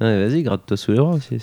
Ouais, 0.00 0.26
vas-y, 0.26 0.42
gratte-toi 0.42 0.76
sous 0.76 0.92
les 0.92 0.98
bras 0.98 1.10
aussi. 1.10 1.38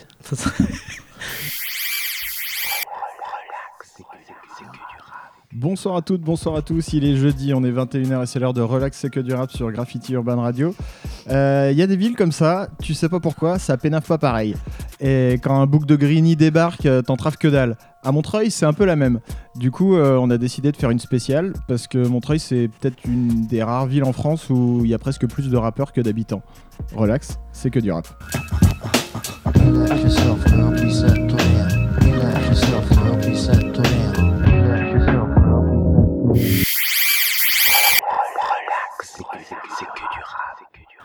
Bonsoir 5.53 5.95
à 5.95 6.01
toutes, 6.01 6.21
bonsoir 6.21 6.55
à 6.55 6.61
tous. 6.61 6.93
Il 6.93 7.05
est 7.05 7.15
jeudi, 7.15 7.53
on 7.53 7.63
est 7.63 7.71
21h 7.71 8.23
et 8.23 8.25
c'est 8.25 8.39
l'heure 8.39 8.53
de 8.53 8.61
Relax 8.61 8.97
C'est 8.97 9.09
que 9.09 9.19
du 9.19 9.33
rap 9.33 9.51
sur 9.51 9.71
Graffiti 9.71 10.13
Urban 10.13 10.41
Radio. 10.41 10.75
Il 11.27 11.33
y 11.75 11.81
a 11.81 11.87
des 11.87 11.95
villes 11.95 12.15
comme 12.15 12.31
ça, 12.31 12.67
tu 12.81 12.93
sais 12.93 13.09
pas 13.09 13.19
pourquoi, 13.19 13.59
ça 13.59 13.77
pénave 13.77 14.05
pas 14.05 14.17
pareil. 14.17 14.55
Et 14.99 15.39
quand 15.43 15.59
un 15.59 15.65
bouc 15.67 15.85
de 15.85 15.95
Greeny 15.95 16.35
débarque, 16.35 16.85
euh, 16.85 17.01
t'entraves 17.01 17.37
que 17.37 17.47
dalle. 17.47 17.77
À 18.07 18.13
Montreuil, 18.13 18.51
c'est 18.51 18.65
un 18.65 18.71
peu 18.71 18.85
la 18.85 18.95
même. 18.95 19.19
Du 19.55 19.69
coup, 19.69 19.97
euh, 19.97 20.15
on 20.15 20.29
a 20.29 20.37
décidé 20.37 20.71
de 20.71 20.77
faire 20.77 20.91
une 20.91 20.99
spéciale 20.99 21.51
parce 21.67 21.87
que 21.87 21.97
Montreuil, 21.97 22.39
c'est 22.39 22.69
peut-être 22.69 22.95
une 23.03 23.47
des 23.47 23.61
rares 23.61 23.85
villes 23.85 24.05
en 24.05 24.13
France 24.13 24.49
où 24.49 24.79
il 24.85 24.89
y 24.89 24.93
a 24.93 24.97
presque 24.97 25.27
plus 25.27 25.49
de 25.49 25.57
rappeurs 25.57 25.91
que 25.91 25.99
d'habitants. 25.99 26.41
Relax, 26.95 27.37
c'est 27.51 27.69
que 27.69 27.81
du 27.81 27.91
rap. 27.91 28.07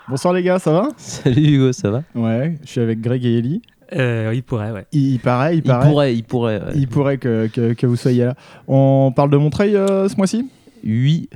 Bonsoir 0.09 0.35
les 0.35 0.45
gars, 0.45 0.61
ça 0.61 0.71
va? 0.71 0.89
Salut 0.99 1.55
Hugo, 1.55 1.73
ça 1.73 1.91
va? 1.91 2.05
Ouais, 2.15 2.59
je 2.63 2.69
suis 2.69 2.81
avec 2.81 3.01
Greg 3.01 3.25
et 3.25 3.39
Ellie. 3.39 3.63
Euh, 3.95 4.33
il 4.35 4.43
pourrait, 4.43 4.71
ouais. 4.71 4.87
Il, 4.93 5.15
il 5.15 5.19
paraît, 5.21 5.55
il 5.55 5.59
Il 5.59 5.63
paraît. 5.63 5.89
pourrait, 5.89 6.15
il 6.15 6.25
pourrait. 6.25 6.61
ouais. 6.63 6.73
Il 6.75 6.89
pourrait 6.89 7.19
que, 7.19 7.49
que- 7.49 7.73
que 7.75 7.87
vous 7.87 7.97
soyez 7.97 8.25
là. 8.25 8.35
On 8.69 9.13
parle 9.15 9.31
de 9.31 9.37
Montreuil 9.37 9.77
euh, 9.77 10.09
ce 10.09 10.17
mois-ci? 10.17 10.49
Oui. 10.85 11.29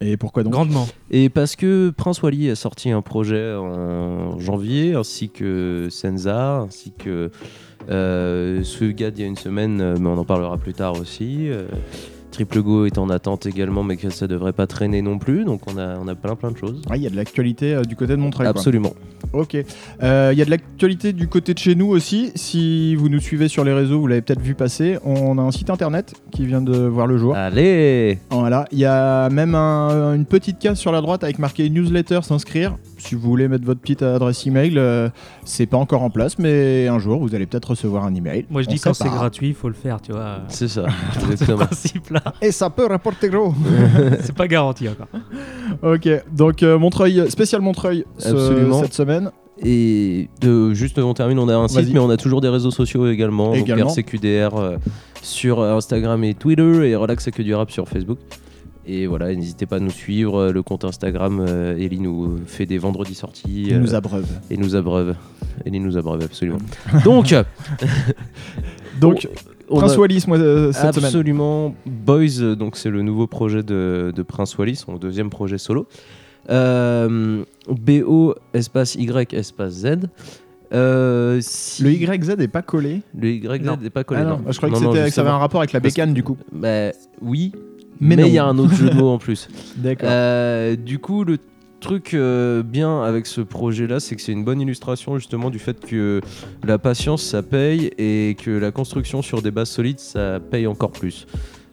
Et 0.00 0.16
pourquoi 0.16 0.42
donc? 0.42 0.52
Grandement. 0.52 0.86
Et 1.10 1.28
parce 1.28 1.56
que 1.56 1.90
Prince 1.90 2.20
Wally 2.22 2.50
a 2.50 2.56
sorti 2.56 2.90
un 2.90 3.00
projet 3.02 3.54
en 3.54 4.38
janvier, 4.38 4.94
ainsi 4.94 5.28
que 5.30 5.88
Senza, 5.90 6.58
ainsi 6.58 6.92
que 6.96 7.30
euh, 7.90 8.60
d'il 8.80 9.20
y 9.20 9.22
a 9.22 9.26
une 9.26 9.36
semaine, 9.36 9.80
euh, 9.80 9.96
mais 9.98 10.08
on 10.08 10.18
en 10.18 10.24
parlera 10.24 10.56
plus 10.58 10.74
tard 10.74 10.98
aussi. 11.00 11.48
Triple 12.34 12.62
Go 12.62 12.84
est 12.84 12.98
en 12.98 13.08
attente 13.10 13.46
également, 13.46 13.84
mais 13.84 13.96
que 13.96 14.10
ça 14.10 14.26
devrait 14.26 14.52
pas 14.52 14.66
traîner 14.66 15.02
non 15.02 15.18
plus. 15.18 15.44
Donc 15.44 15.60
on 15.72 15.78
a, 15.78 15.96
on 15.98 16.08
a 16.08 16.14
plein 16.16 16.34
plein 16.34 16.50
de 16.50 16.56
choses. 16.56 16.82
Ah, 16.90 16.96
Il 16.96 17.02
y 17.02 17.06
a 17.06 17.10
de 17.10 17.14
l'actualité 17.16 17.74
euh, 17.74 17.82
du 17.82 17.94
côté 17.94 18.12
de 18.12 18.20
Montreuil. 18.20 18.46
quoi. 18.46 18.50
Absolument. 18.58 18.92
Ok. 19.32 19.56
Euh, 20.02 20.30
Il 20.32 20.38
y 20.38 20.42
a 20.42 20.44
de 20.44 20.50
l'actualité 20.50 21.12
du 21.12 21.28
côté 21.28 21.54
de 21.54 21.58
chez 21.60 21.74
nous 21.76 21.86
aussi. 21.86 22.32
Si 22.34 22.96
vous 22.96 23.08
nous 23.08 23.20
suivez 23.20 23.46
sur 23.46 23.62
les 23.64 23.72
réseaux, 23.72 24.00
vous 24.00 24.08
l'avez 24.08 24.20
peut-être 24.20 24.40
vu 24.40 24.54
passer. 24.54 24.98
On 25.04 25.38
a 25.38 25.42
un 25.42 25.52
site 25.52 25.70
internet 25.70 26.14
qui 26.32 26.44
vient 26.44 26.60
de 26.60 26.76
voir 26.76 27.06
le 27.06 27.18
jour. 27.18 27.36
Allez 27.36 28.18
Voilà. 28.30 28.64
Il 28.72 28.78
y 28.80 28.84
a 28.84 29.30
même 29.30 29.54
un- 29.54 30.14
une 30.14 30.26
petite 30.26 30.58
case 30.58 30.78
sur 30.78 30.90
la 30.90 31.00
droite 31.00 31.22
avec 31.22 31.38
marqué 31.38 31.70
newsletter 31.70 32.20
s'inscrire. 32.22 32.76
Si 33.04 33.14
vous 33.14 33.20
voulez 33.20 33.48
mettre 33.48 33.64
votre 33.66 33.80
petite 33.80 34.02
adresse 34.02 34.46
email, 34.46 34.74
euh, 34.78 35.10
c'est 35.44 35.66
pas 35.66 35.76
encore 35.76 36.02
en 36.02 36.08
place, 36.10 36.38
mais 36.38 36.88
un 36.88 36.98
jour 36.98 37.20
vous 37.20 37.34
allez 37.34 37.44
peut-être 37.44 37.70
recevoir 37.70 38.04
un 38.04 38.14
email. 38.14 38.46
Moi, 38.48 38.62
je 38.62 38.68
On 38.68 38.72
dis 38.72 38.80
quand 38.80 38.94
c'est 38.94 39.04
gratuit, 39.08 39.48
il 39.48 39.54
faut 39.54 39.68
le 39.68 39.74
faire, 39.74 40.00
tu 40.00 40.12
vois. 40.12 40.38
C'est 40.48 40.68
ça. 40.68 40.86
Ce 41.20 41.30
Exactement. 41.32 41.66
principe-là, 41.66 42.22
Et 42.40 42.50
ça 42.50 42.70
peut 42.70 42.86
rapporter 42.86 43.28
gros. 43.28 43.52
c'est 44.20 44.34
pas 44.34 44.48
garanti 44.48 44.88
encore. 44.88 45.08
ok. 45.94 46.08
Donc 46.32 46.62
euh, 46.62 46.78
Montreuil, 46.78 47.30
spécial 47.30 47.60
Montreuil 47.60 48.04
ce- 48.18 48.70
cette 48.82 48.94
semaine. 48.94 49.30
Et 49.62 50.28
de, 50.40 50.72
juste 50.74 50.98
on 50.98 51.14
termine, 51.14 51.38
on 51.38 51.48
a 51.48 51.54
un 51.56 51.68
site, 51.68 51.92
mais 51.92 52.00
on 52.00 52.10
a 52.10 52.16
toujours 52.16 52.40
des 52.40 52.48
réseaux 52.48 52.70
sociaux 52.72 53.06
également. 53.08 53.52
Également. 53.54 53.86
Donc 53.86 53.98
RCQDR 53.98 54.56
euh, 54.56 54.76
sur 55.22 55.62
Instagram 55.62 56.24
et 56.24 56.34
Twitter 56.34 56.88
et 56.90 56.96
Relax 56.96 57.30
que 57.30 57.42
du 57.42 57.54
rap 57.54 57.70
sur 57.70 57.86
Facebook. 57.88 58.18
Et 58.86 59.06
voilà, 59.06 59.34
n'hésitez 59.34 59.64
pas 59.66 59.76
à 59.76 59.80
nous 59.80 59.90
suivre. 59.90 60.36
euh, 60.38 60.52
Le 60.52 60.62
compte 60.62 60.84
Instagram, 60.84 61.40
euh, 61.40 61.76
Ellie 61.78 62.00
nous 62.00 62.38
fait 62.46 62.66
des 62.66 62.76
vendredis 62.78 63.14
sorties. 63.14 63.64
Il 63.68 63.74
euh, 63.74 63.78
nous 63.78 63.94
abreuve. 63.94 64.26
et 64.50 64.56
nous 64.56 64.76
abreuve. 64.76 65.14
Ellie 65.64 65.80
nous 65.80 65.96
abreuve, 65.96 66.22
absolument. 66.22 66.58
Donc, 67.04 67.34
Donc 69.00 69.26
on 69.68 69.78
Prince 69.78 69.92
a- 69.94 69.98
Wallis 69.98 70.24
moi, 70.26 70.38
euh, 70.38 70.72
cette 70.72 70.94
semaine. 70.94 71.06
Absolument. 71.06 71.74
Boys, 71.86 72.40
euh, 72.40 72.54
donc 72.54 72.76
c'est 72.76 72.90
le 72.90 73.02
nouveau 73.02 73.26
projet 73.26 73.62
de, 73.62 74.12
de 74.14 74.22
Prince 74.22 74.56
Wally, 74.58 74.76
son 74.76 74.96
deuxième 74.96 75.30
projet 75.30 75.58
solo. 75.58 75.86
Euh, 76.50 77.42
BO 77.68 78.34
espace 78.52 78.94
Y 78.96 79.32
espace 79.32 79.72
Z. 79.72 79.86
Euh, 80.72 81.38
si- 81.40 81.82
Le 81.82 81.90
YZ 81.92 82.30
est 82.38 82.48
pas 82.48 82.62
collé. 82.62 83.00
Le 83.18 83.28
YZ 83.30 83.78
n'est 83.80 83.90
pas 83.90 84.04
collé. 84.04 84.20
Ah 84.22 84.24
non, 84.24 84.40
non. 84.44 84.52
je 84.52 84.56
croyais 84.58 84.74
que, 84.74 84.80
Non, 84.82 84.92
que 84.92 85.08
ça 85.10 85.20
avait 85.22 85.30
un 85.30 85.38
rapport 85.38 85.60
avec 85.60 85.72
la 85.72 85.80
Parce- 85.80 85.94
bécane 85.94 86.12
du 86.12 86.22
coup. 86.22 86.36
Bah, 86.52 86.90
oui, 87.22 87.52
Mais 88.00 88.16
il 88.16 88.32
y 88.32 88.38
a 88.38 88.44
un 88.44 88.58
autre 88.58 88.74
jeu 88.74 88.90
de 88.90 88.94
mots 88.94 89.10
en 89.10 89.18
plus. 89.18 89.48
D'accord. 89.76 90.08
Euh, 90.10 90.76
du 90.76 90.98
coup, 90.98 91.24
le 91.24 91.38
truc 91.80 92.14
euh, 92.14 92.62
bien 92.62 93.02
avec 93.02 93.26
ce 93.26 93.40
projet-là, 93.40 94.00
c'est 94.00 94.16
que 94.16 94.22
c'est 94.22 94.32
une 94.32 94.44
bonne 94.44 94.60
illustration 94.60 95.18
justement 95.18 95.50
du 95.50 95.58
fait 95.58 95.80
que 95.80 96.20
la 96.66 96.78
patience, 96.78 97.22
ça 97.22 97.42
paye 97.42 97.90
et 97.98 98.36
que 98.42 98.50
la 98.50 98.70
construction 98.70 99.22
sur 99.22 99.42
des 99.42 99.50
bases 99.50 99.70
solides, 99.70 100.00
ça 100.00 100.40
paye 100.40 100.66
encore 100.66 100.92
plus. 100.92 101.26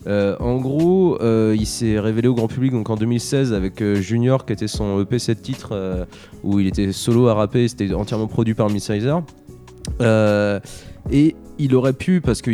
Euh, 0.08 0.36
en 0.40 0.58
gros, 0.58 1.22
euh, 1.22 1.56
il 1.58 1.68
s'est 1.68 2.00
révélé 2.00 2.28
au 2.28 2.34
grand 2.34 2.48
public 2.48 2.72
donc 2.72 2.90
en 2.90 2.96
2016 2.96 3.54
avec 3.54 3.82
euh, 3.82 3.96
Junior 3.96 4.46
qui 4.46 4.54
était 4.54 4.68
son 4.68 5.00
EP 5.00 5.20
7 5.20 5.42
titres 5.42 5.70
euh, 5.74 6.06
où 6.44 6.60
il 6.60 6.68
était 6.68 6.92
solo 6.92 7.28
à 7.28 7.36
rapper, 7.36 7.68
c'était 7.68 7.94
entièrement 7.94 8.28
produit 8.28 8.56
par 8.56 8.70
Midsizer. 8.70 9.22
Euh, 10.02 10.60
et 11.10 11.36
il 11.58 11.76
aurait 11.76 11.94
pu, 11.94 12.22
parce 12.22 12.42
que 12.42 12.52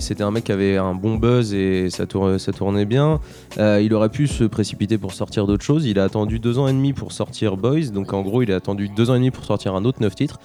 c'était 0.00 0.22
un 0.22 0.30
mec 0.30 0.44
qui 0.44 0.52
avait 0.52 0.76
un 0.76 0.94
bon 0.94 1.16
buzz 1.16 1.52
et 1.54 1.90
ça, 1.90 2.06
tour- 2.06 2.38
ça 2.38 2.52
tournait 2.52 2.84
bien, 2.84 3.20
euh, 3.58 3.80
il 3.82 3.92
aurait 3.94 4.08
pu 4.10 4.26
se 4.28 4.44
précipiter 4.44 4.96
pour 4.96 5.12
sortir 5.12 5.46
d'autres 5.46 5.64
choses. 5.64 5.86
Il 5.86 5.98
a 5.98 6.04
attendu 6.04 6.38
deux 6.38 6.58
ans 6.58 6.68
et 6.68 6.72
demi 6.72 6.92
pour 6.92 7.12
sortir 7.12 7.56
Boys, 7.56 7.86
donc 7.92 8.12
en 8.12 8.22
gros 8.22 8.42
il 8.42 8.52
a 8.52 8.56
attendu 8.56 8.88
deux 8.88 9.10
ans 9.10 9.14
et 9.14 9.18
demi 9.18 9.30
pour 9.30 9.44
sortir 9.44 9.74
un 9.74 9.84
autre 9.84 10.00
neuf 10.00 10.14
titres. 10.14 10.38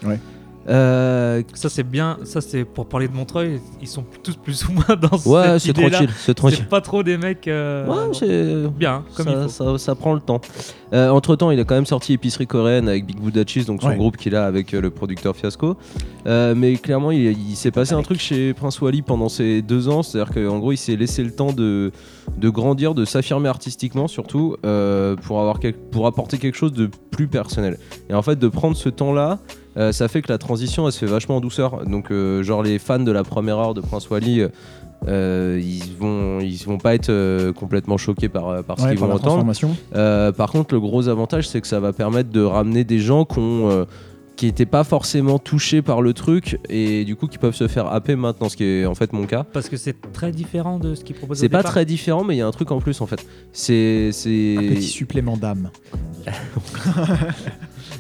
Euh, 0.70 1.42
Ça, 1.54 1.70
c'est 1.70 1.84
bien. 1.84 2.18
Ça, 2.24 2.42
c'est 2.42 2.64
pour 2.64 2.86
parler 2.88 3.08
de 3.08 3.14
Montreuil. 3.14 3.60
Ils 3.82 3.88
sont 3.88 4.04
tous 4.24 4.36
plus 4.36 4.66
ou 4.68 4.72
moins 4.74 4.96
dans 4.96 5.18
ouais, 5.32 5.44
cette 5.54 5.60
c'est 5.62 5.70
idée-là. 5.72 5.90
tranquille, 5.90 6.14
c'est 6.20 6.34
tranquille. 6.36 6.58
C'est 6.62 6.70
pas 6.70 6.82
trop 6.82 7.02
des 7.04 7.18
mecs. 7.18 7.48
euh, 7.48 7.88
Ouais, 7.88 8.14
c'est 8.14 8.68
bien, 8.78 9.04
comme 9.16 9.26
ça, 9.26 9.32
il 9.32 9.42
faut. 9.44 9.78
ça- 9.78 9.78
ça 9.90 9.96
prend 9.96 10.14
le 10.14 10.20
temps. 10.22 10.42
entre 10.92 11.36
temps, 11.36 11.52
il 11.52 11.60
a 11.60 11.64
quand 11.64 11.76
même 11.76 11.86
sorti 11.86 12.14
Épicerie 12.14 12.48
coréenne 12.48 12.88
avec 12.88 13.06
Big 13.06 13.20
Buddha 13.20 13.44
Cheese, 13.46 13.66
donc 13.66 13.82
son 13.82 13.90
Ouais. 13.90 13.96
groupe 13.98 14.18
qu'il 14.18 14.36
a 14.36 14.46
avec 14.46 14.74
euh, 14.74 14.82
le 14.82 14.90
producteur 14.90 15.36
Fiasco. 15.36 15.76
Euh, 16.28 16.54
mais 16.56 16.76
clairement, 16.76 17.12
il, 17.12 17.22
il 17.50 17.56
s'est 17.56 17.72
passé 17.72 17.94
un 17.94 18.02
truc 18.04 18.20
chez 18.20 18.54
Prince 18.54 18.80
Wally 18.82 19.02
pendant 19.02 19.30
ces 19.30 19.62
deux 19.62 19.88
ans, 19.90 20.04
c'est-à-dire 20.04 20.34
qu'en 20.34 20.60
gros, 20.60 20.72
il 20.72 20.78
s'est 20.78 20.96
laissé 20.96 21.24
le 21.24 21.32
temps 21.32 21.54
de, 21.54 21.92
de 22.38 22.50
grandir, 22.50 22.94
de 22.94 23.06
s'affirmer 23.06 23.50
artistiquement 23.50 24.08
surtout, 24.08 24.56
euh, 24.66 25.16
pour, 25.16 25.40
avoir 25.40 25.60
quel- 25.60 25.74
pour 25.74 26.06
apporter 26.08 26.38
quelque 26.38 26.58
chose 26.58 26.74
de 26.74 26.90
plus 27.12 27.28
personnel. 27.28 27.78
Et 28.10 28.14
en 28.14 28.22
fait, 28.22 28.38
de 28.38 28.48
prendre 28.48 28.76
ce 28.76 28.90
temps-là, 28.90 29.40
euh, 29.78 29.92
ça 29.92 30.08
fait 30.08 30.22
que 30.22 30.32
la 30.32 30.38
transition, 30.38 30.86
elle 30.88 30.92
se 30.94 31.00
fait 31.00 31.06
vachement 31.06 31.38
en 31.38 31.42
douceur. 31.42 31.86
Donc, 31.86 32.12
euh, 32.12 32.44
genre, 32.44 32.64
les 32.64 32.80
fans 32.80 33.00
de 33.00 33.12
la 33.12 33.24
première 33.24 33.58
heure 33.60 33.74
de 33.74 33.82
Prince 33.82 34.10
Wally. 34.10 34.44
euh, 35.08 35.62
ils 35.64 35.96
vont 35.98 36.40
ils 36.42 36.58
vont 36.66 36.78
pas 36.78 36.94
être 36.96 37.10
euh, 37.10 37.54
complètement 37.54 37.98
choqués 37.98 38.28
par, 38.30 38.64
par 38.64 38.78
ce 38.80 38.84
Ouais, 38.84 38.90
qu'ils 38.92 39.00
vont 39.00 39.12
entendre 39.12 39.50
euh, 39.96 40.32
par 40.34 40.52
contre, 40.52 40.74
le 40.74 40.80
gros 40.82 41.08
avantage, 41.08 41.48
c'est 41.48 41.62
que 41.62 41.68
ça 41.68 41.80
va 41.80 41.94
permettre 41.94 42.30
de 42.32 42.42
ramener 42.42 42.84
des 42.84 43.00
gens 43.00 43.24
qui 43.26 43.40
ont, 43.40 43.70
euh, 43.70 43.86
qui 44.36 44.46
n'étaient 44.48 44.66
pas 44.66 44.84
forcément 44.84 45.38
touchés 45.40 45.82
par 45.82 46.02
le 46.02 46.14
truc 46.14 46.60
et 46.70 47.04
du 47.06 47.16
coup 47.16 47.28
qui 47.28 47.38
peuvent 47.38 47.56
se 47.56 47.68
faire 47.68 47.88
happer 47.88 48.16
maintenant, 48.16 48.48
ce 48.50 48.56
qui 48.58 48.64
est 48.64 48.86
en 48.86 48.96
fait 48.96 49.12
mon 49.14 49.26
cas. 49.26 49.44
Parce 49.54 49.70
que 49.70 49.78
c'est 49.78 49.96
très 50.14 50.32
différent 50.32 50.80
de 50.80 50.96
ce 50.96 51.04
qu'ils 51.04 51.16
proposent. 51.16 51.40
C'est 51.40 51.50
pas 51.50 51.60
départ. 51.60 51.72
très 51.72 51.86
différent, 51.86 52.24
mais 52.26 52.36
il 52.36 52.40
y 52.40 52.42
a 52.42 52.48
un 52.48 52.52
truc 52.52 52.72
en 52.72 52.80
plus 52.80 53.00
en 53.02 53.06
fait. 53.06 53.26
C'est 53.54 54.10
c'est 54.14 54.56
Un 54.58 54.62
petit 54.76 54.82
supplément 54.84 55.38
d'âme. 55.38 55.70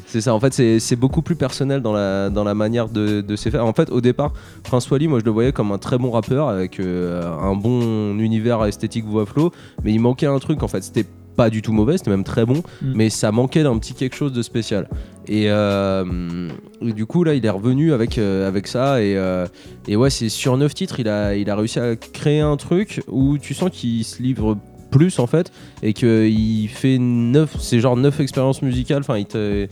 c'est 0.10 0.22
ça. 0.22 0.34
En 0.34 0.40
fait, 0.40 0.54
c'est 0.80 0.96
beaucoup 0.96 1.22
plus 1.22 1.36
personnel 1.36 1.82
dans 1.82 1.94
la 1.94 2.30
dans 2.30 2.44
la 2.44 2.54
manière 2.54 2.90
de, 2.90 3.22
de 3.22 3.36
se 3.36 3.50
faire. 3.50 3.66
En 3.66 3.74
fait, 3.74 3.90
au 3.92 4.02
départ, 4.02 4.34
Prince 4.64 4.90
Wally, 4.90 5.08
moi 5.08 5.20
je 5.20 5.26
le 5.26 5.32
voyais 5.32 5.52
comme 5.52 5.72
un 5.72 5.78
très 5.78 5.98
bon 5.98 6.12
rappeur 6.12 6.50
avec 6.50 6.80
euh, 6.80 7.24
un 7.42 7.56
bon 7.56 8.18
univers 8.18 8.66
esthétique 8.66 9.06
voix 9.06 9.26
flow, 9.26 9.52
mais 9.84 9.94
il 9.94 10.00
manquait 10.00 10.26
un 10.26 10.40
truc 10.40 10.64
en 10.64 10.68
fait. 10.68 10.84
C'était 10.84 11.06
pas 11.36 11.50
du 11.50 11.62
tout 11.62 11.72
mauvais, 11.72 11.98
c'était 11.98 12.10
même 12.10 12.26
très 12.26 12.46
bon, 12.46 12.62
Mm. 12.82 12.94
mais 12.96 13.10
ça 13.10 13.32
manquait 13.32 13.64
d'un 13.64 13.78
petit 13.78 13.94
quelque 13.94 14.16
chose 14.16 14.34
de 14.34 14.42
spécial. 14.42 14.90
Et, 15.26 15.46
euh, 15.48 16.50
du 16.82 17.06
coup 17.06 17.24
là, 17.24 17.34
il 17.34 17.46
est 17.46 17.50
revenu 17.50 17.94
avec 17.94 18.18
euh, 18.18 18.46
avec 18.48 18.68
ça 18.68 19.02
et, 19.02 19.16
euh, 19.16 19.46
et 19.88 19.96
ouais, 19.96 20.10
c'est 20.10 20.28
sur 20.28 20.58
neuf 20.58 20.74
titres, 20.74 21.00
il 21.00 21.08
a 21.08 21.36
il 21.36 21.50
a 21.50 21.56
réussi 21.56 21.80
à 21.80 21.96
créer 21.96 22.42
un 22.42 22.58
truc 22.58 23.02
où 23.08 23.38
tu 23.38 23.54
sens 23.54 23.70
qu'il 23.72 24.04
se 24.04 24.22
livre 24.22 24.58
plus 24.90 25.20
en 25.20 25.28
fait 25.28 25.52
et 25.84 25.94
qu'il 25.94 26.70
fait 26.70 26.98
neuf, 26.98 27.56
c'est 27.60 27.80
genre 27.80 27.98
neuf 27.98 28.20
expériences 28.20 28.62
musicales. 28.62 29.00
Enfin, 29.00 29.18
il 29.18 29.26
te 29.26 29.68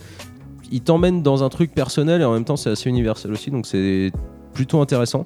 il 0.72 0.82
t'emmène 0.82 1.24
dans 1.24 1.44
un 1.44 1.50
truc 1.50 1.74
personnel 1.74 2.22
et 2.22 2.26
en 2.26 2.34
même 2.34 2.44
temps 2.46 2.58
c'est 2.58 2.70
assez 2.70 2.90
universel 2.90 3.32
aussi, 3.32 3.52
donc 3.52 3.66
c'est 3.66 4.12
plutôt 4.54 4.82
intéressant. 4.82 5.26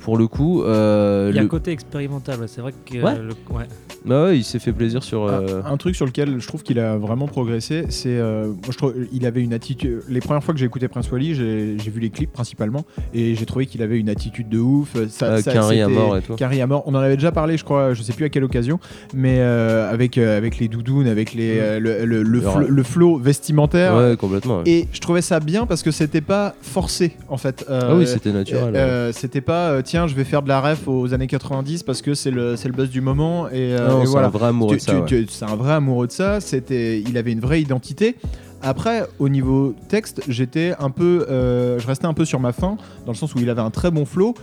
Pour 0.00 0.16
le 0.18 0.26
coup. 0.26 0.62
euh, 0.62 1.28
Il 1.30 1.36
y 1.36 1.38
a 1.38 1.42
le- 1.42 1.46
un 1.46 1.48
côté 1.48 1.70
expérimental, 1.72 2.40
ouais, 2.40 2.46
c'est 2.48 2.60
vrai 2.60 2.72
que. 2.84 2.94
Ouais. 2.98 3.12
euh, 3.18 3.28
le- 3.28 3.56
ouais. 3.56 3.64
Bah 4.04 4.24
ouais, 4.24 4.38
il 4.38 4.44
s'est 4.44 4.58
fait 4.58 4.72
plaisir 4.72 5.02
sur. 5.02 5.24
euh, 5.24 5.60
Un, 5.64 5.72
un 5.72 5.76
truc 5.76 5.94
sur 5.94 6.06
lequel 6.06 6.40
je 6.40 6.46
trouve 6.48 6.62
qu'il 6.62 6.78
a 6.78 6.96
vraiment 6.96 7.26
progressé, 7.26 7.84
c'est 7.90 8.08
euh, 8.08 8.46
moi 8.46 8.56
je 8.70 8.76
trouve 8.78 8.94
il 9.12 9.26
avait 9.26 9.42
une 9.42 9.52
attitude. 9.52 10.00
Les 10.08 10.20
premières 10.20 10.42
fois 10.42 10.54
que 10.54 10.60
j'ai 10.60 10.64
écouté 10.66 10.88
Prince 10.88 11.10
Wally, 11.12 11.34
j'ai 11.34 11.76
vu 11.90 12.00
les 12.00 12.08
clips 12.08 12.32
principalement 12.32 12.84
et 13.12 13.34
j'ai 13.34 13.44
trouvé 13.44 13.66
qu'il 13.66 13.82
avait 13.82 13.98
une 13.98 14.08
attitude 14.08 14.48
de 14.48 14.58
ouf. 14.58 14.94
Ça, 15.10 15.26
euh, 15.26 15.42
ça- 15.42 15.52
Carrie 15.52 15.82
à 15.82 15.88
mort 15.88 16.16
et 16.16 16.22
tout. 16.22 16.34
Carrie 16.36 16.62
à 16.62 16.66
mort. 16.66 16.82
On 16.86 16.94
en 16.94 16.98
avait 16.98 17.16
déjà 17.16 17.30
parlé, 17.30 17.58
je 17.58 17.64
crois, 17.64 17.92
je 17.92 18.02
sais 18.02 18.14
plus 18.14 18.24
à 18.24 18.28
quelle 18.30 18.44
occasion, 18.44 18.80
mais 19.12 19.36
euh, 19.40 19.92
avec 19.92 20.16
euh, 20.16 20.36
avec 20.38 20.58
les 20.58 20.68
doudounes, 20.68 21.06
avec 21.06 21.34
les 21.34 21.58
euh, 21.58 21.78
le, 21.78 22.06
le, 22.06 22.22
le, 22.22 22.48
rap. 22.48 22.64
le 22.66 22.82
flow 22.82 23.18
vestimentaire. 23.18 23.94
Ouais, 23.94 24.16
complètement. 24.16 24.58
ouais. 24.58 24.64
Et 24.66 24.88
je 24.92 25.00
trouvais 25.00 25.20
ça 25.22 25.40
bien 25.40 25.66
parce 25.66 25.82
que 25.82 25.90
c'était 25.90 26.22
pas 26.22 26.54
forcé 26.62 27.16
en 27.28 27.36
fait. 27.36 27.66
Euh, 27.68 27.80
Ah 27.90 27.94
oui, 27.96 28.06
c'était 28.06 28.32
naturel. 28.32 28.72
ouais. 28.72 28.78
euh, 28.78 29.12
c'était 29.12 29.42
pas 29.42 29.70
euh, 29.72 29.82
tiens 29.90 30.06
je 30.06 30.14
vais 30.14 30.24
faire 30.24 30.42
de 30.42 30.48
la 30.48 30.60
ref 30.60 30.86
aux 30.86 31.12
années 31.14 31.26
90 31.26 31.82
parce 31.82 32.00
que 32.00 32.14
c'est 32.14 32.30
le, 32.30 32.54
le 32.54 32.72
buzz 32.72 32.90
du 32.90 33.00
moment 33.00 33.48
et, 33.48 33.52
euh, 33.74 33.88
Non, 33.88 34.02
et 34.02 34.06
c'est 34.06 34.10
voilà 34.12 34.28
un 34.28 34.30
vrai 34.30 34.46
amoureux 34.48 34.76
tu- 34.76 34.76
de 34.76 34.80
ça. 34.82 34.92
tu- 35.06 35.14
ouais. 35.16 35.24
tu- 35.24 35.32
c'est 35.32 35.44
un 35.44 35.56
vrai 35.56 35.72
amoureux 35.72 36.06
de 36.06 36.12
ça. 36.12 36.40
C'était, 36.40 37.00
il 37.00 37.18
avait 37.18 37.32
une 37.32 37.40
vraie 37.40 37.60
identité. 37.60 38.16
Après, 38.62 39.06
au 39.18 39.28
niveau 39.28 39.74
texte, 39.88 40.22
j'étais 40.28 40.74
un 40.78 40.90
peu, 40.90 41.26
euh, 41.28 41.78
je 41.78 41.86
restais 41.86 42.06
un 42.06 42.14
peu 42.14 42.24
sur 42.24 42.38
ma 42.40 42.52
faim, 42.52 42.76
dans 43.06 43.12
le 43.12 43.16
sens 43.16 43.34
où 43.34 43.38
il 43.38 43.48
avait 43.50 43.62
un 43.62 43.70
très 43.70 43.90
bon 43.90 44.04
flow, 44.04 44.34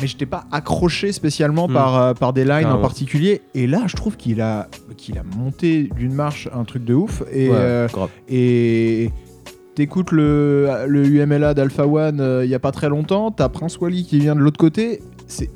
mais 0.00 0.06
j'étais 0.06 0.26
pas 0.26 0.44
accroché 0.52 1.12
spécialement 1.12 1.66
Hmm. 1.68 1.72
par, 1.72 1.96
euh, 2.00 2.14
par 2.14 2.32
des 2.32 2.44
lines 2.44 2.52
en 2.52 2.60
Carrément. 2.62 2.80
particulier. 2.82 3.42
Et 3.54 3.66
là, 3.66 3.82
je 3.86 3.96
trouve 3.96 4.16
qu'il 4.16 4.40
a, 4.42 4.68
qu'il 4.96 5.18
a 5.18 5.22
monté 5.36 5.88
d'une 5.96 6.12
marche 6.14 6.48
un 6.54 6.64
truc 6.64 6.84
de 6.84 6.94
ouf. 6.94 7.22
Et, 7.32 7.48
Ouais, 7.48 7.56
euh, 7.58 7.88
et 8.28 9.10
t'écoutes 9.74 10.12
le, 10.12 10.86
UMLA 10.88 11.54
d'Alpha 11.54 11.86
One 11.86 12.20
euh, 12.20 12.44
il 12.44 12.50
y 12.50 12.54
a 12.54 12.58
pas 12.58 12.72
très 12.72 12.88
longtemps, 12.88 13.30
t'as 13.30 13.48
Prince 13.48 13.78
Wally 13.78 14.04
qui 14.04 14.18
vient 14.18 14.34
de 14.34 14.40
l'autre 14.40 14.58
côté. 14.58 15.02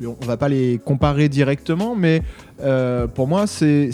On 0.03 0.27
va 0.27 0.37
pas 0.37 0.49
les 0.49 0.81
comparer 0.83 1.29
directement, 1.29 1.95
mais 1.95 2.23
euh, 2.63 3.07
pour 3.07 3.29
moi, 3.29 3.47
c'est 3.47 3.91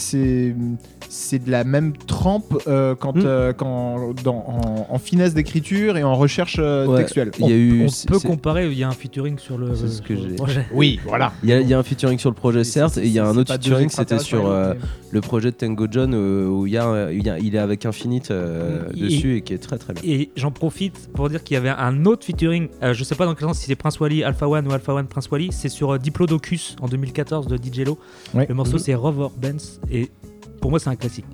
c'est 1.14 1.38
de 1.44 1.50
la 1.50 1.62
même 1.64 1.96
trempe 1.96 2.58
euh, 2.66 2.94
quand, 2.94 3.14
Mm. 3.16 3.22
euh, 3.24 3.52
quand 3.52 4.14
dans, 4.24 4.34
en, 4.36 4.86
en 4.94 4.98
finesse 4.98 5.32
d'écriture 5.34 5.96
et 5.96 6.02
en 6.02 6.14
recherche 6.16 6.56
euh, 6.58 6.86
Ouais, 6.86 6.98
textuelle. 6.98 7.30
Il 7.38 7.48
y 7.48 7.52
a 7.52 7.56
eu. 7.56 7.86
On 7.86 8.06
peut 8.12 8.18
comparer, 8.18 8.66
il 8.66 8.76
y 8.78 8.82
a 8.82 8.88
un 8.88 8.92
featuring 8.92 9.38
sur 9.38 9.56
le, 9.56 9.74
C'est 9.76 9.88
ce 9.88 10.02
que 10.02 10.14
sur 10.16 10.24
le 10.24 10.30
j'ai- 10.30 10.36
projet. 10.36 10.66
Oui, 10.72 10.98
voilà. 11.06 11.32
Il 11.42 11.48
y, 11.50 11.52
a, 11.52 11.60
il 11.60 11.68
y 11.68 11.74
a 11.74 11.78
un 11.78 11.82
featuring 11.82 12.18
sur 12.18 12.30
le 12.30 12.34
projet, 12.34 12.64
certes, 12.64 12.98
et 12.98 13.06
il 13.06 13.12
y 13.12 13.18
a 13.20 13.26
un 13.26 13.36
autre 13.36 13.52
featuring, 13.52 13.88
c'était 13.88 14.18
sur 14.18 14.48
euh, 14.48 14.74
le 15.12 15.20
projet 15.20 15.50
de 15.52 15.56
Tango 15.56 15.86
John, 15.90 16.12
euh, 16.14 16.46
où 16.48 16.66
il, 16.66 16.72
y 16.72 16.78
a, 16.78 17.12
il, 17.12 17.24
y 17.24 17.30
a- 17.30 17.38
il 17.38 17.54
est 17.54 17.58
avec 17.58 17.86
Infinite 17.86 18.30
euh, 18.32 18.88
dessus 18.92 19.36
et 19.36 19.42
qui 19.42 19.54
est 19.54 19.58
très 19.58 19.78
très 19.78 19.92
bien. 19.94 20.02
Et 20.04 20.30
j'en 20.36 20.50
profite 20.50 21.10
pour 21.14 21.28
dire 21.28 21.44
qu'il 21.44 21.54
y 21.54 21.58
avait 21.58 21.68
un 21.70 22.04
autre 22.06 22.24
featuring, 22.24 22.68
euh, 22.82 22.92
je 22.92 23.04
sais 23.04 23.14
pas 23.14 23.26
dans 23.26 23.34
quel 23.34 23.46
sens, 23.48 23.58
si 23.60 23.66
c'est 23.66 23.76
Prince 23.76 24.00
Wally, 24.00 24.24
Alpha 24.24 24.48
One 24.48 24.66
ou 24.66 24.72
Alpha 24.72 24.92
One 24.94 25.06
Prince 25.06 25.30
Wally, 25.30 25.50
c'est 25.52 25.68
sur 25.68 25.92
euh, 25.92 25.98
Diplodocus 25.98 26.74
en 26.82 26.88
2014 26.88 27.46
de 27.46 27.56
DJ 27.56 27.84
Lo. 27.86 27.98
Ouais. 28.34 28.46
Le 28.48 28.54
morceau 28.54 28.72
Mhm. 28.74 28.78
c'est 28.78 28.94
Rover 28.94 29.28
Benz 29.40 29.80
et 29.90 30.10
pour 30.60 30.70
moi 30.70 30.78
c'est 30.78 30.90
un 30.90 30.96
classique. 30.96 31.26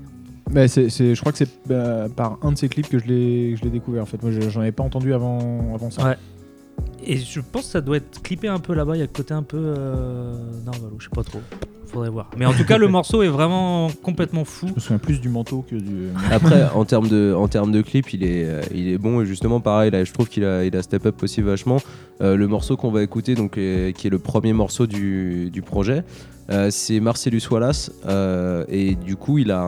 Mais 0.52 0.67
c'est, 0.67 0.88
c'est- 0.88 1.14
je 1.14 1.20
crois 1.20 1.31
que 1.32 1.38
c'est 1.38 1.49
euh, 1.70 2.08
par 2.08 2.38
un 2.43 2.50
de 2.52 2.58
ces 2.58 2.69
clips 2.69 2.88
que 2.88 2.99
je 2.99 3.06
l'ai, 3.06 3.55
je 3.56 3.62
l'ai 3.62 3.70
découvert. 3.70 4.02
En 4.02 4.06
fait, 4.06 4.20
moi, 4.20 4.32
je- 4.32 4.50
j'en 4.50 4.61
avais 4.62 4.72
pas 4.72 4.82
entendu 4.82 5.14
avant, 5.14 5.72
avant 5.75 5.90
ça. 5.90 6.05
Ouais. 6.05 6.17
Et 7.05 7.19
je 7.19 7.40
pense 7.40 7.67
que 7.67 7.70
ça 7.70 7.81
doit 7.81 7.99
être 7.99 8.20
clippé 8.22 8.49
un 8.49 8.58
peu 8.58 8.75
là-bas, 8.75 8.96
il 8.96 8.99
y 8.99 9.02
a 9.02 9.06
le 9.06 9.12
côté 9.12 9.32
un 9.32 9.44
peu 9.44 9.58
euh, 9.61 10.34
Narvalo, 10.64 10.96
je 10.99 11.05
sais 11.05 11.11
pas 11.14 11.22
trop. 11.22 11.40
Faudrait 11.87 12.08
voir. 12.11 12.31
Mais 12.37 12.46
en 12.46 12.52
tout 12.52 12.64
cas, 12.64 12.78
le 12.78 12.88
morceau 12.99 13.22
est 13.22 13.28
vraiment 13.28 13.88
complètement 14.02 14.44
fou. 14.44 14.67
Je 14.69 14.75
me 14.75 14.81
souviens 14.81 14.99
plus 14.99 15.20
du 15.20 15.28
manteau 15.28 15.64
que 15.69 15.76
du. 15.76 16.08
Après, 16.32 16.69
en 16.75 16.84
termes 16.84 17.08
de, 17.08 17.32
en 17.37 17.46
termes 17.49 17.70
de 17.72 17.81
clip, 17.82 18.12
il 18.12 18.25
est, 18.25 18.44
euh, 18.44 18.61
il 18.75 18.88
est 18.88 18.99
bon 18.99 19.20
et 19.22 19.26
justement 19.26 19.61
pareil. 19.61 19.90
Là, 19.93 20.02
je 20.05 20.12
trouve 20.12 20.28
qu'il 20.28 20.44
a, 20.44 20.64
il 20.64 20.75
a 20.76 20.82
step 20.82 21.06
up 21.06 21.22
aussi 21.22 21.43
vachement. 21.43 21.78
Euh, 22.22 22.37
le 22.37 22.49
morceau 22.49 22.76
qu'on 22.76 22.90
va 22.90 23.02
écouter, 23.02 23.34
donc 23.37 23.56
euh, 23.56 23.93
qui 23.93 24.06
est 24.08 24.11
le 24.11 24.19
premier 24.19 24.52
morceau 24.52 24.87
du, 24.87 25.50
du 25.50 25.62
projet, 25.62 26.02
c'est 26.70 27.00
Marcellus 27.00 27.43
Wallace 27.50 27.93
euh, 28.06 28.64
et 28.69 28.94
du 28.94 29.17
coup, 29.17 29.38
il 29.38 29.50
a, 29.50 29.67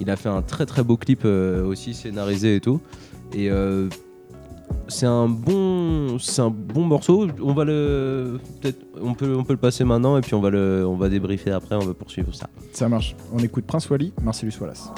il 0.00 0.10
a 0.10 0.16
fait 0.16 0.28
un 0.28 0.42
très 0.42 0.66
très 0.66 0.82
beau 0.82 0.96
clip 0.96 1.22
euh, 1.24 1.64
aussi 1.64 1.94
scénarisé 1.94 2.56
et 2.56 2.60
tout. 2.60 2.80
Et 3.34 3.50
euh, 3.50 3.88
c'est 4.88 5.06
un 5.06 5.28
bon, 5.28 6.18
c'est 6.18 6.42
un 6.42 6.50
bon 6.50 6.84
morceau. 6.84 7.28
On 7.42 7.52
va 7.52 7.64
le, 7.64 8.40
peut-être, 8.60 8.84
on 9.00 9.14
peut, 9.14 9.34
on 9.36 9.44
peut 9.44 9.52
le 9.52 9.58
passer 9.58 9.84
maintenant 9.84 10.16
et 10.16 10.20
puis 10.20 10.34
on 10.34 10.40
va 10.40 10.50
le, 10.50 10.84
on 10.86 10.96
va 10.96 11.08
débriefer 11.08 11.50
après. 11.50 11.76
On 11.76 11.80
va 11.86 11.94
poursuivre 11.94 12.34
ça. 12.34 12.48
Ça 12.72 12.88
marche. 12.88 13.14
On 13.32 13.38
écoute 13.38 13.66
Prince 13.66 13.88
Wally, 13.90 14.12
Marcellus 14.22 14.54
Wallace. 14.60 14.90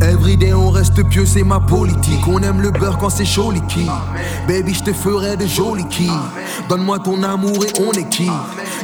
Everyday 0.00 0.52
on 0.52 0.70
reste 0.70 1.02
pieux, 1.08 1.26
c'est 1.26 1.42
ma 1.42 1.58
politique. 1.58 2.26
On 2.28 2.40
aime 2.42 2.60
le 2.60 2.70
beurre 2.70 2.98
quand 2.98 3.10
c'est 3.10 3.24
chaud 3.24 3.50
liquide. 3.50 3.90
Baby, 4.46 4.74
je 4.74 4.84
te 4.84 4.92
ferai 4.92 5.36
de 5.36 5.46
jolis 5.46 5.88
kills. 5.88 6.10
Donne-moi 6.68 7.00
ton 7.00 7.22
amour 7.22 7.64
et 7.64 7.82
on 7.82 7.92
est 7.92 8.08
qui? 8.08 8.30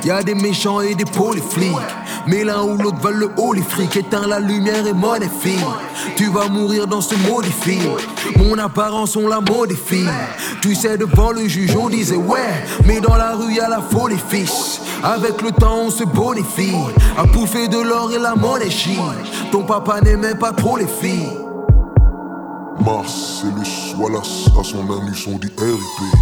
Y 0.05 0.11
a 0.11 0.23
des 0.23 0.35
méchants 0.35 0.81
et 0.81 0.95
des 0.95 1.05
polyflics. 1.05 1.71
Mais 2.27 2.43
l'un 2.43 2.63
ou 2.63 2.77
l'autre 2.77 2.99
veulent 3.01 3.19
le 3.19 3.31
holy 3.37 3.63
fric. 3.63 3.97
Éteins 3.97 4.27
la 4.27 4.41
lumière 4.41 4.87
et 4.87 4.93
money 4.93 5.29
fille. 5.41 5.65
Tu 6.17 6.31
vas 6.31 6.49
mourir 6.49 6.87
dans 6.87 7.01
ce 7.01 7.15
maudit 7.29 7.53
Mon 8.37 8.59
apparence, 8.59 9.17
on 9.17 9.29
la 9.29 9.41
modifie. 9.41 10.07
Tu 10.63 10.75
sais, 10.75 10.99
devant 10.99 11.31
le 11.31 11.47
juge, 11.47 11.77
on 11.77 11.89
disait 11.89 12.17
ouais. 12.17 12.65
Mais 12.87 13.01
dans 13.01 13.17
la 13.17 13.35
rue, 13.35 13.55
y 13.55 13.61
a 13.61 13.69
la 13.69 13.81
folie 13.81 14.19
fiche. 14.29 14.81
Avec 15.05 15.43
le 15.43 15.53
temps, 15.53 15.81
on 15.85 15.91
se 15.91 16.03
bonifie. 16.03 16.75
À 17.19 17.25
bouffer 17.25 17.69
de 17.69 17.77
l'or 17.77 18.11
et 18.11 18.19
la 18.19 18.35
monnaie. 18.35 18.71
Ton 19.53 19.63
papa 19.63 20.01
n'aimait 20.01 20.35
pas 20.35 20.53
trop 20.53 20.79
les 20.79 20.87
filles. 20.87 21.29
Marcellus 22.83 23.95
Wallace, 23.99 24.49
à 24.59 24.65
son 24.65 24.81
anus 24.91 25.29
on 25.29 25.37
dit 25.37 25.53
RIP. 25.59 26.15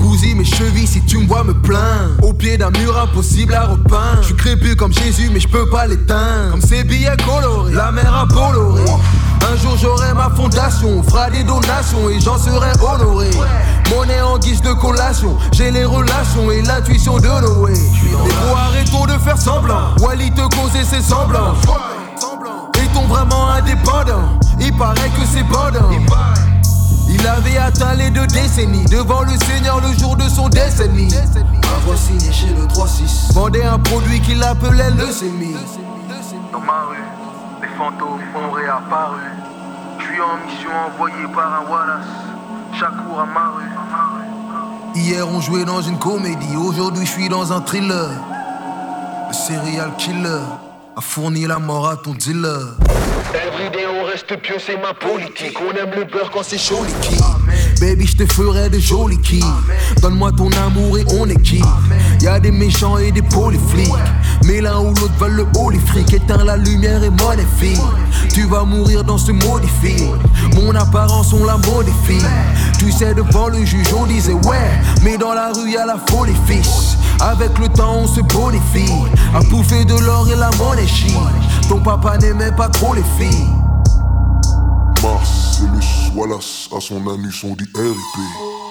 Bousille 0.00 0.34
mes 0.34 0.46
chevilles 0.46 0.86
si 0.86 1.02
tu 1.02 1.18
me 1.18 1.26
vois 1.26 1.44
me 1.44 1.52
plaindre. 1.52 2.22
Au 2.22 2.32
pied 2.32 2.56
d'un 2.56 2.70
mur 2.70 2.98
impossible 2.98 3.52
à 3.52 3.66
repeindre. 3.66 4.22
Je 4.22 4.28
suis 4.28 4.36
crépus 4.36 4.76
comme 4.76 4.94
Jésus, 4.94 5.28
mais 5.30 5.38
je 5.38 5.48
peux 5.48 5.68
pas 5.68 5.86
l'éteindre. 5.86 6.52
Comme 6.52 6.62
ces 6.62 6.84
billets 6.84 7.16
colorés, 7.26 7.74
la 7.74 7.92
mer 7.92 8.14
a 8.14 8.26
coloré. 8.32 8.82
Un 9.50 9.56
jour 9.56 9.76
j'aurai 9.76 10.12
ma 10.14 10.30
fondation, 10.30 10.88
on 10.98 11.02
fera 11.02 11.30
des 11.30 11.44
donations 11.44 12.08
et 12.08 12.20
j'en 12.20 12.38
serai 12.38 12.70
honoré. 12.80 13.30
Monnaie 13.90 14.20
en 14.20 14.38
guise 14.38 14.62
de 14.62 14.72
collation, 14.72 15.36
j'ai 15.52 15.70
les 15.70 15.84
relations 15.84 16.50
et 16.50 16.62
l'intuition 16.62 17.16
de 17.18 17.28
Noé. 17.28 17.72
Les 17.74 18.10
gros 18.10 18.56
arrêtons 18.56 19.06
de 19.06 19.18
faire 19.18 19.38
semblant. 19.38 19.94
Wally 20.00 20.30
te 20.32 20.42
causait 20.56 20.84
ses 20.84 21.02
semblants. 21.02 21.54
Est-on 22.74 23.06
vraiment 23.06 23.50
indépendant 23.50 24.38
Il 24.60 24.72
paraît 24.76 25.10
que 25.10 25.26
c'est 25.32 25.44
pendant. 25.44 25.90
Il 27.08 27.26
avait 27.26 27.58
atteint 27.58 27.94
les 27.94 28.10
deux 28.10 28.26
décennies 28.26 28.86
devant 28.86 29.22
le 29.22 29.32
Seigneur 29.46 29.80
le 29.80 29.92
jour 29.98 30.16
de 30.16 30.28
son 30.28 30.48
décennie. 30.48 31.08
Un 31.14 31.78
voix 31.84 31.96
signé 31.96 32.32
chez 32.32 32.48
le 32.48 32.66
3-6. 32.66 33.34
Vendait 33.34 33.64
un 33.64 33.78
produit 33.78 34.20
qu'il 34.20 34.42
appelait 34.42 34.90
leucémie. 34.90 35.54
Dans 36.50 36.60
ma 36.60 36.84
rue, 36.88 36.96
les 37.60 37.68
fantômes 37.76 38.20
réapparu. 38.62 39.20
Je 39.98 40.04
suis 40.04 40.20
en 40.20 40.36
mission 40.46 40.70
envoyé 40.86 41.26
par 41.34 41.52
un 41.54 41.70
Wallace. 41.70 42.06
Chaque 42.78 42.94
jour 42.94 43.20
à 43.20 43.26
ma 43.26 43.48
rue. 43.56 43.62
Hier 44.94 45.26
on 45.26 45.40
jouait 45.40 45.64
dans 45.64 45.80
une 45.80 45.98
comédie, 45.98 46.56
aujourd'hui 46.56 47.06
je 47.06 47.10
suis 47.10 47.28
dans 47.28 47.52
un 47.52 47.60
thriller. 47.60 48.10
Le 49.28 49.34
serial 49.34 49.90
killer 49.96 50.42
a 50.96 51.00
fourni 51.00 51.46
la 51.46 51.58
mort 51.58 51.88
à 51.88 51.96
ton 51.96 52.12
dealer. 52.12 52.76
Everyday 53.30 53.86
on 53.86 54.04
reste 54.04 54.36
pieux, 54.40 54.56
c'est 54.58 54.76
ma 54.76 54.94
politique. 54.94 55.56
On 55.60 55.74
aime 55.76 55.90
le 55.96 56.04
beurre 56.04 56.30
quand 56.30 56.42
c'est 56.42 56.58
chaud. 56.58 56.84
Qui 57.00 57.16
Baby, 57.80 58.06
je 58.06 58.16
te 58.16 58.32
ferai 58.32 58.68
de 58.68 58.78
jolis 58.78 59.20
kills. 59.20 59.44
Donne-moi 60.00 60.32
ton 60.36 60.50
amour 60.52 60.98
et 60.98 61.04
on 61.18 61.28
est 61.28 61.40
qui 61.40 61.62
Y 62.20 62.26
a 62.26 62.40
des 62.40 62.50
méchants 62.50 62.98
et 62.98 63.12
des 63.12 63.22
polyflics. 63.22 63.92
Mais 64.44 64.60
l'un 64.60 64.80
ou 64.80 64.88
l'autre 64.88 65.14
veulent 65.18 65.36
le 65.36 65.46
holy 65.58 65.78
fric. 65.78 66.12
Éteins 66.12 66.44
la 66.44 66.56
lumière 66.56 67.02
et 67.02 67.10
money 67.10 67.46
fille. 67.58 67.80
Tu 68.32 68.46
vas 68.46 68.64
mourir 68.64 69.04
dans 69.04 69.18
ce 69.18 69.32
maudit 69.32 69.68
Mon 70.54 70.74
apparence, 70.74 71.32
on 71.32 71.44
la 71.44 71.56
modifie. 71.56 72.24
Tu 72.82 72.90
sais, 72.90 73.14
devant 73.14 73.46
le 73.46 73.64
juge, 73.64 73.94
on 73.96 74.06
disait 74.06 74.32
ouais. 74.32 74.80
Mais 75.04 75.16
dans 75.16 75.34
la 75.34 75.52
rue, 75.52 75.70
y 75.70 75.76
a 75.76 75.86
la 75.86 75.98
folie 76.10 76.34
fiche. 76.48 76.96
Avec 77.20 77.56
le 77.60 77.68
temps, 77.68 77.98
on 77.98 78.08
se 78.08 78.20
bonifie. 78.22 78.92
À 79.32 79.38
bouffer 79.42 79.84
de 79.84 79.94
l'or 79.94 80.28
et 80.28 80.34
la 80.34 80.50
monnaie 80.58 80.88
chine. 80.88 81.14
Ton 81.68 81.78
papa 81.78 82.18
n'aimait 82.18 82.50
pas 82.50 82.68
trop 82.68 82.92
les 82.92 83.04
filles. 83.16 83.46
Marcellus 85.00 86.10
Wallace, 86.16 86.68
à 86.76 86.80
son 86.80 87.06
anus 87.08 87.44
on 87.44 87.54
dit 87.54 87.68
RIP. 87.72 88.61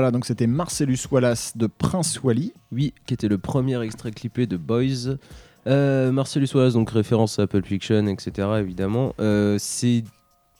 Voilà, 0.00 0.12
donc 0.12 0.24
c'était 0.24 0.46
Marcellus 0.46 0.96
Wallace 1.10 1.58
de 1.58 1.66
Prince 1.66 2.22
Wally. 2.22 2.54
Oui, 2.72 2.94
qui 3.04 3.12
était 3.12 3.28
le 3.28 3.36
premier 3.36 3.78
extrait 3.82 4.12
clippé 4.12 4.46
de 4.46 4.56
Boys. 4.56 5.18
Euh, 5.66 6.10
Marcellus 6.10 6.48
Wallace, 6.54 6.72
donc 6.72 6.88
référence 6.88 7.38
à 7.38 7.46
Pulp 7.46 7.66
Fiction, 7.66 8.06
etc. 8.06 8.48
évidemment. 8.58 9.14
Euh, 9.20 9.56
c'est 9.58 10.04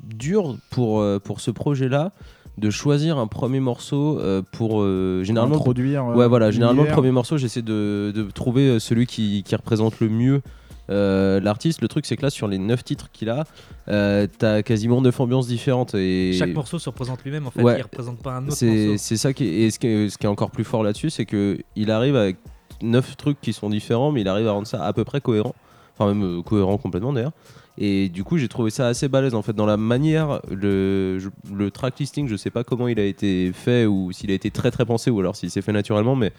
dur 0.03 0.59
pour, 0.71 1.01
euh, 1.01 1.19
pour 1.19 1.41
ce 1.41 1.51
projet-là 1.51 2.13
de 2.59 2.69
choisir 2.69 3.17
un 3.17 3.29
premier 3.29 3.61
morceau 3.61 4.21
pour 4.53 4.85
généralement 5.25 5.57
introduire. 5.57 6.05
Ouais, 6.09 6.29
voilà, 6.29 6.51
généralement 6.51 6.83
le 6.83 6.91
premier 6.91 7.11
morceau, 7.11 7.39
j'essaie 7.39 7.63
de, 7.63 8.13
de 8.15 8.25
trouver 8.25 8.79
celui 8.79 9.07
qui, 9.07 9.43
qui 9.43 9.57
représente 9.57 10.01
le 10.01 10.11
mieux 10.11 10.43
euh, 10.91 11.41
l'artiste. 11.41 11.81
Le 11.83 11.89
truc, 11.89 12.07
c'est 12.07 12.17
que 12.17 12.23
là, 12.23 12.31
sur 12.31 12.49
les 12.49 12.59
9 12.59 12.83
titres 12.85 13.11
qu'il 13.13 13.31
a, 13.31 13.45
euh, 13.89 14.27
t'as 14.39 14.63
quasiment 14.63 15.01
9 15.01 15.21
ambiances 15.21 15.47
différentes. 15.47 15.95
Et 15.95 16.33
Chaque 16.39 16.53
morceau 16.55 16.79
se 16.79 16.89
représente 16.89 17.23
lui-même 17.25 17.47
en 17.47 17.51
fait, 17.51 17.63
Ouais. 17.63 17.77
il 17.79 17.83
représente 17.83 18.23
pas 18.23 18.35
un 18.37 18.47
autre 18.47 18.57
c'est 18.57 18.97
ça 19.17 19.33
qui 19.33 19.45
est, 19.45 19.61
et 19.63 19.71
ce 19.71 19.79
qui 19.79 19.87
est, 19.87 20.09
ce 20.11 20.19
qui 20.19 20.27
est 20.27 20.29
encore 20.29 20.51
plus 20.51 20.65
fort 20.65 20.83
là-dessus, 20.83 21.11
c'est 21.11 21.25
que 21.27 21.59
il 21.77 21.91
arrive 21.91 22.17
avec 22.17 22.37
9 22.83 23.17
trucs 23.17 23.41
qui 23.41 23.53
sont 23.53 23.71
différents, 23.71 24.11
mais 24.13 24.23
il 24.23 24.29
arrive 24.29 24.47
à 24.49 24.53
rendre 24.53 24.67
ça 24.67 24.85
à 24.85 24.93
peu 24.93 25.05
près 25.05 25.21
cohérent. 25.21 25.55
Enfin, 25.99 26.15
même 26.15 26.39
euh, 26.39 26.43
cohérent 26.43 26.79
complètement 26.79 27.13
d'ailleurs. 27.13 27.33
Et 27.79 28.09
du 28.09 28.25
coup, 28.25 28.37
j'ai 28.37 28.49
trouvé 28.49 28.71
ça 28.71 28.89
assez 28.89 29.09
balèze 29.09 29.35
en 29.35 29.43
fait 29.43 29.55
dans 29.55 29.65
la 29.65 29.77
manière, 29.77 30.41
le, 30.51 31.19
le 31.55 31.71
track 31.71 31.99
listing, 31.99 32.29
je 32.29 32.37
sais 32.37 32.51
pas 32.51 32.63
comment 32.65 32.89
il 32.89 32.99
a 32.99 33.05
été 33.05 33.53
fait 33.55 33.87
ou 33.87 34.13
s'il 34.13 34.31
a 34.31 34.35
été 34.35 34.51
très 34.51 34.71
très 34.71 34.85
pensé 34.85 35.11
ou 35.11 35.21
alors 35.21 35.37
s'il 35.37 35.51
s'est 35.51 35.63
fait 35.63 35.73
naturellement, 35.73 36.15
mais 36.17 36.33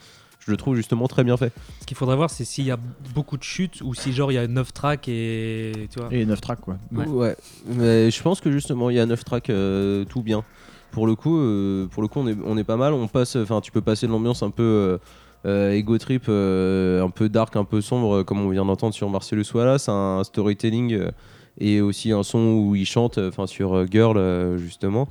je 0.45 0.51
le 0.51 0.57
trouve 0.57 0.75
justement 0.75 1.07
très 1.07 1.23
bien 1.23 1.37
fait. 1.37 1.53
Ce 1.81 1.85
qu'il 1.85 1.95
faudrait 1.95 2.15
voir, 2.15 2.29
c'est 2.29 2.45
s'il 2.45 2.65
y 2.65 2.71
a 2.71 2.77
beaucoup 3.13 3.37
de 3.37 3.43
chutes 3.43 3.81
ou 3.81 3.93
si 3.93 4.11
genre 4.11 4.31
il 4.31 4.35
y 4.35 4.39
a 4.39 4.47
9 4.47 4.73
tracks 4.73 5.07
et 5.07 5.87
tu 5.91 5.99
vois. 5.99 6.09
Et 6.11 6.25
9 6.25 6.41
tracks, 6.41 6.61
quoi. 6.61 6.77
Ouais. 6.91 7.07
Ouais. 7.07 7.35
mais 7.67 8.09
je 8.11 8.21
pense 8.21 8.41
que 8.41 8.51
justement 8.51 8.89
il 8.89 8.95
y 8.95 8.99
a 8.99 9.05
9 9.05 9.23
tracks 9.23 9.49
euh, 9.49 10.03
tout 10.05 10.23
bien. 10.23 10.43
Pour 10.91 11.07
le 11.07 11.15
coup, 11.15 11.37
euh, 11.39 11.87
pour 11.87 12.01
le 12.01 12.07
coup 12.09 12.19
on 12.19 12.27
est, 12.27 12.35
on 12.45 12.57
est 12.57 12.63
pas 12.63 12.75
mal. 12.75 12.93
On 12.93 13.07
passe, 13.07 13.35
enfin 13.35 13.61
tu 13.61 13.71
peux 13.71 13.81
passer 13.81 14.07
de 14.07 14.11
l'ambiance 14.11 14.43
un 14.43 14.49
peu 14.49 14.63
euh, 14.63 14.97
euh, 15.45 15.71
ego 15.71 15.97
trip, 15.97 16.25
euh, 16.27 17.03
un 17.03 17.09
peu 17.09 17.29
dark, 17.29 17.55
un 17.55 17.63
peu 17.63 17.81
sombre, 17.81 18.23
comme 18.23 18.41
on 18.41 18.49
vient 18.49 18.65
d'entendre 18.65 18.93
sur 18.93 19.09
Marcellus 19.09 19.45
Wallace, 19.53 19.89
un 19.89 20.23
storytelling 20.23 20.93
euh, 20.93 21.11
et 21.59 21.81
aussi 21.81 22.11
un 22.11 22.23
son 22.23 22.39
où 22.39 22.75
il 22.75 22.85
chante, 22.85 23.17
enfin 23.17 23.47
sur 23.47 23.75
euh, 23.75 23.85
Girl 23.89 24.17
euh, 24.17 24.57
justement. 24.57 25.07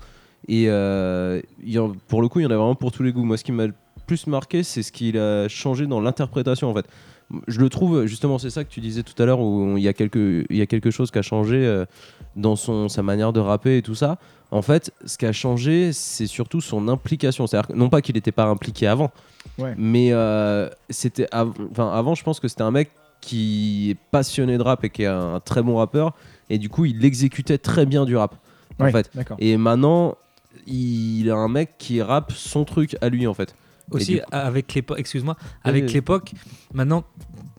Et 0.48 0.66
euh, 0.68 1.40
y 1.64 1.78
pour 2.08 2.22
le 2.22 2.28
coup, 2.28 2.40
il 2.40 2.44
y 2.44 2.46
en 2.46 2.50
a 2.50 2.56
vraiment 2.56 2.74
pour 2.74 2.92
tous 2.92 3.02
les 3.02 3.12
goûts. 3.12 3.24
Moi, 3.24 3.36
ce 3.36 3.44
qui 3.44 3.52
m'a 3.52 3.66
plus 4.10 4.26
marqué, 4.26 4.64
c'est 4.64 4.82
ce 4.82 4.90
qu'il 4.90 5.16
a 5.18 5.46
changé 5.46 5.86
dans 5.86 6.00
l'interprétation 6.00 6.68
en 6.68 6.74
fait. 6.74 6.84
Je 7.46 7.60
le 7.60 7.68
trouve 7.68 8.06
justement, 8.06 8.38
c'est 8.40 8.50
ça 8.50 8.64
que 8.64 8.68
tu 8.68 8.80
disais 8.80 9.04
tout 9.04 9.20
à 9.22 9.24
l'heure 9.24 9.38
où 9.40 9.76
il 9.76 9.82
y 9.84 9.86
a 9.86 9.92
quelque, 9.92 10.44
il 10.50 10.56
y 10.56 10.62
a 10.62 10.66
quelque 10.66 10.90
chose 10.90 11.12
qui 11.12 11.18
a 11.18 11.22
changé 11.22 11.58
euh, 11.64 11.84
dans 12.34 12.56
son, 12.56 12.88
sa 12.88 13.04
manière 13.04 13.32
de 13.32 13.38
rapper 13.38 13.76
et 13.76 13.82
tout 13.82 13.94
ça. 13.94 14.18
En 14.50 14.62
fait, 14.62 14.92
ce 15.06 15.16
qui 15.16 15.26
a 15.26 15.32
changé, 15.32 15.92
c'est 15.92 16.26
surtout 16.26 16.60
son 16.60 16.88
implication. 16.88 17.46
C'est-à-dire 17.46 17.76
non 17.76 17.88
pas 17.88 18.02
qu'il 18.02 18.16
n'était 18.16 18.32
pas 18.32 18.46
impliqué 18.46 18.88
avant, 18.88 19.12
Ouais. 19.58 19.74
mais 19.78 20.08
euh, 20.10 20.68
c'était, 20.88 21.28
av- 21.30 21.54
avant, 21.78 22.16
je 22.16 22.24
pense 22.24 22.40
que 22.40 22.48
c'était 22.48 22.62
un 22.62 22.72
mec 22.72 22.90
qui 23.20 23.90
est 23.92 23.96
passionné 24.10 24.58
de 24.58 24.62
rap 24.64 24.82
et 24.82 24.90
qui 24.90 25.02
est 25.04 25.06
un, 25.06 25.38
très 25.38 25.62
bon 25.62 25.76
rappeur, 25.76 26.14
et 26.48 26.58
du 26.58 26.68
coup, 26.68 26.84
il 26.84 27.04
exécutait 27.04 27.58
très 27.58 27.86
bien 27.86 28.04
du 28.06 28.16
rap. 28.16 28.34
En 28.80 28.90
fait, 28.90 29.08
et 29.38 29.56
maintenant, 29.56 30.16
il 30.66 31.30
a 31.30 31.36
un 31.36 31.48
mec 31.48 31.74
qui 31.78 32.02
rappe 32.02 32.32
son 32.32 32.64
truc 32.64 32.96
à 33.02 33.08
lui 33.08 33.26
en 33.28 33.34
fait. 33.34 33.54
Aussi, 33.90 34.18
coup- 34.18 34.24
avec 34.32 34.74
l'époque, 34.74 34.98
excuse-moi, 34.98 35.36
avec 35.64 35.84
oui. 35.86 35.92
l'époque, 35.92 36.32
maintenant, 36.74 37.04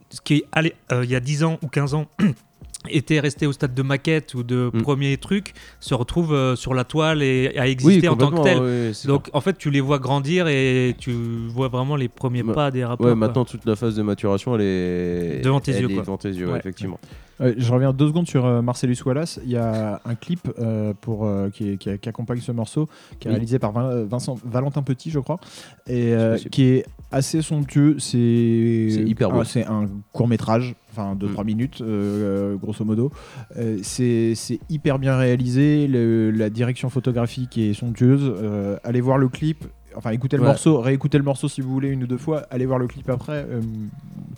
ce 0.09 0.21
qui 0.21 0.35
est 0.35 0.45
allé, 0.51 0.73
euh, 0.91 1.03
il 1.03 1.09
y 1.09 1.15
a 1.15 1.19
10 1.19 1.43
ans 1.43 1.57
ou 1.63 1.67
15 1.67 1.93
ans 1.93 2.05
était 2.89 3.19
resté 3.19 3.45
au 3.45 3.51
stade 3.53 3.75
de 3.75 3.81
maquette 3.83 4.33
ou 4.33 4.41
de 4.43 4.71
Mm. 4.73 4.81
premier 4.81 5.17
truc, 5.17 5.53
se 5.79 5.93
retrouve 5.93 6.33
euh, 6.33 6.55
sur 6.55 6.73
la 6.73 6.83
toile 6.83 7.21
et 7.21 7.55
a 7.57 7.67
existé 7.67 8.07
en 8.07 8.15
tant 8.15 8.31
que 8.31 8.41
tel. 8.41 8.59
oui, 8.59 9.07
Donc 9.07 9.29
en 9.33 9.41
fait, 9.41 9.55
tu 9.57 9.69
les 9.69 9.81
vois 9.81 9.99
grandir 9.99 10.47
et 10.47 10.95
tu 10.97 11.11
vois 11.49 11.67
vraiment 11.67 11.95
les 11.95 12.07
premiers 12.09 12.43
pas 12.43 12.71
des 12.71 12.83
rappeurs. 12.83 13.05
Ouais, 13.07 13.15
maintenant 13.15 13.45
toute 13.45 13.65
la 13.65 13.75
phase 13.75 13.95
de 13.95 14.01
maturation, 14.01 14.55
elle 14.55 14.61
est 14.61 15.41
Devant 15.43 15.59
tes 15.59 15.73
elle 15.73 15.83
yeux, 15.83 15.89
est 15.91 15.93
quoi. 15.93 16.01
devant 16.03 16.17
tes 16.17 16.29
yeux, 16.29 16.47
ouais, 16.47 16.53
Ouais. 16.53 16.59
effectivement. 16.59 16.99
Euh, 17.41 17.53
je 17.57 17.71
reviens 17.73 17.91
deux 17.93 18.07
secondes 18.07 18.27
sur 18.27 18.45
euh, 18.45 18.61
Marcellus 18.61 18.97
Wallace. 19.05 19.39
Il 19.43 19.49
y 19.51 19.57
a 19.57 19.99
un 20.05 20.15
clip 20.15 20.47
euh, 20.59 20.93
pour, 20.99 21.27
qui, 21.53 21.69
est- 21.71 21.77
qui, 21.77 21.97
qui 21.97 22.09
accompagne 22.09 22.39
ce 22.39 22.51
morceau, 22.51 22.87
qui 23.19 23.27
est 23.27 23.31
Oui. 23.31 23.35
réalisé 23.35 23.59
par 23.59 23.71
Vin- 23.71 24.03
Vincent, 24.05 24.37
Valentin 24.45 24.81
Petit, 24.83 25.09
je 25.11 25.19
crois, 25.19 25.39
et 25.87 26.13
qui 26.51 26.63
est 26.65 26.85
assez 27.11 27.41
somptueux. 27.41 27.97
C'est 27.99 28.17
hyper 28.17 29.31
beau. 29.31 29.39
ah, 29.41 29.45
C'est 29.45 29.65
un 29.65 29.87
court 30.13 30.27
métrage, 30.27 30.75
enfin 30.91 31.15
2-3 31.15 31.43
Mm. 31.43 31.45
minutes, 31.45 31.83
grosso 32.61 32.85
modo. 32.85 33.11
C'est 33.83 34.33
hyper 34.69 34.99
bien 34.99 35.17
réalisé. 35.17 35.87
le- 35.87 36.31
la 36.31 36.49
direction 36.49 36.89
photographique 36.89 37.57
est 37.57 37.73
somptueuse. 37.73 38.31
Allez 38.83 39.01
voir 39.01 39.17
le 39.17 39.27
clip. 39.29 39.65
Enfin, 39.95 40.11
écoutez 40.11 40.37
le 40.37 40.43
Ouais. 40.43 40.49
morceau, 40.49 40.79
réécoutez 40.79 41.17
le 41.17 41.23
morceau 41.23 41.47
si 41.47 41.61
vous 41.61 41.71
voulez 41.71 41.89
une 41.89 42.03
ou 42.03 42.07
deux 42.07 42.17
fois. 42.17 42.43
Allez 42.49 42.65
voir 42.65 42.79
le 42.79 42.87
clip 42.87 43.09
après. 43.09 43.45
euh, 43.49 43.61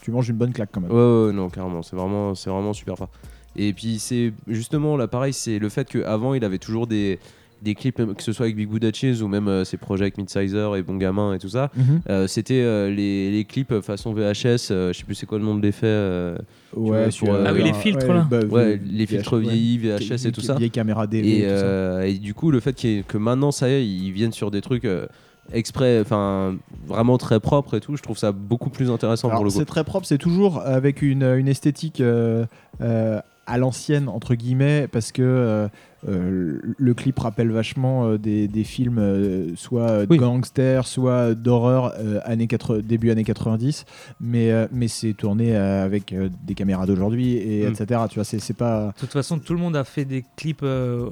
tu 0.02 0.12
manges 0.12 0.30
une 0.30 0.36
bonne 0.38 0.52
claque 0.54 0.70
quand 0.72 0.82
même. 0.82 0.92
Ouais, 0.92 0.98
ouais, 0.98 1.26
ouais, 1.28 1.34
non, 1.34 1.50
carrément, 1.50 1.82
c'est 1.82 1.96
vraiment, 1.96 2.36
c'est 2.36 2.50
vraiment 2.50 2.74
super 2.74 2.98
fort. 2.98 3.10
Et 3.56 3.72
puis 3.74 4.00
c'est 4.00 4.34
justement 4.48 4.98
là, 4.98 5.08
pareil, 5.08 5.34
c'est 5.34 5.60
le 5.60 5.70
fait 5.70 5.88
qu'avant 5.88 6.34
il 6.34 6.44
avait 6.44 6.58
toujours 6.58 6.88
des, 6.88 7.20
des 7.62 7.76
clips, 7.76 8.00
même 8.00 8.16
que 8.16 8.24
ce 8.24 8.34
soit 8.34 8.46
avec 8.46 8.56
Big 8.56 8.68
Buddha 8.68 8.92
Cheese 8.92 9.22
ou 9.22 9.28
même 9.28 9.48
euh, 9.48 9.64
ses 9.64 9.78
projets 9.78 10.06
avec 10.06 10.18
Midsizer 10.18 10.76
et 10.76 10.82
Bon 10.82 10.96
Gamin 10.98 11.34
et 11.36 11.40
tout 11.40 11.50
ça. 11.50 11.70
Mhm. 11.78 12.02
euh, 12.10 12.28
C'était 12.28 12.62
euh, 12.62 12.90
les, 12.90 13.32
les 13.32 13.46
clips 13.46 13.80
façon 13.82 14.12
VHS, 14.14 14.72
euh, 14.72 14.92
je 14.92 14.98
sais 14.98 15.04
plus 15.06 15.14
c'est 15.16 15.28
quoi 15.28 15.38
le 15.38 15.46
nom 15.46 15.56
de 15.56 15.62
l'effet. 15.62 15.86
euh, 15.86 16.36
Ouais, 16.76 17.04
vois, 17.04 17.12
sur, 17.12 17.28
pour, 17.28 17.36
euh, 17.36 17.44
Ah 17.48 17.54
oui, 17.54 17.62
les 17.62 17.74
filtres, 17.74 18.08
là. 18.08 18.28
bah, 18.28 18.40
ouais, 18.50 18.82
les 18.84 19.06
filtres 19.06 19.38
vieillis, 19.38 19.78
VHS 19.78 20.26
et 20.26 20.32
tout 20.32 20.42
ça. 20.42 20.56
Vieille 20.56 20.72
caméra 20.72 21.06
DV. 21.06 21.28
Et, 21.30 21.42
tout 21.44 21.48
ça. 21.50 21.52
euh, 21.54 22.02
et 22.02 22.16
du 22.16 22.34
coup, 22.34 22.50
le 22.50 22.60
fait 22.60 22.84
ait- 22.86 23.04
que 23.08 23.20
maintenant, 23.20 23.52
ça 23.52 23.70
y 23.70 23.74
est, 23.74 23.86
ils 23.88 24.12
viennent 24.12 24.32
sur 24.34 24.50
des 24.50 24.62
trucs 24.62 24.86
euh, 24.86 25.06
exprès, 25.52 26.00
enfin, 26.00 26.56
vraiment 26.88 27.18
très 27.18 27.40
propres 27.40 27.78
et 27.78 27.80
tout, 27.80 27.96
je 27.96 28.04
trouve 28.04 28.18
ça 28.18 28.32
beaucoup 28.32 28.70
plus 28.70 28.90
intéressant 28.90 29.28
Alors, 29.28 29.40
pour 29.40 29.46
le 29.46 29.52
coup. 29.52 29.60
c'est 29.60 29.66
très 29.66 29.84
propre, 29.84 30.06
c'est 30.06 30.18
toujours 30.18 30.62
avec 30.62 31.02
une, 31.02 31.24
une 31.24 31.48
esthétique 31.48 32.02
euh, 32.02 32.46
euh, 32.82 33.20
à 33.46 33.58
l'ancienne, 33.58 34.08
entre 34.08 34.36
guillemets, 34.36 34.88
parce 34.88 35.12
que 35.12 35.68
euh, 36.08 36.60
le 36.78 36.94
clip 36.94 37.18
rappelle 37.20 37.50
vachement 37.52 38.06
euh, 38.08 38.18
des, 38.18 38.48
des 38.48 38.64
films 38.64 38.98
euh, 39.00 39.52
soit 39.56 40.06
Oui. 40.10 40.18
gangsters, 40.18 40.86
soit 40.88 41.34
d'horreur 41.36 41.94
euh, 42.00 42.20
années 42.26 42.48
80 42.48 42.80
début 42.84 43.12
années 43.12 43.24
90, 43.24 43.86
mais, 44.22 44.52
euh, 44.52 44.68
mais 44.72 44.88
c'est 44.88 45.14
tourné 45.14 45.56
euh, 45.56 45.84
avec 45.86 46.14
euh, 46.14 46.30
des 46.46 46.56
caméras 46.56 46.86
d'aujourd'hui, 46.86 47.38
et 47.38 47.66
Mm. 47.66 47.72
etc. 47.72 48.02
Tu 48.10 48.16
vois, 48.16 48.24
c'est 48.24 48.40
c'est 48.40 48.54
pas. 48.56 48.88
De 48.88 49.00
toute 49.00 49.12
façon, 49.14 49.40
tout 49.40 49.54
le 49.54 49.60
monde 49.60 49.76
a 49.76 49.84
fait 49.84 50.06
des 50.06 50.24
clips 50.36 50.62
euh, 50.64 51.10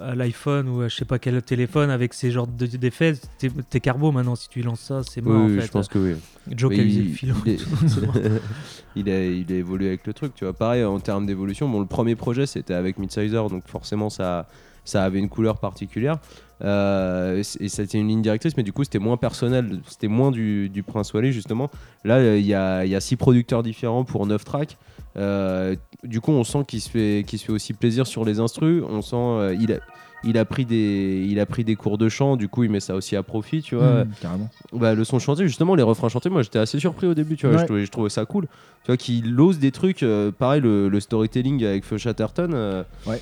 à 0.00 0.14
l'iPhone 0.14 0.68
ou 0.68 0.80
à 0.82 0.88
je 0.88 0.96
sais 0.96 1.04
pas 1.04 1.18
quel 1.18 1.40
téléphone 1.42 1.90
avec 1.90 2.14
ces 2.14 2.30
genres 2.30 2.46
de- 2.46 2.66
d'effets. 2.66 3.14
T'es 3.38 3.50
t'es 3.70 3.80
carbo 3.80 4.12
maintenant, 4.12 4.34
si 4.36 4.48
tu 4.48 4.62
lances 4.62 4.80
ça, 4.80 5.02
c'est 5.08 5.20
mort 5.22 5.46
oui, 5.46 5.56
en 5.56 5.60
fait. 5.60 5.66
je 5.66 5.70
pense 5.72 5.88
que 5.88 5.98
oui. 5.98 6.14
Joe 6.54 6.72
il- 6.76 7.08
le 7.08 7.12
filon. 7.14 7.34
il 7.46 7.52
est- 7.52 7.58
il, 8.96 9.08
a, 9.10 9.24
il 9.26 9.52
a 9.52 9.56
évolué 9.56 9.88
avec 9.88 10.06
le 10.06 10.12
truc, 10.12 10.34
tu 10.34 10.44
vois. 10.44 10.52
Pareil, 10.52 10.84
en 10.84 10.98
termes 11.00 11.26
d'évolution, 11.26 11.68
bon, 11.68 11.80
le 11.80 11.86
premier 11.86 12.14
projet 12.16 12.46
c'était 12.46 12.74
avec 12.74 12.98
Midsizer, 12.98 13.48
donc 13.48 13.64
forcément 13.66 14.10
ça, 14.18 14.46
ça 14.84 15.04
avait 15.04 15.18
une 15.18 15.28
couleur 15.30 15.58
particulière. 15.58 16.18
Euh, 16.64 17.38
et 17.60 17.68
c'était 17.68 17.98
une 17.98 18.08
ligne 18.08 18.20
directrice, 18.22 18.56
mais 18.56 18.64
du 18.64 18.72
coup 18.72 18.82
c'était 18.82 18.98
moins 18.98 19.16
personnel, 19.16 19.78
c'était 19.86 20.08
moins 20.08 20.32
du, 20.32 20.68
du 20.68 20.82
Prince 20.82 21.12
Wally 21.12 21.32
justement. 21.32 21.70
Là, 22.04 22.16
euh, 22.16 22.36
il 22.38 22.46
y 22.46 22.54
a, 22.54 22.84
y 22.84 22.96
a 22.96 23.00
six 23.00 23.14
producteurs 23.16 23.62
différents 23.62 24.04
pour 24.04 24.26
neuf 24.26 24.44
tracks. 24.44 24.76
Euh, 25.16 25.76
du 26.04 26.20
coup, 26.20 26.32
on 26.32 26.44
sent 26.44 26.64
qu'il 26.66 26.80
se, 26.80 26.90
fait, 26.90 27.24
qu'il 27.26 27.38
se 27.38 27.44
fait 27.44 27.52
aussi 27.52 27.72
plaisir 27.74 28.06
sur 28.06 28.24
les 28.24 28.40
instrus. 28.40 28.82
On 28.88 29.02
sent 29.02 29.16
euh, 29.16 29.56
il, 29.58 29.72
a, 29.72 29.78
il, 30.24 30.36
a 30.36 30.44
pris 30.44 30.64
des, 30.64 31.24
il 31.28 31.38
a 31.40 31.46
pris 31.46 31.62
des 31.64 31.76
cours 31.76 31.96
de 31.96 32.08
chant, 32.08 32.36
du 32.36 32.48
coup 32.48 32.64
il 32.64 32.70
met 32.70 32.80
ça 32.80 32.94
aussi 32.96 33.14
à 33.14 33.22
profit, 33.22 33.62
tu 33.62 33.76
vois. 33.76 34.04
Mm, 34.04 34.10
carrément. 34.20 34.50
Bah, 34.72 34.94
le 34.94 35.04
son 35.04 35.18
chanté, 35.20 35.46
justement, 35.46 35.76
les 35.76 35.82
refrains 35.84 36.08
chantés, 36.08 36.28
moi 36.28 36.42
j'étais 36.42 36.58
assez 36.58 36.80
surpris 36.80 37.06
au 37.06 37.14
début, 37.14 37.36
tu 37.36 37.46
vois, 37.46 37.54
Ouais. 37.56 37.62
je, 37.62 37.66
trouvais, 37.66 37.86
je 37.86 37.90
trouvais 37.92 38.10
ça 38.10 38.24
cool. 38.26 38.46
Tu 38.82 38.88
vois, 38.88 38.96
qu'il 38.96 39.40
ose 39.40 39.58
des 39.60 39.70
trucs, 39.70 40.02
euh, 40.02 40.32
pareil, 40.32 40.60
le, 40.60 40.88
le 40.88 41.00
storytelling 41.00 41.64
avec 41.64 41.84
Feu 41.84 41.98
Chatterton, 41.98 42.50
euh, 42.52 42.82
Ouais. 43.06 43.20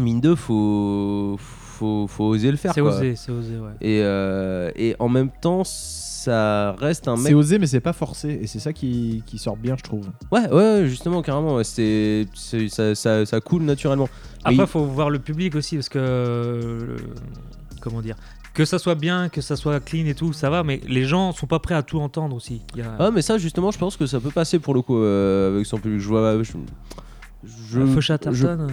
Mine 0.00 0.20
de, 0.20 0.34
faut, 0.34 1.36
faut, 1.38 2.06
faut 2.08 2.24
oser 2.24 2.50
le 2.50 2.56
faire. 2.56 2.72
C'est 2.74 2.80
osé, 2.80 3.14
c'est 3.16 3.32
osé, 3.32 3.56
ouais. 3.58 3.72
Et, 3.80 4.00
euh, 4.02 4.70
et 4.76 4.96
en 4.98 5.08
même 5.08 5.30
temps, 5.40 5.62
ça 5.64 6.72
reste 6.78 7.08
un 7.08 7.16
C'est 7.16 7.24
mec. 7.30 7.34
osé, 7.34 7.58
mais 7.58 7.66
c'est 7.66 7.80
pas 7.80 7.92
forcé, 7.92 8.38
et 8.42 8.46
c'est 8.46 8.58
ça 8.60 8.72
qui, 8.72 9.22
qui 9.26 9.38
sort 9.38 9.56
bien, 9.56 9.76
je 9.76 9.82
trouve. 9.82 10.06
Ouais, 10.30 10.48
ouais, 10.50 10.84
justement, 10.86 11.20
carrément, 11.22 11.56
ouais, 11.56 11.64
c'est, 11.64 12.26
c'est- 12.34 12.68
ça, 12.68 12.94
ça, 12.94 13.26
ça 13.26 13.40
coule 13.40 13.62
naturellement. 13.62 14.08
Après, 14.44 14.54
il- 14.62 14.66
faut 14.66 14.84
voir 14.84 15.10
le 15.10 15.18
public 15.18 15.54
aussi 15.56 15.76
parce 15.76 15.88
que. 15.88 15.98
euh, 15.98 16.96
comment 17.80 18.00
dire 18.00 18.16
que 18.54 18.66
ça 18.66 18.78
soit 18.78 18.96
bien, 18.96 19.30
que 19.30 19.40
ça 19.40 19.56
soit 19.56 19.80
clean 19.80 20.04
et 20.04 20.14
tout, 20.14 20.34
ça 20.34 20.50
va, 20.50 20.62
mais 20.62 20.82
les 20.86 21.04
gens 21.04 21.32
sont 21.32 21.46
pas 21.46 21.58
prêts 21.58 21.74
à 21.74 21.82
tout 21.82 21.98
entendre 22.00 22.36
aussi. 22.36 22.60
Il 22.74 22.80
y 22.80 22.82
a- 22.82 22.96
Ah, 22.98 23.10
mais 23.10 23.22
ça, 23.22 23.38
justement, 23.38 23.70
je 23.70 23.78
pense 23.78 23.96
que 23.96 24.04
ça 24.04 24.20
peut 24.20 24.30
passer 24.30 24.58
pour 24.58 24.74
le 24.74 24.82
coup 24.82 24.98
euh, 24.98 25.54
avec 25.54 25.64
son 25.64 25.78
public. 25.78 26.00
Je 26.00 26.08
vois. 26.08 26.42
Je, 26.42 26.52
je- 27.44 27.84
Feu 27.86 28.00
je- 28.00 28.46
euh, 28.46 28.68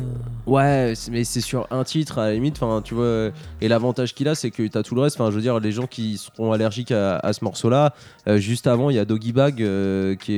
Ouais, 0.46 0.94
mais 1.12 1.24
c'est 1.24 1.42
sur 1.42 1.68
un 1.72 1.84
titre 1.84 2.20
à 2.20 2.28
la 2.28 2.34
limite. 2.34 2.58
Enfin, 2.62 2.82
tu 2.84 2.94
vois. 2.94 3.30
Et 3.62 3.68
l'avantage 3.68 4.14
qu'il 4.14 4.28
a, 4.28 4.36
c'est 4.36 4.52
que 4.52 4.66
t'as 4.68 4.84
tout 4.84 4.96
le 4.96 5.02
reste. 5.02 5.20
Enfin, 5.20 5.32
je 5.32 5.36
veux 5.36 5.42
dire, 5.42 5.60
les 5.60 5.72
gens 5.72 5.88
qui 5.88 6.18
seront 6.18 6.52
allergiques 6.52 6.92
à, 6.92 7.18
à 7.18 7.34
ce 7.34 7.44
morceau-là. 7.44 7.94
euh, 8.28 8.38
juste 8.38 8.68
avant, 8.68 8.90
il 8.90 8.96
y 8.96 9.00
a 9.00 9.06
Doggy 9.06 9.34
Bag 9.34 9.62
euh, 9.62 10.16
qui 10.16 10.34
est 10.36 10.38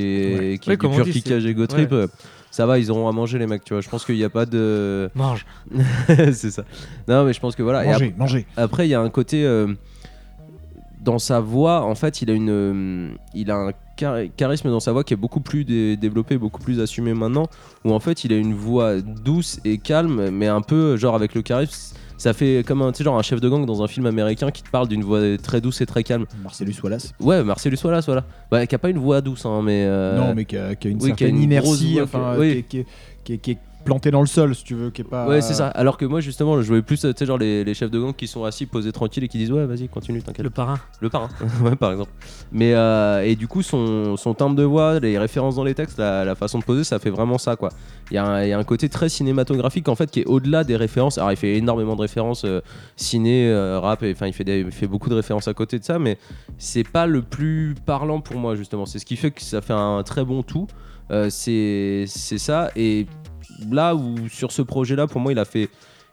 Ouais. 0.51 0.57
qui 0.59 0.69
Ouais, 0.69 0.75
est 0.75 0.77
du 0.77 0.87
pur 0.95 1.05
dit, 1.05 1.11
kickage 1.11 1.45
et 1.45 1.53
go 1.53 1.67
trip. 1.67 1.91
ouais. 1.91 1.97
euh, 1.97 2.07
Ça 2.51 2.65
va, 2.65 2.77
ils 2.79 2.91
auront 2.91 3.07
à 3.07 3.11
manger 3.13 3.37
les 3.39 3.47
mecs, 3.47 3.63
tu 3.63 3.73
vois. 3.73 3.81
Je 3.81 3.87
pense 3.89 4.05
qu'il 4.05 4.15
n'y 4.15 4.23
a 4.25 4.29
pas 4.29 4.45
de. 4.45 5.09
mange. 5.15 5.45
c'est 6.07 6.51
ça. 6.51 6.63
Non, 7.07 7.23
mais 7.25 7.31
je 7.33 7.39
pense 7.39 7.55
que 7.55 7.63
voilà. 7.63 7.83
Et 7.85 7.87
Manger, 7.87 8.13
manger. 8.17 8.45
après, 8.57 8.87
il 8.87 8.91
y 8.91 8.93
a 8.93 8.99
un 9.01 9.09
côté 9.09 9.45
euh, 9.45 9.73
dans 11.01 11.17
sa 11.19 11.39
voix. 11.39 11.81
En 11.83 11.95
fait, 11.95 12.21
il 12.21 12.29
a 12.29 12.33
une, 12.33 12.49
euh, 12.49 13.09
il 13.33 13.51
a 13.51 13.55
un 13.55 13.71
charisme 14.37 14.69
dans 14.69 14.79
sa 14.79 14.91
voix 14.91 15.03
qui 15.03 15.13
est 15.13 15.17
beaucoup 15.17 15.41
plus 15.41 15.65
dé- 15.65 15.97
développé, 15.97 16.37
beaucoup 16.37 16.61
plus 16.61 16.79
assumé 16.79 17.13
maintenant. 17.13 17.47
Où 17.85 17.93
en 17.93 17.99
fait, 17.99 18.23
il 18.23 18.33
a 18.33 18.37
une 18.37 18.53
voix 18.53 19.01
douce 19.01 19.59
et 19.65 19.77
calme, 19.77 20.29
mais 20.31 20.47
un 20.47 20.61
peu 20.61 20.97
genre 20.97 21.15
avec 21.15 21.35
le 21.35 21.41
charisme. 21.41 21.95
Ça 22.17 22.33
fait 22.33 22.63
comme 22.67 22.83
un, 22.83 22.91
genre 22.93 23.17
un 23.17 23.23
chef 23.23 23.41
de 23.41 23.49
gang 23.49 23.65
dans 23.65 23.81
un 23.81 23.87
film 23.87 24.05
américain 24.05 24.51
qui 24.51 24.61
te 24.61 24.69
parle 24.69 24.87
d'une 24.87 25.03
voix 25.03 25.21
très 25.41 25.59
douce 25.59 25.81
et 25.81 25.87
très 25.87 26.03
calme. 26.03 26.25
Marcellus 26.43 26.75
Wallace. 26.83 27.13
Ouais, 27.19 27.43
Marcellus 27.43 27.79
Wallace, 27.83 28.05
voilà. 28.05 28.25
Ouais, 28.51 28.67
qui 28.67 28.75
a 28.75 28.77
pas 28.77 28.89
une 28.89 28.99
voix 28.99 29.21
douce, 29.21 29.43
hein, 29.47 29.61
mais. 29.63 29.85
euh, 29.87 30.17
Non, 30.19 30.35
mais 30.35 30.45
qui 30.45 30.55
a, 30.55 30.69
une 30.85 30.97
oui, 30.97 30.97
qui 30.99 31.05
a 31.05 31.07
certaine 31.27 31.41
une 31.41 31.59
grosse 31.59 31.81
inertie, 31.81 31.93
voix 31.93 32.03
enfin, 32.03 32.33
que- 32.35 32.39
oui. 32.39 32.65
qui, 32.69 32.77
est, 32.79 32.85
qui 33.23 33.33
est- 33.33 33.37
qui 33.39 33.57
plantée 33.83 34.11
dans 34.11 34.21
le 34.21 34.27
sol, 34.27 34.55
si 34.55 34.63
tu 34.63 34.75
veux, 34.75 34.89
qui 34.89 35.01
est 35.01 35.05
pas. 35.05 35.27
Ouais, 35.27 35.41
c'est 35.41 35.53
ça. 35.53 35.67
Alors 35.67 35.97
que 35.97 36.05
moi, 36.05 36.19
justement, 36.21 36.57
je 36.57 36.61
jouais 36.63 36.81
plus, 36.81 36.99
tu 37.01 37.11
sais, 37.15 37.25
genre 37.25 37.37
les, 37.37 37.63
les 37.63 37.73
chefs 37.73 37.91
de 37.91 37.99
gang 37.99 38.13
qui 38.15 38.27
sont 38.27 38.43
assis, 38.43 38.65
posés 38.65 38.91
tranquilles 38.91 39.23
et 39.23 39.27
qui 39.27 39.37
disent 39.37 39.51
Ouais, 39.51 39.65
vas-y, 39.65 39.87
continue, 39.87 40.21
t'inquiète. 40.21 40.43
Le 40.43 40.49
parrain. 40.49 40.79
Le 41.01 41.09
parrain, 41.09 41.29
ouais, 41.63 41.75
par 41.75 41.91
exemple. 41.91 42.11
Mais 42.51 42.73
euh, 42.73 43.23
et 43.23 43.35
du 43.35 43.47
coup, 43.47 43.61
son, 43.63 44.15
son 44.17 44.33
timbre 44.33 44.55
de 44.55 44.63
voix, 44.63 44.99
les 44.99 45.17
références 45.17 45.55
dans 45.55 45.63
les 45.63 45.75
textes, 45.75 45.97
la, 45.97 46.23
la 46.25 46.35
façon 46.35 46.59
de 46.59 46.63
poser, 46.63 46.83
ça 46.83 46.99
fait 46.99 47.09
vraiment 47.09 47.37
ça, 47.37 47.55
quoi. 47.55 47.69
Il 48.11 48.15
y, 48.15 48.17
a 48.17 48.25
un- 48.25 48.43
il 48.43 48.49
y 48.49 48.53
a 48.53 48.57
un 48.59 48.63
côté 48.63 48.89
très 48.89 49.09
cinématographique 49.09 49.87
en 49.87 49.95
fait 49.95 50.09
qui 50.11 50.19
est 50.21 50.25
au-delà 50.25 50.63
des 50.63 50.75
références. 50.75 51.17
Alors, 51.17 51.31
il 51.31 51.37
fait 51.37 51.55
énormément 51.55 51.95
de 51.95 52.01
références 52.01 52.43
euh, 52.45 52.61
ciné, 52.95 53.47
euh, 53.49 53.79
rap, 53.79 54.03
et 54.03 54.11
enfin, 54.11 54.27
il 54.27 54.33
fait 54.33 54.43
des- 54.43 54.59
il 54.59 54.71
fait 54.71 54.87
beaucoup 54.87 55.09
de 55.09 55.15
références 55.15 55.47
à 55.47 55.53
côté 55.53 55.79
de 55.79 55.83
ça, 55.83 55.97
mais 55.99 56.17
c'est 56.57 56.87
pas 56.87 57.07
le 57.07 57.21
plus 57.21 57.75
parlant 57.85 58.21
pour 58.21 58.37
moi 58.37 58.55
justement. 58.55 58.85
C'est 58.85 58.99
ce 58.99 59.05
qui 59.05 59.15
fait 59.15 59.31
que 59.31 59.41
ça 59.41 59.61
fait 59.61 59.73
un 59.73 60.03
très 60.03 60.23
bon 60.25 60.43
tout. 60.43 60.67
Euh, 61.09 61.27
c'est 61.29 62.05
c'est 62.07 62.37
ça. 62.37 62.69
Et 62.75 63.05
là 63.69 63.95
où 63.95 64.15
sur 64.29 64.51
ce 64.51 64.61
projet-là, 64.61 65.07
pour 65.07 65.21
moi, 65.21 65.31
il 65.31 65.39
a 65.39 65.45
fait 65.45 65.69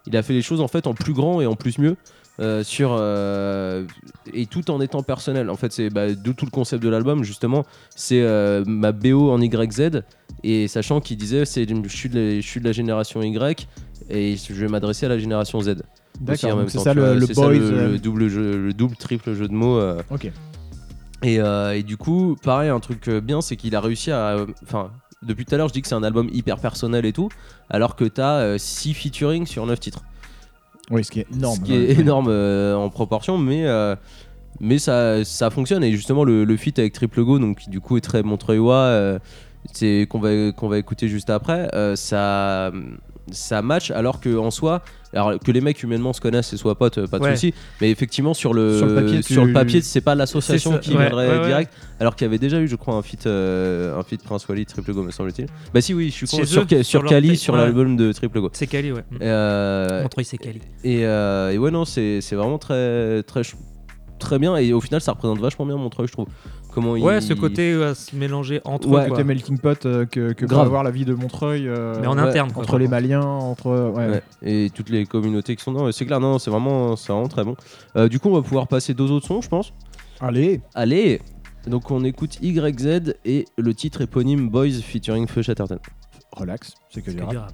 il 0.06 0.16
a 0.16 0.22
fait 0.22 0.32
les 0.32 0.42
choses 0.42 0.60
en 0.60 0.68
fait 0.68 0.86
en 0.86 0.94
plus 0.94 1.12
grand 1.12 1.40
et 1.40 1.46
en 1.46 1.54
plus 1.56 1.78
mieux. 1.78 1.96
euh, 2.40 2.62
sur 2.62 2.96
euh, 2.98 3.84
et 4.32 4.46
tout 4.46 4.70
en 4.70 4.80
étant 4.80 5.02
personnel 5.02 5.50
en 5.50 5.56
fait 5.56 5.72
c'est 5.72 5.90
bah, 5.90 6.14
d'où 6.14 6.32
tout 6.34 6.44
le 6.44 6.52
concept 6.52 6.82
de 6.84 6.88
l'album 6.88 7.24
justement 7.24 7.64
c'est 7.96 8.22
euh, 8.22 8.62
ma 8.64 8.92
BO 8.92 9.30
en 9.32 9.40
YZ 9.40 10.02
et 10.44 10.68
sachant 10.68 11.00
qu'il 11.00 11.16
disait 11.16 11.44
c'est 11.44 11.66
je 11.68 11.88
suis 11.88 12.08
de 12.08 12.18
la, 12.18 12.40
je 12.40 12.46
suis 12.46 12.60
de 12.60 12.64
la 12.64 12.70
génération 12.72 13.20
Y 13.22 13.66
et 14.08 14.36
je 14.36 14.52
vais 14.54 14.68
m'adresser 14.68 15.06
à 15.06 15.08
la 15.08 15.18
génération 15.18 15.60
Z 15.60 15.82
D'accord, 16.20 16.62
c'est 16.68 16.78
ça 16.78 16.94
le, 16.94 17.14
le 17.16 17.26
c'est 17.26 17.34
ça 17.34 17.42
boys. 17.42 17.54
le, 17.54 17.88
le 17.92 17.98
double 17.98 18.28
jeu, 18.28 18.56
le 18.56 18.72
double 18.72 18.96
triple 18.96 19.34
jeu 19.34 19.48
de 19.48 19.52
mots 19.54 19.80
Ok. 20.10 20.30
et, 21.24 21.34
et 21.38 21.82
du 21.82 21.96
coup, 21.96 22.36
pareil, 22.42 22.70
un 22.70 22.80
truc 22.80 23.08
bien, 23.10 23.40
c'est 23.40 23.56
qu'il 23.56 23.74
a 23.76 23.80
réussi 23.80 24.10
à. 24.10 24.36
Enfin, 24.62 24.90
depuis 25.22 25.44
tout 25.44 25.54
à 25.54 25.58
l'heure, 25.58 25.68
je 25.68 25.72
dis 25.72 25.82
que 25.82 25.88
c'est 25.88 25.94
un 25.94 26.02
album 26.02 26.28
hyper 26.32 26.58
personnel 26.58 27.04
et 27.06 27.12
tout, 27.12 27.28
alors 27.70 27.96
que 27.96 28.04
t'as 28.04 28.56
6 28.58 28.94
featuring 28.94 29.46
sur 29.46 29.66
9 29.66 29.78
titres. 29.80 30.02
Oui, 30.90 31.04
ce 31.04 31.10
qui 31.10 31.20
est 31.20 31.26
énorme. 31.34 31.56
Ce 31.56 31.60
qui 31.60 31.74
est 31.74 31.88
ouais. 31.88 32.00
énorme 32.00 32.28
euh, 32.28 32.74
en 32.74 32.88
proportion, 32.90 33.38
mais. 33.38 33.66
euh, 33.66 33.94
mais 34.60 34.78
ça, 34.78 35.24
ça 35.24 35.50
fonctionne 35.50 35.84
et 35.84 35.92
justement 35.92 36.24
le, 36.24 36.42
le 36.44 36.56
feat 36.56 36.78
avec 36.80 36.92
Triple 36.92 37.22
Go 37.22 37.38
donc 37.38 37.58
qui 37.58 37.70
du 37.70 37.80
coup 37.80 37.96
est 37.96 38.00
très 38.00 38.24
Montreuillois 38.24 38.74
euh, 38.74 39.18
c'est 39.72 40.06
qu'on 40.10 40.18
va 40.18 40.50
qu'on 40.50 40.66
va 40.68 40.78
écouter 40.78 41.06
juste 41.06 41.30
après 41.30 41.68
euh, 41.74 41.94
ça 41.94 42.72
ça 43.30 43.62
match 43.62 43.92
alors 43.92 44.18
que 44.18 44.36
en 44.36 44.50
soi 44.50 44.82
alors 45.12 45.38
que 45.38 45.50
les 45.52 45.60
mecs 45.60 45.82
humainement 45.82 46.12
se 46.12 46.20
connaissent 46.20 46.52
et 46.52 46.56
soient 46.56 46.76
potes 46.78 47.06
pas 47.06 47.18
de 47.18 47.24
Ouais. 47.24 47.34
souci 47.34 47.54
mais 47.80 47.90
effectivement 47.90 48.34
sur 48.34 48.52
le 48.54 48.78
Sur 48.78 48.86
le 49.46 49.52
papier, 49.52 49.80
tu- 49.80 49.86
c'est 49.86 50.00
pas 50.00 50.14
l'association 50.14 50.78
qui 50.78 50.90
ouais, 50.90 50.98
viendrait 50.98 51.28
ouais, 51.30 51.38
ouais. 51.40 51.46
direct. 51.46 51.72
Alors 52.00 52.14
qu'il 52.14 52.24
y 52.26 52.28
avait 52.28 52.38
déjà 52.38 52.60
eu 52.60 52.68
je 52.68 52.76
crois 52.76 52.94
un 52.94 53.02
feat 53.02 53.26
euh, 53.26 53.98
un 53.98 54.02
feat 54.02 54.22
Prince 54.22 54.46
Wally 54.48 54.66
Triple 54.66 54.92
Go 54.92 55.02
me 55.02 55.10
semble-t-il. 55.10 55.48
Bah 55.72 55.80
si 55.80 55.94
oui 55.94 56.10
je 56.10 56.26
suis 56.26 56.26
con, 56.26 56.44
sur, 56.44 56.62
eux, 56.62 57.08
Kali 57.08 57.36
sur 57.36 57.56
l'album 57.56 57.96
de 57.96 58.12
Triple 58.12 58.40
Go. 58.40 58.50
C'est 58.52 58.66
Cali, 58.66 58.92
ouais. 58.92 59.02
euh, 59.22 60.02
Montreuil, 60.02 60.24
c'est 60.24 60.38
Cali. 60.38 60.60
et, 60.84 61.04
euh, 61.06 61.50
et 61.52 61.58
ouais, 61.58 61.70
non, 61.70 61.84
c'est 61.84 62.20
c'est 62.20 62.36
vraiment 62.36 62.58
très, 62.58 63.22
très, 63.24 63.42
très 64.18 64.38
bien. 64.38 64.56
Et 64.56 64.72
au 64.72 64.80
final, 64.80 65.00
ça 65.00 65.12
représente 65.12 65.38
vachement 65.40 65.66
bien 65.66 65.76
Montreuil, 65.76 66.06
je 66.08 66.12
trouve. 66.12 66.26
Comment 66.72 66.92
Ouais, 66.92 67.18
il... 67.18 67.22
ce 67.22 67.32
côté 67.32 67.72
euh, 67.72 67.90
à 67.90 67.94
se 67.94 68.14
mélanger 68.14 68.60
entre 68.64 68.88
Ouais. 68.88 69.08
Côté 69.08 69.24
melting 69.24 69.58
pot 69.58 69.84
euh, 69.86 70.04
que, 70.06 70.32
que 70.32 70.44
peut 70.46 70.54
avoir 70.56 70.82
la 70.84 70.90
vie 70.90 71.04
de 71.04 71.14
Montreuil. 71.14 71.66
euh, 71.66 71.94
Mais 72.00 72.06
en 72.06 72.16
ouais, 72.16 72.22
interne, 72.22 72.52
quoi, 72.52 72.62
Entre 72.62 72.78
les. 72.78 72.88
Maliens, 72.88 73.22
entre. 73.22 73.90
Ouais. 73.96 74.08
Ouais, 74.08 74.22
et 74.42 74.70
toutes 74.74 74.90
les 74.90 75.06
communautés 75.06 75.56
qui 75.56 75.62
sont 75.62 75.72
dedans. 75.72 75.90
C'est 75.92 76.04
clair, 76.06 76.20
non, 76.20 76.32
non, 76.32 76.38
c'est 76.38 76.50
vraiment, 76.50 76.94
c'est 76.96 77.12
vraiment 77.12 77.28
très 77.28 77.44
bon. 77.44 77.56
Euh, 77.96 78.08
du 78.08 78.20
coup, 78.20 78.28
on 78.28 78.34
va 78.34 78.42
pouvoir 78.42 78.68
passer 78.68 78.94
deux 78.94 79.10
autres 79.10 79.26
sons, 79.26 79.40
je 79.40 79.48
pense. 79.48 79.72
Allez, 80.20 80.60
Allez 80.74 81.20
Donc, 81.66 81.90
on 81.90 82.04
écoute 82.04 82.38
YZ 82.42 83.14
et 83.24 83.44
le 83.56 83.74
titre 83.74 84.00
éponyme 84.02 84.48
Boys 84.48 84.80
featuring 84.82 85.26
Feu 85.26 85.42
Chatterton. 85.42 85.78
relax, 86.32 86.74
c'est 86.90 87.00
que 87.02 87.10
C'est 87.10 87.16
du 87.16 87.22
que 87.22 87.24
rap. 87.26 87.32
du 87.32 87.38
rap. 87.38 87.52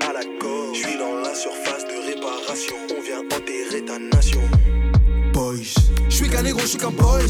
À 0.00 0.12
la 0.12 0.24
gorge 0.40 0.76
Je 0.76 0.88
suis 0.88 0.98
dans 0.98 1.16
la 1.20 1.34
surface 1.34 1.84
de 1.84 2.14
réparation 2.14 2.76
On 2.90 3.02
vient 3.02 3.20
enterrer 3.20 3.84
ta 3.84 3.98
nation 3.98 4.42
boys. 5.32 5.74
Je 6.08 6.14
suis 6.14 6.28
qu'un 6.28 6.42
négro, 6.42 6.60
je 6.60 6.66
suis 6.66 6.78
qu'un 6.78 6.90
boys. 6.90 7.20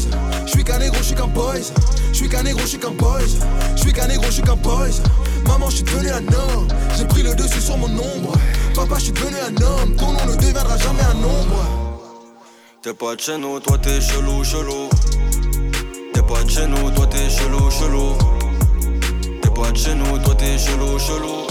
Je 0.45 0.51
suis 0.51 0.63
qu'un 0.63 0.79
négro, 0.79 0.97
je 0.97 1.03
suis 1.03 1.15
qu'un 1.15 1.27
boys. 1.27 1.71
Je 2.11 2.17
suis 2.17 2.29
qu'un 2.29 2.43
négro, 2.43 2.61
je 2.61 2.67
suis 2.67 2.79
qu'un 2.79 2.91
boys. 2.91 3.19
Je 3.75 3.81
suis 3.81 3.93
qu'un 3.93 4.07
négro, 4.07 4.25
je 4.25 4.31
suis 4.31 4.43
qu'un 4.43 4.55
boys. 4.55 5.01
Maman, 5.47 5.69
je 5.69 5.75
suis 5.77 5.83
devenu 5.83 6.09
un 6.09 6.27
homme. 6.27 6.67
J'ai 6.97 7.05
pris 7.05 7.23
le 7.23 7.33
dessus 7.35 7.61
sur 7.61 7.77
mon 7.77 7.87
ombre. 7.87 8.33
Papa, 8.75 8.95
je 8.97 9.05
suis 9.05 9.13
devenu 9.13 9.37
un 9.37 9.61
homme. 9.61 9.95
Ton 9.95 10.13
nom 10.13 10.25
ne 10.25 10.35
deviendra 10.35 10.77
jamais 10.77 11.03
un 11.03 11.17
ombre. 11.17 11.83
T'es 12.81 12.93
pas 12.93 13.15
de 13.15 13.21
chez 13.21 13.37
nous, 13.37 13.61
toi 13.61 13.77
t'es 13.77 14.01
chelou, 14.01 14.43
chelou 14.43 14.89
T'es 16.13 16.21
pas 16.21 16.43
de 16.43 16.49
chez 16.49 16.67
nous, 16.67 16.91
toi 16.91 17.07
t'es 17.07 17.29
chelou, 17.29 17.71
chelou 17.71 18.17
T'es 19.41 19.49
pas 19.49 19.71
de 19.71 19.77
chez 19.77 19.95
nous, 19.95 20.17
toi 20.19 20.35
t'es 20.35 20.57
chelou, 20.57 20.99
chelou 20.99 21.42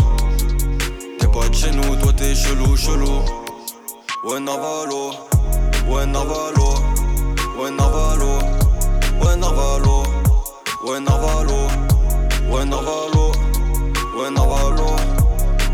pas 1.32 1.48
de 1.48 1.54
chez 1.54 1.70
nous, 1.70 1.96
toi 1.96 2.12
t'es 2.16 2.34
chelou, 2.34 2.76
chelou 2.76 3.22
Ouais 4.24 4.40
Navalo, 4.40 5.12
ouais 5.88 6.06
Navalo 6.06 6.74
Ouais 7.58 7.70
Navalo, 7.70 8.38
ouais 9.20 9.36
Navalo 9.36 10.02
Ouais 10.84 11.00
Navalo, 11.00 11.66
ouais 12.50 12.64
Navalo 12.64 13.32
Ouais 14.16 14.30
Navalo, 14.30 14.96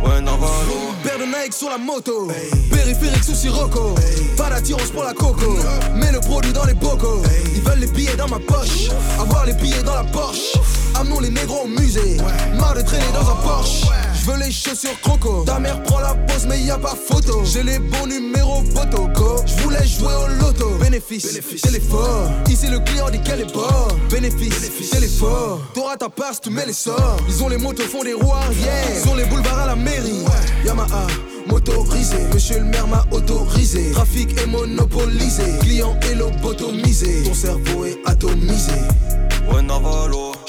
ouais 0.05 0.21
Navalo 0.21 0.79
Paire 1.03 1.19
de 1.19 1.25
Nike 1.25 1.53
sur 1.53 1.71
la 1.71 1.79
moto. 1.79 2.29
Périphérique 2.71 3.25
sous 3.25 3.35
Sirocco. 3.35 3.95
Pas 4.37 4.51
d'attirance 4.51 4.91
pour 4.91 5.05
la 5.05 5.13
coco. 5.13 5.59
Mets 5.95 6.13
le 6.13 6.21
produit 6.21 6.53
dans 6.53 6.65
les 6.65 6.75
bocaux. 6.75 7.23
Ils 7.55 7.63
veulent 7.63 7.81
les 7.81 7.87
billets 7.87 8.17
dans 8.17 8.29
ma 8.29 8.39
poche. 8.39 8.91
Avoir 9.21 9.47
les 9.47 9.55
billets 9.55 9.83
dans 9.83 9.95
la 9.95 10.05
Porsche. 10.05 10.57
Amenons 10.95 11.21
les 11.21 11.31
négros 11.31 11.63
au 11.65 11.69
musée. 11.69 12.17
Marre 12.59 12.75
de 12.75 12.83
traîner 12.83 13.05
dans 13.13 13.31
un 13.31 13.37
Porsche. 13.37 13.87
Je 14.21 14.31
veux 14.31 14.39
les 14.39 14.51
chaussures 14.51 14.99
croco. 15.03 15.45
Ta 15.45 15.59
mère 15.59 15.83
prend 15.83 16.01
la 16.01 16.15
pose, 16.15 16.47
mais 16.47 16.61
y 16.61 16.71
a 16.71 16.79
pas 16.79 16.95
photo. 16.95 17.43
J'ai 17.45 17.63
les 17.63 17.79
bons 17.79 18.07
numéros 18.07 18.63
photo. 18.75 19.09
Go. 19.15 19.37
Je 19.47 19.63
voulais 19.63 19.87
jouer 19.87 20.15
au 20.15 20.45
loto. 20.45 20.71
Bénéfice, 20.81 21.41
téléphone. 21.63 22.33
Ici 22.49 22.67
le 22.69 22.81
client 22.81 23.11
dit 23.11 23.21
qu'elle 23.21 23.41
est 23.41 23.53
bonne. 23.53 23.99
Bénéfice, 24.11 24.91
téléphone. 24.91 25.61
T'auras 25.75 25.97
ta 25.97 26.09
passe, 26.09 26.41
tu 26.41 26.51
mets 26.51 26.67
les 26.67 26.73
sorts. 26.73 27.19
Ils 27.29 27.43
ont 27.43 27.49
les 27.49 27.59
motos, 27.59 27.85
font 27.85 28.03
des 28.05 28.15
roues 28.15 28.33
arrière. 28.33 28.85
Ils 29.03 29.09
ont 29.09 29.15
les 29.15 29.25
boulevards 29.25 29.61
à 29.61 29.67
la 29.67 29.77
mairie. 29.77 30.25
Yamaha, 30.65 31.07
motorisé. 31.47 32.19
Monsieur 32.33 32.59
le 32.59 32.65
maire 32.65 32.87
m'a 32.87 33.05
autorisé. 33.11 33.93
Trafic 33.93 34.39
est 34.41 34.47
monopolisé. 34.47 35.45
Client 35.61 35.97
est 36.03 36.15
lobotomisé. 36.15 37.23
Ton 37.25 37.35
cerveau 37.35 37.85
est 37.85 37.99
atomisé. 38.07 38.73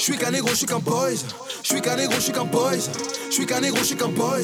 J'suis 0.00 0.16
qu'un 0.16 0.30
négro, 0.30 0.48
j'suis 0.54 0.66
qu'un 0.66 0.78
boys. 0.78 1.10
J'suis 1.62 1.80
qu'un 1.82 1.96
négro, 1.96 2.14
j'suis 2.18 2.32
qu'un 2.32 2.44
boys. 2.44 2.72
J'suis 3.30 3.46
qu'un 3.46 3.60
négro, 3.60 3.78
j'suis 3.82 3.96
qu'un 3.96 4.08
boys. 4.08 4.38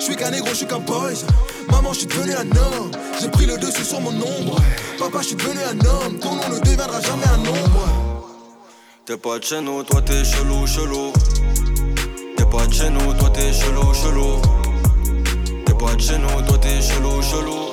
J'suis 0.00 0.16
qu'un 0.16 0.30
négro, 0.30 0.48
j'suis 0.52 0.66
qu'un 0.66 0.80
boys. 0.80 1.24
Maman, 1.70 1.92
j'suis 1.92 2.06
devenu 2.06 2.32
un 2.34 2.50
homme. 2.56 2.90
J'ai 3.20 3.28
pris 3.28 3.46
le 3.46 3.56
dessus 3.56 3.84
sur 3.84 4.00
mon 4.00 4.10
ombre. 4.10 4.56
Papa, 4.98 5.22
j'suis 5.22 5.36
devenu 5.36 5.60
un 5.62 5.78
homme. 5.86 6.18
Ton 6.18 6.34
nom 6.34 6.48
ne 6.48 6.58
deviendra 6.58 7.00
jamais 7.00 7.26
un 7.26 7.40
ombre. 7.40 7.88
T'es 9.04 9.16
pas 9.16 9.38
de 9.38 9.44
chez 9.44 9.60
nous, 9.60 9.84
toi 9.84 10.02
t'es 10.02 10.24
chelou, 10.24 10.66
chelou. 10.66 11.12
T'es 12.36 12.44
pas 12.44 12.66
de 12.66 12.74
chez 12.74 12.90
nous, 12.90 13.14
toi 13.14 13.30
t'es 13.30 13.52
chelou, 13.52 13.94
chelou. 13.94 14.40
chelou. 17.22 17.70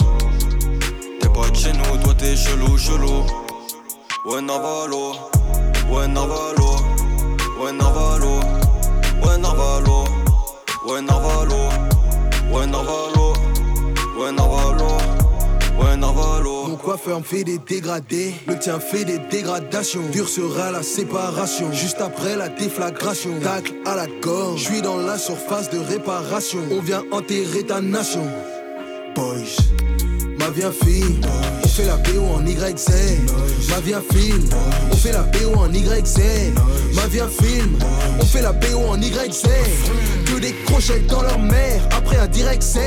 T'es 1.19 1.29
pas 1.29 1.49
de 1.49 1.55
chez 1.55 1.73
nous, 1.73 1.97
toi 2.03 2.13
t'es 2.15 2.35
chelou, 2.35 2.77
chelou. 2.77 3.25
Ouais, 4.25 4.41
Navalo, 4.41 5.15
ouais, 5.89 6.07
Navalo, 6.07 6.75
ouais, 7.63 7.71
Navalo, 7.71 8.39
ouais, 9.23 9.37
Navalo, 9.37 10.03
ouais, 10.87 11.01
Navalo, 11.01 11.55
ouais, 15.79 15.95
Navalo. 15.97 16.67
Mon 16.67 16.75
coiffeur 16.75 17.19
me 17.19 17.23
fait 17.23 17.43
des 17.43 17.57
dégradés, 17.57 18.33
le 18.47 18.57
tien 18.57 18.79
fait 18.79 19.05
des 19.05 19.19
dégradations. 19.19 20.01
Dur 20.11 20.27
sera 20.27 20.71
la 20.71 20.83
séparation, 20.83 21.71
juste 21.71 22.01
après 22.01 22.35
la 22.35 22.49
déflagration. 22.49 23.39
Tacle 23.41 23.73
à 23.85 23.95
la 23.95 24.07
gorge, 24.21 24.59
je 24.59 24.65
suis 24.65 24.81
dans 24.81 24.97
la 24.97 25.17
surface 25.17 25.69
de 25.69 25.79
réparation. 25.79 26.59
On 26.71 26.81
vient 26.81 27.03
enterrer 27.11 27.63
ta 27.63 27.79
nation. 27.79 28.27
Boys, 29.15 29.61
ma 30.43 30.49
vie 30.49 30.61
film, 30.83 31.21
on 31.63 31.67
fait 31.67 31.85
la 31.85 31.95
BO 31.97 32.21
en 32.35 32.45
YZ. 32.45 32.89
Ma 33.69 33.79
vie 33.79 33.95
film, 34.11 34.49
on 34.91 34.95
fait 34.95 35.13
la 35.13 35.21
BO 35.21 35.57
en 35.57 35.71
YZ. 35.71 36.17
Ma 36.93 37.07
vie 37.07 37.19
film, 37.41 37.77
on 38.19 38.25
fait 38.25 38.41
la 38.41 38.51
BO 38.51 38.79
en 38.89 39.01
YZ. 39.01 39.43
Que 40.25 40.39
des 40.39 40.53
crochets 40.65 40.99
dans 41.07 41.21
leur 41.21 41.39
mère, 41.39 41.81
après 41.95 42.17
un 42.17 42.27
direct 42.27 42.61
Z. 42.61 42.79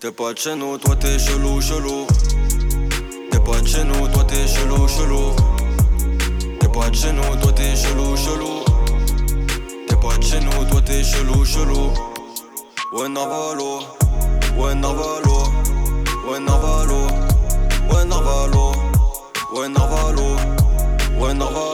T'es 0.00 0.10
pas 0.10 0.32
de 0.32 0.38
chez 0.38 0.56
nous, 0.56 0.78
toi 0.78 0.96
t'es 0.96 1.18
chelou, 1.18 1.60
chelou. 1.60 2.06
T'es 3.30 3.38
pas 3.38 3.60
de 3.60 3.66
chez 3.66 3.84
nous, 3.84 4.08
toi 4.08 4.24
t'es 4.24 4.46
chelou, 4.48 4.88
chelou. 4.88 5.36
T'es 6.58 6.68
pas 6.68 6.90
de 6.90 6.96
chez 6.96 7.12
nous, 7.12 7.36
toi 7.42 7.52
t'es 7.52 7.76
chelou, 7.76 8.16
chelou. 8.16 8.64
T'es 9.86 9.96
pas 9.96 10.16
de 10.16 10.24
chez 10.24 10.40
nous, 10.40 10.64
toi 10.68 10.82
t'es 10.84 11.04
chelou, 11.04 11.44
chelou. 11.44 11.92
Ouais, 12.92 13.08
Navalo, 13.08 13.82
ouais, 14.58 14.74
Navalo, 14.74 15.39
ouais, 16.30 16.40
Navalo, 16.40 17.06
ouais, 17.90 18.04
Navalo, 18.04 18.72
ouais, 19.52 19.68
Navalo, 19.68 20.36
ouais, 21.18 21.34
Navalo, 21.34 21.69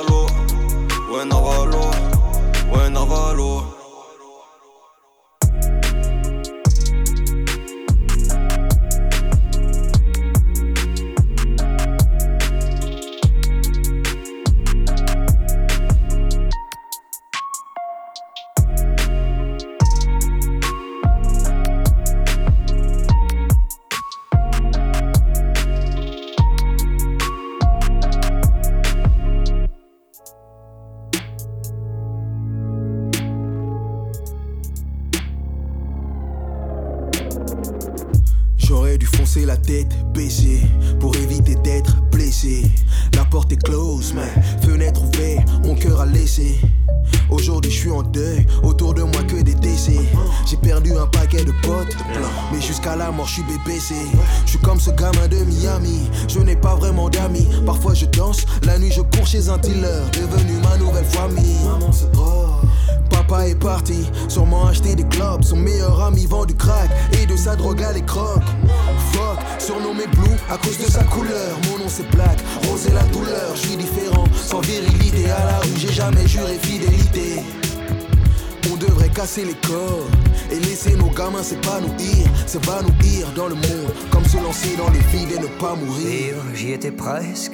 presque. 87.07 87.53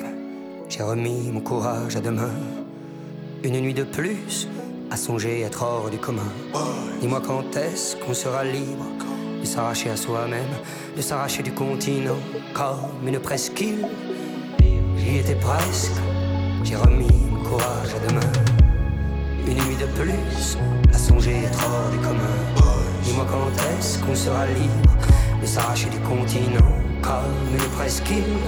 J'ai 0.71 0.83
remis 0.83 1.31
mon 1.31 1.43
courage 1.43 1.95
à 1.97 2.01
demain. 2.01 2.33
Une 3.45 3.61
nuit 3.61 3.75
de 3.75 3.85
plus 3.85 4.49
à 4.91 4.97
songer 4.97 5.43
être 5.43 5.63
hors 5.63 5.91
du 5.91 5.99
commun. 5.99 6.33
Dis-moi 7.03 7.21
quand 7.21 7.55
est-ce 7.59 7.97
qu'on 7.97 8.15
sera 8.15 8.45
libre 8.45 8.87
de 9.43 9.45
s'arracher 9.45 9.91
à 9.91 9.97
soi-même, 9.99 10.55
de 10.97 11.03
s'arracher 11.03 11.43
du 11.43 11.53
continent 11.53 12.17
comme 12.55 13.07
une 13.07 13.19
presqu'île. 13.19 13.87
J'y 14.97 15.19
étais 15.19 15.35
presque. 15.35 16.01
J'ai 16.65 16.77
remis 16.77 17.13
mon 17.31 17.45
courage 17.45 17.93
à 17.95 18.09
demain. 18.09 18.33
Une 19.47 19.61
nuit 19.67 19.77
de 19.77 19.89
plus 20.01 20.57
à 20.95 20.97
songer 20.97 21.43
être 21.45 21.63
hors 21.67 21.91
du 21.91 21.99
commun. 21.99 22.39
Dis-moi 23.05 23.27
quand 23.31 23.53
est-ce 23.71 23.99
qu'on 23.99 24.15
sera 24.15 24.47
libre 24.47 24.97
de 25.43 25.47
s'arracher 25.47 25.91
du 25.91 25.99
continent 25.99 26.73
comme 27.03 27.53
une 27.53 27.69
presqu'île 27.77 28.39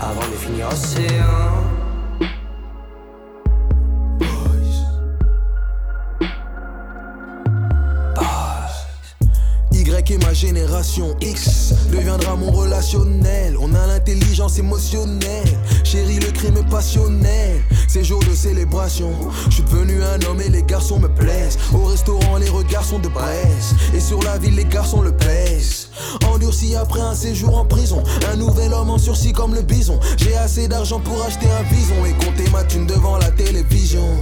avant 0.00 0.28
de 0.30 0.36
finir 0.36 0.68
océan. 0.68 1.64
Y 10.06 10.12
est 10.12 10.22
ma 10.22 10.34
génération 10.34 11.16
X 11.22 11.72
deviendra 11.90 12.36
mon 12.36 12.50
relationnel. 12.50 13.56
On 13.58 13.74
a 13.74 13.86
l'intelligence 13.86 14.58
émotionnelle. 14.58 15.58
Chérie, 15.82 16.18
le 16.18 16.30
crime 16.30 16.62
passionnel. 16.68 17.62
C'est 17.94 18.02
jour 18.02 18.18
de 18.28 18.34
célébration. 18.34 19.12
Je 19.48 19.54
suis 19.54 19.62
devenu 19.62 20.02
un 20.02 20.20
homme 20.28 20.40
et 20.40 20.48
les 20.48 20.64
garçons 20.64 20.98
me 20.98 21.06
plaisent. 21.06 21.56
Au 21.72 21.84
restaurant, 21.84 22.38
les 22.38 22.48
regards 22.48 22.84
sont 22.84 22.98
de 22.98 23.06
braise. 23.06 23.76
Et 23.94 24.00
sur 24.00 24.20
la 24.24 24.36
ville, 24.36 24.56
les 24.56 24.64
garçons 24.64 25.00
le 25.00 25.12
pèsent. 25.12 25.90
Endurci 26.26 26.74
après 26.74 27.00
un 27.00 27.14
séjour 27.14 27.56
en 27.56 27.64
prison. 27.64 28.02
Un 28.32 28.34
nouvel 28.34 28.72
homme 28.72 28.90
en 28.90 28.98
sursis 28.98 29.32
comme 29.32 29.54
le 29.54 29.62
bison. 29.62 30.00
J'ai 30.16 30.36
assez 30.36 30.66
d'argent 30.66 30.98
pour 30.98 31.22
acheter 31.22 31.46
un 31.48 31.62
bison 31.72 32.04
et 32.04 32.24
compter 32.24 32.50
ma 32.50 32.64
thune 32.64 32.86
devant 32.86 33.16
la 33.16 33.30
télévision. 33.30 34.18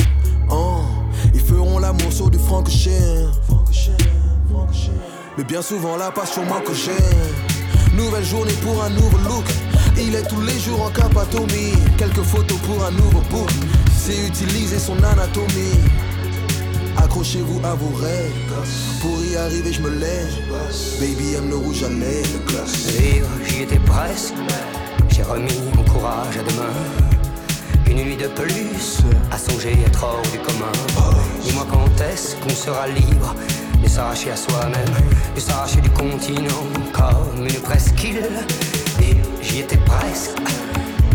Oh, 0.51 0.83
ils 1.33 1.41
feront 1.41 1.79
l'amour 1.79 2.13
sur 2.13 2.29
du 2.29 2.39
franc 2.39 2.63
cher. 2.67 3.31
Mais 5.39 5.45
bien 5.45 5.63
souvent 5.63 5.97
la 5.97 6.11
passion 6.11 6.45
manque 6.45 6.69
au 6.69 6.75
Nouvelle 7.95 8.25
journée 8.25 8.53
pour 8.63 8.83
un 8.83 8.91
nouveau 8.91 9.19
look. 9.19 9.45
Il 9.99 10.15
est 10.15 10.27
tous 10.27 10.41
les 10.41 10.59
jours 10.59 10.83
en 10.83 10.91
capatomie. 10.91 11.75
Quelques 11.99 12.23
photos 12.23 12.59
pour 12.61 12.85
un 12.85 12.91
nouveau 12.91 13.21
book. 13.31 13.51
C'est 13.95 14.27
utiliser 14.27 14.79
son 14.79 14.97
anatomie. 15.03 15.79
Accrochez-vous 16.97 17.61
à 17.65 17.75
vos 17.75 17.95
rêves. 17.97 18.33
Pour 19.01 19.23
y 19.25 19.37
arriver 19.37 19.73
je 19.73 19.83
me 19.83 19.91
lève. 19.91 20.35
Baby 21.01 21.35
aime 21.35 21.51
le 21.51 21.57
rouge 21.57 21.83
à 21.83 21.91
lèvres. 21.91 22.65
Vivre, 22.99 23.29
j'y 23.47 23.63
étais 23.63 23.81
presque. 23.81 24.35
J'ai 25.11 25.23
remis 25.23 25.53
mon 25.77 25.85
courage 25.85 26.39
à 26.39 26.43
demain. 26.51 26.73
Une 27.87 28.05
nuit 28.05 28.17
de 28.17 28.29
plus 28.29 29.03
à 29.31 29.37
songer 29.37 29.77
être 29.85 30.03
hors 30.03 30.23
du 30.33 30.39
commun. 30.39 30.73
Dis-moi 31.43 31.67
quand 31.71 32.01
est-ce 32.01 32.37
qu'on 32.37 32.55
sera 32.55 32.89
libre 32.89 33.35
de 33.83 33.89
s'arracher 33.89 34.31
à 34.31 34.37
soi-même, 34.37 34.95
de 35.35 35.41
s'arracher 35.41 35.81
du 35.81 35.91
continent 35.91 36.67
comme 36.93 37.47
une 37.47 37.61
presqu'île. 37.61 38.31
Et 39.01 39.17
j'y 39.43 39.61
étais 39.61 39.79
presque. 39.79 40.39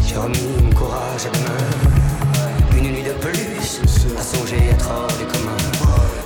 J'ai 0.06 0.16
remis 0.16 0.48
mon 0.62 0.70
courage 0.74 1.26
à 1.26 1.30
demain. 1.38 2.78
Une 2.78 2.92
nuit 2.92 3.04
de 3.04 3.14
plus 3.14 3.82
à 4.18 4.22
songer 4.22 4.58
être 4.72 4.90
hors 4.90 5.18
du 5.18 5.26
commun. 5.26 5.58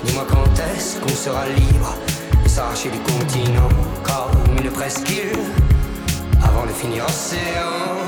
Dis-moi 0.04 0.26
quand 0.30 0.60
est-ce 0.76 1.00
qu'on 1.00 1.16
sera 1.16 1.48
libre 1.48 1.96
de 2.44 2.50
s'arracher 2.50 2.90
du 2.90 3.00
continent 3.00 3.70
comme 4.04 4.58
une 4.58 4.72
presqu'île 4.72 5.38
avant 6.44 6.66
de 6.66 6.72
finir 6.72 7.06
océan. 7.06 8.01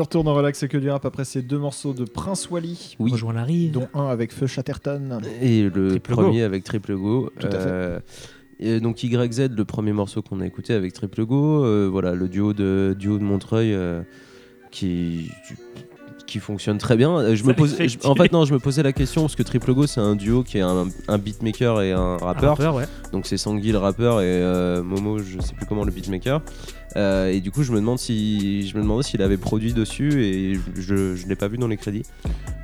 De 0.00 0.02
retour 0.02 0.24
dans 0.24 0.32
Relax 0.32 0.62
et 0.62 0.68
que 0.68 0.78
du 0.78 0.88
rap 0.88 1.04
après 1.04 1.26
ces 1.26 1.42
deux 1.42 1.58
morceaux 1.58 1.92
de 1.92 2.04
Prince 2.04 2.48
Wally, 2.48 2.96
Oui. 2.98 3.12
Rejoins 3.12 3.34
la 3.34 3.44
rive. 3.44 3.72
dont 3.72 3.86
un 3.92 4.06
avec 4.06 4.32
Feu 4.32 4.46
Chatterton. 4.46 5.20
Et 5.42 5.64
le 5.64 5.90
Triple 5.90 6.12
premier 6.14 6.42
avec 6.42 6.64
Triple 6.64 6.96
Go. 6.96 7.30
Tout 7.38 7.48
à 7.48 7.50
fait. 7.50 7.58
Euh, 7.58 8.00
et 8.60 8.80
donc 8.80 9.04
YZ, 9.04 9.50
le 9.54 9.64
premier 9.66 9.92
morceau 9.92 10.22
qu'on 10.22 10.40
a 10.40 10.46
écouté 10.46 10.72
avec 10.72 10.94
Triple 10.94 11.26
Go, 11.26 11.66
euh, 11.66 11.86
voilà, 11.92 12.14
le 12.14 12.28
duo 12.28 12.54
de, 12.54 12.96
duo 12.98 13.18
de 13.18 13.24
Montreuil 13.24 13.74
euh, 13.74 14.00
qui, 14.70 15.30
qui 16.30 16.38
fonctionne 16.38 16.78
très 16.78 16.96
bien. 16.96 17.16
Euh, 17.18 17.34
Je 17.34 17.42
Ça 17.42 17.48
me 17.48 17.54
pose, 17.54 17.76
je- 17.78 18.08
en 18.08 18.14
fait, 18.14 18.32
non, 18.32 18.44
je 18.44 18.52
me 18.54 18.58
posais 18.58 18.82
la 18.82 18.92
question 18.92 19.22
parce 19.22 19.34
que 19.36 19.42
Triple 19.42 19.74
Go, 19.74 19.86
c'est 19.86 20.00
un 20.00 20.14
duo 20.16 20.42
qui 20.42 20.58
est 20.58 20.62
un, 20.62 20.86
un 21.08 21.18
beatmaker 21.18 21.82
et 21.82 21.92
un 21.92 21.98
Un 21.98 22.16
rappeur. 22.18 22.74
ouais. 22.74 22.84
Donc 23.12 23.26
c'est 23.26 23.36
Sangui 23.36 23.72
le 23.72 23.78
rappeur 23.78 24.20
et 24.20 24.24
euh, 24.26 24.82
Momo, 24.82 25.18
je 25.18 25.40
sais 25.40 25.54
plus 25.54 25.66
comment 25.66 25.84
le 25.84 25.90
beatmaker. 25.92 26.40
Euh, 26.96 27.30
et 27.30 27.40
du 27.40 27.50
coup, 27.50 27.62
je 27.62 27.72
me 27.72 27.76
demande 27.76 27.98
si 27.98 28.66
je 28.68 28.76
me 28.76 28.82
demandais 28.82 29.02
s'il 29.02 29.22
avait 29.22 29.36
produit 29.36 29.72
dessus 29.72 30.24
et 30.24 30.54
je 30.76 31.14
je 31.14 31.26
l'ai 31.28 31.36
pas 31.36 31.48
vu 31.48 31.58
dans 31.58 31.68
les 31.68 31.76
crédits. 31.76 32.02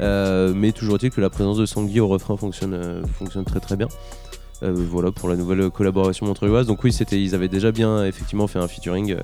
Euh, 0.00 0.52
mais 0.54 0.72
toujours 0.72 0.96
est-il 0.96 1.10
que 1.10 1.20
la 1.20 1.30
présence 1.30 1.58
de 1.58 1.66
Sangui 1.66 2.00
au 2.00 2.08
refrain 2.08 2.36
fonctionne 2.36 3.02
fonctionne 3.18 3.44
très 3.44 3.60
très 3.60 3.76
bien. 3.76 3.88
Voilà 4.62 5.12
pour 5.12 5.28
la 5.28 5.36
nouvelle 5.36 5.70
collaboration 5.70 6.24
montreuilloise. 6.26 6.66
Donc 6.66 6.82
oui, 6.82 6.92
c'était 6.92 7.20
ils 7.22 7.34
avaient 7.34 7.48
déjà 7.48 7.72
bien 7.72 8.04
effectivement 8.04 8.46
fait 8.46 8.58
un 8.58 8.68
featuring 8.68 9.16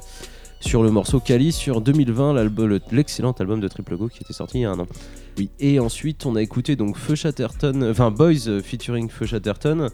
sur 0.62 0.82
le 0.82 0.90
morceau 0.90 1.20
Cali 1.20 1.52
sur 1.52 1.80
2020, 1.80 2.32
l'album- 2.34 2.66
le- 2.68 2.80
l'excellent 2.92 3.32
album 3.32 3.60
de 3.60 3.68
Triple 3.68 3.96
Go 3.96 4.08
qui 4.08 4.20
était 4.22 4.32
sorti 4.32 4.58
il 4.58 4.60
y 4.62 4.64
a 4.64 4.70
un 4.70 4.78
an. 4.78 4.86
Oui. 5.38 5.50
Et 5.60 5.78
ensuite, 5.80 6.24
on 6.26 6.36
a 6.36 6.42
écouté 6.42 6.76
donc 6.76 6.96
Feu 6.96 7.14
Chatterton, 7.14 7.86
enfin 7.90 8.10
Boys 8.10 8.48
euh, 8.48 8.60
featuring 8.62 9.08
Feu 9.10 9.26
Chatterton. 9.26 9.88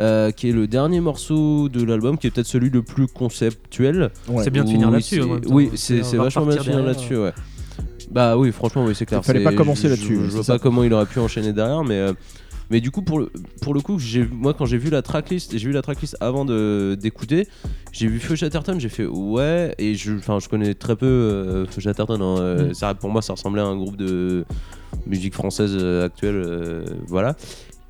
euh, 0.00 0.30
qui 0.30 0.48
est 0.48 0.52
le 0.52 0.68
dernier 0.68 1.00
morceau 1.00 1.68
de 1.68 1.82
l'album, 1.82 2.18
qui 2.18 2.28
est 2.28 2.30
peut-être 2.30 2.46
celui 2.46 2.70
le 2.70 2.82
plus 2.84 3.08
conceptuel. 3.08 4.10
Ouais. 4.28 4.44
C'est 4.44 4.50
bien 4.50 4.62
de 4.62 4.68
finir 4.70 4.92
là-dessus. 4.92 5.20
Oui, 5.48 5.70
c'est 5.74 5.98
va 5.98 6.04
c'est 6.04 6.16
vachement 6.16 6.46
bien 6.46 6.54
de 6.56 6.62
finir 6.62 6.82
là-dessus, 6.84 7.16
ouais. 7.16 7.32
Bah 8.12 8.36
oui, 8.36 8.52
franchement, 8.52 8.84
oui, 8.84 8.94
c'est 8.94 9.06
clair. 9.06 9.20
Il 9.24 9.26
fallait 9.26 9.42
pas 9.42 9.52
commencer 9.52 9.82
je- 9.84 9.94
là-dessus, 9.94 10.14
Je, 10.26 10.28
c'est 10.30 10.34
vois 10.36 10.44
pas 10.44 10.58
comment 10.60 10.84
il 10.84 10.92
aurait 10.92 11.06
pu 11.06 11.18
enchaîner 11.18 11.52
derrière, 11.52 11.82
mais. 11.82 11.96
euh, 11.96 12.12
mais 12.70 12.80
du 12.80 12.90
coup, 12.90 13.02
pour 13.02 13.18
le, 13.18 13.30
pour 13.62 13.74
le 13.74 13.80
coup, 13.80 13.98
j'ai, 13.98 14.26
moi 14.26 14.54
quand 14.54 14.66
j'ai 14.66 14.78
vu 14.78 14.90
la 14.90 15.02
tracklist, 15.02 15.56
j'ai 15.56 15.66
vu 15.68 15.72
la 15.72 15.82
tracklist 15.82 16.16
avant 16.20 16.44
de, 16.44 16.96
d'écouter, 17.00 17.46
j'ai 17.92 18.06
vu 18.08 18.18
Feu 18.20 18.36
Chatterton, 18.36 18.78
j'ai 18.78 18.88
fait 18.88 19.06
ouais, 19.06 19.74
et 19.78 19.94
je, 19.94 20.12
je 20.18 20.48
connais 20.48 20.74
très 20.74 20.96
peu 20.96 21.06
euh, 21.06 21.66
Feu 21.66 21.80
Chatterton. 21.80 22.20
hein, 22.20 22.38
euh, 22.40 22.68
Mm. 22.70 22.74
ça, 22.74 22.94
pour 22.94 23.10
moi, 23.10 23.22
ça 23.22 23.32
ressemblait 23.34 23.62
à 23.62 23.66
un 23.66 23.76
groupe 23.76 23.96
de 23.96 24.44
musique 25.06 25.34
française 25.34 25.76
euh, 25.80 26.04
actuelle, 26.06 26.42
euh, 26.44 26.84
voilà. 27.06 27.36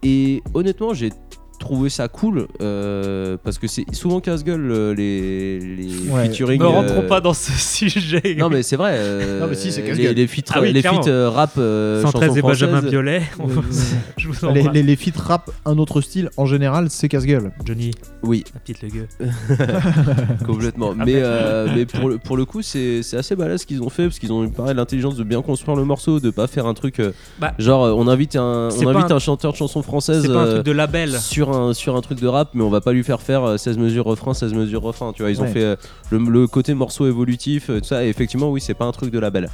Et 0.02 0.42
honnêtement, 0.54 0.94
j'ai 0.94 1.10
trouvé 1.58 1.90
ça 1.90 2.08
cool 2.08 2.46
euh, 2.60 3.36
parce 3.42 3.58
que 3.58 3.66
c'est 3.66 3.84
souvent 3.94 4.20
casse-gueule 4.20 4.70
euh, 4.70 4.94
les, 4.94 5.58
les 5.60 6.08
Ouais. 6.10 6.26
featuring. 6.26 6.60
Ne 6.60 6.66
rentrons 6.66 7.02
euh, 7.02 7.08
pas 7.08 7.20
dans 7.20 7.34
ce 7.34 7.52
sujet. 7.78 8.36
non 8.38 8.48
mais 8.48 8.62
c'est 8.62 8.76
vrai. 8.76 8.92
euh, 8.94 9.40
Non, 9.40 9.46
mais 9.48 9.54
si, 9.54 9.72
c'est 9.72 9.82
les, 9.82 10.14
les 10.14 10.26
feats, 10.26 10.42
Ah 10.50 10.60
oui, 10.60 10.72
les 10.72 10.80
clairement. 10.80 11.02
feats, 11.02 11.10
euh, 11.10 11.28
rap, 11.28 11.52
euh, 11.58 12.02
113 12.02 12.28
chansons 12.28 12.36
et 12.38 12.42
Benjamin 12.42 12.72
françaises. 12.72 12.90
Biolay. 12.90 13.22
Je 14.16 14.28
vous 14.28 14.52
Les, 14.52 14.62
les, 14.72 14.82
les 14.82 14.96
feats 14.96 15.20
rap, 15.20 15.50
un 15.64 15.78
autre 15.78 16.00
style, 16.00 16.30
en 16.36 16.46
général, 16.46 16.88
c'est 16.90 17.08
casse-gueule. 17.08 17.52
Johnny, 17.64 17.90
Oui, 18.22 18.44
la 18.54 18.60
petite 18.60 18.82
le 18.82 18.88
gueux. 18.88 19.08
complètement. 20.46 20.90
Ah, 20.92 21.04
mais 21.04 21.04
mais- 21.14 21.20
euh, 21.22 21.68
mais 21.74 21.86
pour 21.86 22.08
le, 22.08 22.18
pour 22.18 22.36
le 22.36 22.44
coup, 22.44 22.62
c'est 22.62 23.02
c'est 23.02 23.16
assez 23.16 23.34
balèze 23.36 23.62
ce 23.62 23.66
qu'ils 23.66 23.82
ont 23.82 23.88
fait 23.90 24.04
parce 24.04 24.18
qu'ils 24.18 24.32
ont 24.32 24.44
eu 24.44 24.48
pareil 24.50 24.74
l'intelligence 24.74 25.16
de 25.16 25.24
bien 25.24 25.42
construire 25.42 25.76
le 25.76 25.84
morceau, 25.84 26.20
de 26.20 26.30
pas 26.30 26.46
faire 26.46 26.66
un 26.66 26.74
truc 26.74 27.00
euh, 27.00 27.12
Bah, 27.40 27.54
genre 27.58 27.82
on 27.98 28.06
invite 28.08 28.36
un 28.36 28.68
on 28.70 28.86
invite 28.88 29.10
un- 29.10 29.16
un, 29.16 29.18
chanteur 29.18 29.52
de 29.52 29.56
chansons 29.56 29.82
françaises 29.82 30.22
C'est 30.22 30.28
pas 30.32 30.42
un 30.42 30.50
truc 30.54 30.62
de 30.64 30.72
label. 30.72 31.18
sur 31.18 31.47
un 31.50 31.74
sur 31.74 31.96
un 31.96 32.00
truc 32.00 32.20
de 32.20 32.26
rap, 32.26 32.50
mais 32.54 32.62
on 32.62 32.70
va 32.70 32.80
pas 32.80 32.92
lui 32.92 33.04
faire 33.04 33.20
faire 33.20 33.44
euh, 33.44 33.56
16 33.56 33.78
mesures 33.78 34.04
refrain, 34.04 34.34
16 34.34 34.54
mesures 34.54 34.82
refrain. 34.82 35.12
Tu 35.12 35.22
vois, 35.22 35.30
ils 35.30 35.40
ont 35.40 35.46
fait 35.46 35.62
euh, 35.62 35.76
le, 36.10 36.18
le 36.18 36.46
côté 36.46 36.74
morceau 36.74 37.06
évolutif, 37.06 37.70
euh, 37.70 37.80
tout 37.80 37.86
ça. 37.86 38.04
Et 38.04 38.08
effectivement, 38.08 38.50
oui, 38.50 38.60
c'est 38.60 38.74
pas 38.74 38.84
un 38.84 38.92
truc 38.92 39.10
de 39.10 39.18
label. 39.18 39.48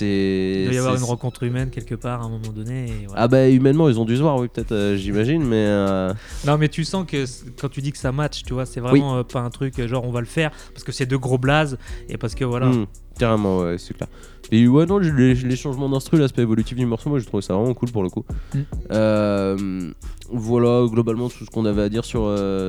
Il 0.00 0.64
doit 0.64 0.74
y 0.74 0.78
avoir 0.78 0.96
une 0.96 1.04
rencontre 1.04 1.44
humaine 1.44 1.70
quelque 1.70 1.94
part 1.94 2.22
à 2.22 2.24
un 2.24 2.28
moment 2.28 2.52
donné. 2.52 2.86
et 2.86 3.06
voilà. 3.06 3.22
Ah 3.22 3.28
bah 3.28 3.48
humainement 3.48 3.88
ils 3.88 4.00
ont 4.00 4.04
dû 4.04 4.16
se 4.16 4.22
voir 4.22 4.36
oui 4.36 4.48
peut-être 4.48 4.72
euh, 4.72 4.96
j'imagine 4.96 5.44
mais 5.44 5.64
euh, 5.66 6.12
Non, 6.44 6.58
mais 6.58 6.68
tu 6.68 6.82
sens 6.84 7.06
que 7.06 7.24
quand 7.60 7.68
tu 7.68 7.80
dis 7.82 7.92
que 7.92 7.98
ça 7.98 8.10
match, 8.10 8.42
tu 8.44 8.52
vois, 8.52 8.66
c'est 8.66 8.80
vraiment 8.80 9.16
euh, 9.18 9.22
pas 9.22 9.40
un 9.40 9.50
truc 9.50 9.80
genre 9.86 10.04
on 10.04 10.10
va 10.10 10.20
le 10.20 10.26
faire 10.26 10.50
parce 10.72 10.82
que 10.82 10.90
c'est 10.90 11.06
deux 11.06 11.18
gros 11.18 11.38
blazes 11.38 11.78
et 12.08 12.16
parce 12.18 12.34
que 12.34 12.44
voilà. 12.44 12.66
hmm, 12.66 12.86
carrément 13.18 13.60
ouais 13.60 13.78
c'est 13.78 13.94
clair. 13.94 14.08
Et 14.50 14.66
ouais 14.66 14.86
non 14.86 14.98
les, 14.98 15.34
les 15.34 15.56
changements 15.56 15.88
d'instru 15.88 16.18
l'aspect 16.18 16.42
évolutif 16.42 16.76
du 16.76 16.86
morceau 16.86 17.08
moi 17.10 17.18
je 17.20 17.24
trouve 17.24 17.40
ça 17.40 17.54
vraiment 17.54 17.74
cool 17.74 17.90
pour 17.92 18.02
le 18.02 18.08
coup. 18.10 18.24
Mm. 18.54 18.58
Euh, 18.90 19.92
voilà 20.30 20.84
globalement 20.88 21.28
tout 21.28 21.44
ce 21.44 21.50
qu'on 21.50 21.64
avait 21.64 21.82
à 21.82 21.88
dire 21.88 22.04
sur 22.04 22.22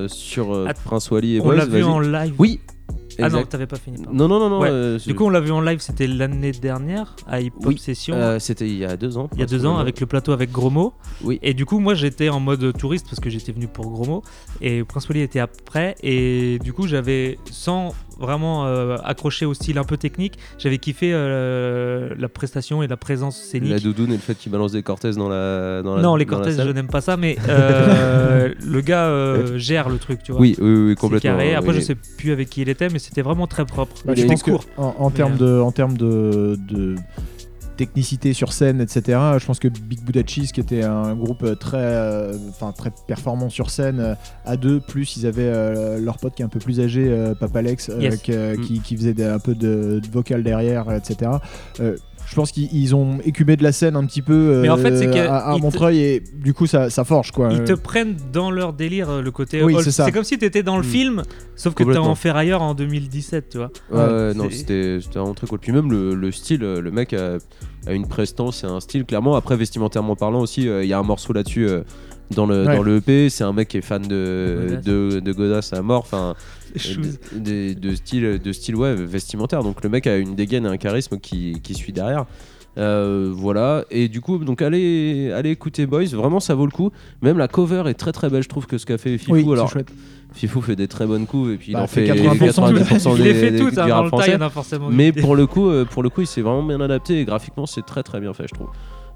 sur 0.08 0.66
Ah, 0.68 0.74
Prince 0.86 1.10
Wally 1.10 1.38
et 1.38 1.42
on 1.42 1.50
l'a 1.50 1.66
vu 1.66 1.84
en 1.84 2.00
live. 2.00 2.36
Oui. 2.38 2.60
Ah 3.20 3.30
non, 3.30 3.44
t'avais 3.46 3.68
pas 3.68 3.78
fini. 3.78 3.98
pardon. 4.04 4.14
non 4.18 4.28
non 4.28 4.40
non 4.40 4.50
non. 4.50 4.60
Ouais. 4.62 4.70
euh, 4.70 5.00
Du 5.06 5.16
coup, 5.16 5.26
on 5.26 5.30
l'a 5.30 5.40
vu 5.40 5.52
en 5.52 5.62
live, 5.62 5.80
c'était 5.80 6.08
l'année 6.08 6.52
dernière 6.52 7.16
à 7.28 7.42
Hip 7.42 7.52
Hop 7.60 7.66
Oui, 7.68 7.78
Session. 7.78 8.16
euh, 8.16 8.40
c'était 8.40 8.68
il 8.68 8.78
y 8.78 8.86
a 8.86 8.96
deux 8.98 9.18
ans. 9.18 9.30
il 9.34 9.40
y 9.40 9.44
a 9.44 9.46
deux 9.46 9.66
ans 9.66 9.78
avec 9.78 10.00
le 10.00 10.06
plateau 10.06 10.32
avec 10.32 10.52
Gromo. 10.52 10.94
Oui. 11.24 11.40
Et 11.42 11.54
du 11.54 11.66
coup, 11.66 11.80
moi 11.80 11.94
j'étais 11.96 12.30
en 12.30 12.40
mode 12.40 12.78
touriste 12.78 13.08
parce 13.10 13.20
que 13.20 13.30
j'étais 13.30 13.52
venu 13.52 13.68
pour 13.68 13.90
Gromo 13.90 14.24
et 14.62 14.84
Prince 14.84 15.08
Wally 15.10 15.22
était 15.22 15.40
après. 15.40 15.96
Et 16.04 16.60
du 16.64 16.74
coup, 16.74 16.88
j'avais, 16.88 17.38
sans 17.52 17.94
vraiment 18.20 18.66
euh, 18.66 18.98
accrocher 19.04 19.46
au 19.46 19.54
style 19.54 19.78
un 19.78 19.84
peu 19.84 19.98
technique, 19.98 20.38
j'avais 20.58 20.78
kiffé 20.78 21.12
euh, 21.14 22.14
la 22.18 22.30
prestation 22.30 22.84
et 22.84 22.88
la 22.88 22.98
présence 22.98 23.38
scénique. 23.38 23.72
La 23.72 23.80
doudoune 23.80 24.12
et 24.12 24.16
le 24.16 24.22
fait 24.22 24.36
qu'il 24.36 24.52
balance 24.52 24.72
des 24.72 24.84
Cortez 24.84 25.12
dans 25.12 25.30
la 25.30 25.82
dans 25.82 25.96
la 25.96 26.02
non, 26.02 26.16
les 26.16 26.26
Cortez, 26.26 26.52
je 26.52 26.72
n'aime 26.72 26.88
pas 26.88 27.02
ça, 27.02 27.18
mais 27.18 27.38
euh, 27.50 28.54
le 28.66 28.82
gars 28.82 29.06
euh, 29.06 29.58
gère 29.58 29.90
le 29.90 29.98
truc, 29.98 30.24
tu 30.24 30.32
vois. 30.32 30.42
Oui 30.42 30.56
oui 30.60 30.96
complètement. 30.96 31.32
carré. 31.32 31.56
Après, 31.56 31.70
oui. 31.72 31.76
je 31.76 31.82
sais 31.82 31.96
plus 31.96 32.32
avec 32.32 32.50
qui 32.50 32.62
il 32.62 32.70
était, 32.70 32.90
mais 32.90 33.00
c'était 33.00 33.22
vraiment 33.22 33.48
très 33.48 33.66
propre. 33.66 33.96
Bah, 34.06 34.14
je 34.16 34.26
pense 34.26 34.44
que 34.44 34.52
en, 34.78 34.96
en 34.98 35.12
termes 35.12 35.38
de, 35.38 35.60
en 35.60 35.72
termes 35.72 35.98
de, 35.98 36.58
de 36.58 36.96
technicité 37.78 38.34
sur 38.34 38.52
scène, 38.52 38.82
etc. 38.82 39.02
Je 39.40 39.46
pense 39.46 39.60
que 39.60 39.68
Big 39.70 40.02
Buddha 40.04 40.22
Cheese, 40.26 40.52
qui 40.54 40.60
était 40.60 40.84
un 40.84 41.16
groupe 41.16 41.58
très, 41.60 41.78
euh, 41.78 42.34
très 42.76 42.92
performant 43.08 43.50
sur 43.50 43.70
scène, 43.70 44.00
euh, 44.00 44.16
à 44.46 44.58
deux, 44.58 44.80
plus 44.82 45.16
ils 45.18 45.26
avaient 45.26 45.44
euh, 45.46 46.00
leur 46.00 46.18
pote 46.18 46.36
qui 46.36 46.42
est 46.42 46.46
un 46.46 46.50
peu 46.50 46.60
plus 46.60 46.80
âgé, 46.82 47.34
Papa 47.40 47.60
Alex, 47.60 47.90
Yes. 48.00 48.18
qui, 48.22 48.32
Mm. 48.32 48.62
qui, 48.66 48.80
qui 48.82 48.98
faisait 48.98 49.14
des- 49.14 49.24
un 49.24 49.40
peu 49.40 49.56
de, 49.56 50.02
de 50.04 50.08
vocal 50.12 50.44
derrière, 50.44 50.92
etc. 50.92 51.32
Euh, 52.28 52.30
je 52.30 52.36
pense 52.36 52.52
qu'ils 52.52 52.74
ils 52.74 52.94
ont 52.96 53.20
écumé 53.24 53.56
de 53.56 53.64
la 53.64 53.72
scène 53.72 53.96
un 53.96 54.06
petit 54.06 54.22
peu 54.22 54.34
euh, 54.34 54.62
Mais 54.62 54.70
en 54.70 54.78
fait, 54.78 54.96
c'est 54.98 55.08
que 55.08 55.18
à, 55.28 55.38
à 55.38 55.54
ils 55.54 55.58
te- 55.58 55.62
Montreuil 55.62 56.00
et 56.00 56.20
du 56.36 56.54
coup 56.54 56.68
ça, 56.68 56.90
ça 56.90 57.04
forge 57.04 57.32
quoi. 57.32 57.50
Ils 57.52 57.64
te 57.64 57.72
Euh, 57.72 57.78
prennent 57.78 58.16
dans 58.34 58.52
leur 58.52 58.74
délire 58.74 59.10
euh, 59.10 59.22
le 59.22 59.32
côté. 59.32 59.64
Oui, 59.64 59.76
c'est 59.82 59.92
ça. 59.92 60.12
comme 60.12 60.24
si 60.24 60.38
t'étais 60.38 60.64
dans 60.64 60.78
le 60.78 60.84
Mm. 60.84 60.86
film, 60.86 61.24
sauf 61.56 61.74
que 61.74 61.84
t'es 61.84 61.98
en 61.98 62.16
ferrailleur 62.16 62.62
en 62.62 62.74
2017, 62.74 63.50
tu 63.50 63.58
vois. 63.58 63.72
Ouais, 63.92 63.98
Ouais, 63.98 64.04
ouais, 64.28 64.34
non, 64.34 64.46
c'est- 64.50 64.58
c'était 64.58 65.00
c'était 65.02 65.20
vraiment 65.20 65.34
très 65.34 65.48
cool. 65.48 65.60
Puis 65.60 65.72
même 65.72 65.90
le, 65.92 66.16
le 66.16 66.32
style, 66.32 66.64
euh, 66.64 66.82
le 66.82 66.92
mec 66.92 67.14
a, 67.14 67.38
a 67.88 67.94
une 67.94 68.08
prestance 68.08 68.64
et 68.64 68.68
un 68.68 68.80
style, 68.80 69.06
clairement. 69.06 69.36
Après, 69.36 69.56
vestimentairement 69.56 70.16
parlant 70.16 70.42
aussi, 70.42 70.68
euh, 70.68 70.84
il 70.84 70.90
y 70.90 70.94
a 70.94 71.00
un 71.00 71.04
morceau 71.04 71.32
là-dessus 71.34 71.68
euh, 71.68 71.82
dans, 72.36 72.46
le, 72.46 72.66
Ouais. 72.66 72.76
dans 72.76 72.84
le 72.84 72.98
EP. 72.98 73.30
C'est 73.30 73.46
un 73.46 73.54
mec 73.54 73.70
qui 73.70 73.78
est 73.78 73.82
fan 73.82 74.02
de, 74.02 74.66
Godas. 74.68 74.82
de, 74.82 75.20
de 75.22 75.32
Godas 75.32 75.70
à 75.74 75.82
mort. 75.82 76.00
Enfin. 76.02 76.36
de, 77.34 77.74
de- 77.74 77.74
de 77.80 77.96
style, 77.96 78.40
de 78.44 78.52
style 78.52 78.76
ouais, 78.76 78.96
vestimentaire. 78.96 79.64
Donc 79.64 79.84
le 79.84 79.90
mec 79.90 80.08
a 80.08 80.18
une 80.18 80.36
dégaine 80.36 80.66
et 80.66 80.70
un 80.70 80.78
charisme 80.78 81.20
qui, 81.20 81.60
qui 81.62 81.74
suit 81.74 81.94
derrière. 81.94 82.26
Euh, 82.78 83.32
voilà 83.34 83.86
et 83.90 84.08
du 84.08 84.22
coup 84.22 84.38
donc 84.38 84.62
allez 84.62 85.32
allez 85.32 85.50
écouter 85.50 85.88
Boys 85.88 86.06
vraiment 86.12 86.40
ça 86.40 86.54
vaut 86.54 86.66
le 86.68 86.72
coup 86.72 86.92
même 87.24 87.40
la 87.40 87.48
cover 87.48 87.82
est 87.88 87.96
très 87.96 88.12
très 88.12 88.30
belle 88.30 88.44
je 88.44 88.50
trouve 88.50 88.68
que 88.68 88.78
ce 88.78 88.86
qu'a 88.86 89.00
fait 89.00 89.18
Fifou 89.18 89.34
oui, 89.34 89.52
alors 89.52 89.72
chouette. 89.72 89.92
Fifou 90.32 90.62
fait 90.62 90.76
des 90.76 90.88
très 90.88 91.08
bonnes 91.08 91.26
couves 91.26 91.52
et 91.54 91.58
puis 91.58 91.74
Bah, 91.74 91.80
il 91.80 91.84
en 91.86 91.88
fait 91.88 92.06
fait 92.06 92.14
80% 92.14 92.72
du- 92.72 92.80
90% 92.80 93.14
Il 93.18 93.24
des, 93.24 93.24
les 93.24 93.34
fait 93.34 93.52
du 93.52 93.62
hein, 93.64 94.04
le 94.04 94.12
tas, 94.12 94.50
français 94.50 94.78
mais 94.92 95.12
pour 95.12 95.36
le 95.36 95.48
coup, 95.48 95.68
euh, 95.70 95.86
pour 95.86 96.04
le 96.04 96.10
coup, 96.10 96.22
il 96.22 96.28
s'est 96.28 96.42
vraiment 96.42 96.62
bien 96.62 96.80
adapté 96.80 97.20
et 97.20 97.26
graphiquement, 97.26 97.66
c'est 97.66 97.84
très 97.84 98.04
très 98.04 98.20
bien 98.20 98.34
fait, 98.34 98.46
je 98.48 98.54
trouve. 98.54 98.68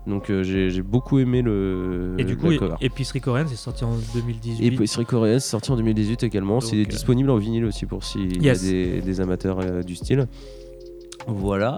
Donc 0.07 0.29
euh, 0.31 0.41
j'ai 0.43 0.69
j'ai 0.71 0.81
beaucoup 0.81 1.19
aimé 1.19 1.41
le. 1.43 2.15
Et 2.17 2.23
du 2.23 2.35
la 2.35 2.39
coup, 2.41 2.55
cover. 2.57 2.75
Épicerie 2.81 3.21
coréenne, 3.21 3.47
c'est 3.47 3.55
sorti 3.55 3.83
en 3.83 3.91
2018. 4.15 4.63
Et 4.63 4.67
Épicerie 4.73 5.05
coréenne, 5.05 5.39
c'est 5.39 5.49
sorti 5.51 5.71
en 5.71 5.75
2018 5.75 6.23
également. 6.23 6.55
Donc, 6.59 6.63
C'est 6.63 6.75
euh, 6.77 6.85
disponible 6.85 7.29
en 7.29 7.37
vinyle 7.37 7.65
aussi 7.65 7.85
pour 7.85 8.03
s'il 8.03 8.41
Yes. 8.43 8.63
y 8.63 8.67
a 8.67 8.71
des, 8.71 9.01
des 9.01 9.21
amateurs 9.21 9.59
euh, 9.61 9.83
du 9.83 9.95
style. 9.95 10.27
Voilà. 11.27 11.77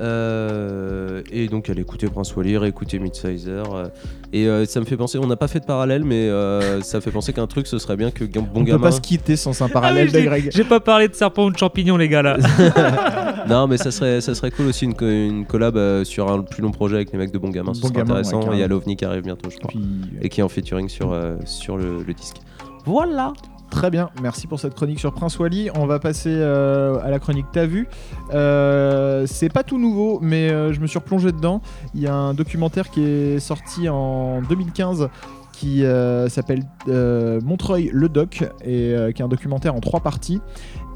Euh, 0.00 1.22
et 1.30 1.48
donc, 1.48 1.70
allez 1.70 1.80
écouter 1.82 2.08
Prince 2.08 2.34
Wally, 2.36 2.56
écouter 2.66 2.98
Midsizer. 2.98 3.74
euh, 3.74 3.86
et 4.34 4.46
euh, 4.48 4.64
ça 4.66 4.80
me 4.80 4.84
fait 4.84 4.96
penser, 4.96 5.18
on 5.18 5.26
n'a 5.26 5.36
pas 5.36 5.48
fait 5.48 5.60
de 5.60 5.64
parallèle, 5.64 6.04
mais 6.04 6.28
euh, 6.28 6.80
ça 6.82 7.00
fait 7.00 7.10
penser 7.10 7.32
qu'un 7.32 7.46
truc, 7.46 7.66
ce 7.66 7.78
serait 7.78 7.96
bien 7.96 8.10
que 8.10 8.24
Bon 8.24 8.46
On 8.54 8.58
peut 8.60 8.70
Gamin. 8.70 8.78
pas 8.80 8.90
se 8.92 9.00
quitter 9.00 9.36
sans 9.36 9.60
un 9.62 9.66
Ah 9.66 9.68
parallèle 9.72 10.10
de 10.12 10.18
j'ai- 10.18 10.24
Greg. 10.24 10.50
J'ai 10.52 10.64
pas 10.64 10.80
parlé 10.80 11.08
de 11.08 11.14
serpent 11.14 11.44
ou 11.46 11.50
de 11.50 11.56
champignon, 11.58 11.96
les 11.96 12.08
gars 12.08 12.22
là. 12.22 12.36
non, 13.48 13.66
mais 13.66 13.76
ça 13.76 13.90
serait, 13.90 14.20
ça 14.20 14.34
serait 14.34 14.50
cool 14.50 14.66
aussi 14.66 14.84
une, 14.84 14.94
co- 14.94 15.06
une 15.08 15.44
collab 15.46 15.76
euh, 15.76 16.04
sur 16.04 16.30
un 16.30 16.42
plus 16.42 16.62
long 16.62 16.70
projet 16.70 16.96
avec 16.96 17.12
les 17.12 17.18
mecs 17.18 17.32
de 17.32 17.38
Bon 17.38 17.50
Gamin. 17.50 17.74
Ce 17.74 17.80
Bon 17.80 17.88
serait 17.88 17.98
Gamin, 17.98 18.14
ouais, 18.14 18.20
intéressant. 18.20 18.52
Il 18.52 18.58
y 18.58 18.62
a 18.62 18.68
l'OVNI 18.68 18.96
qui 18.96 19.04
arrive 19.04 19.22
bientôt, 19.22 19.50
je 19.50 19.56
crois. 19.58 19.68
Puis, 19.68 19.80
Et 20.20 20.28
qui 20.28 20.40
est 20.40 20.44
en 20.44 20.48
featuring 20.48 20.88
sur, 20.88 21.12
euh, 21.12 21.36
sur 21.44 21.76
le, 21.76 22.02
le 22.02 22.14
disque. 22.14 22.36
Voilà. 22.84 23.32
Très 23.70 23.90
bien, 23.90 24.10
merci 24.20 24.46
pour 24.46 24.60
cette 24.60 24.74
chronique 24.74 25.00
sur 25.00 25.14
Prince 25.14 25.38
Wally. 25.38 25.70
On 25.74 25.86
va 25.86 25.98
passer 25.98 26.28
euh, 26.30 26.98
à 27.02 27.08
la 27.08 27.18
chronique 27.18 27.46
T'as 27.54 27.64
vu. 27.64 27.88
Euh, 28.34 29.24
c'est 29.26 29.48
pas 29.48 29.62
tout 29.62 29.78
nouveau, 29.78 30.18
mais 30.20 30.50
euh, 30.50 30.72
je 30.74 30.80
me 30.80 30.86
suis 30.86 30.98
replongé 30.98 31.32
dedans. 31.32 31.62
Il 31.94 32.02
y 32.02 32.06
a 32.06 32.14
un 32.14 32.34
documentaire 32.34 32.90
qui 32.90 33.02
est 33.02 33.38
sorti 33.40 33.88
en 33.88 34.42
2015 34.42 35.08
qui 35.52 35.84
euh, 35.84 36.28
s'appelle 36.28 36.64
euh, 36.88 37.40
Montreuil 37.44 37.88
le 37.92 38.08
Doc 38.08 38.42
et 38.64 38.92
euh, 38.94 39.12
qui 39.12 39.22
est 39.22 39.24
un 39.24 39.28
documentaire 39.28 39.74
en 39.74 39.80
trois 39.80 40.00
parties. 40.00 40.40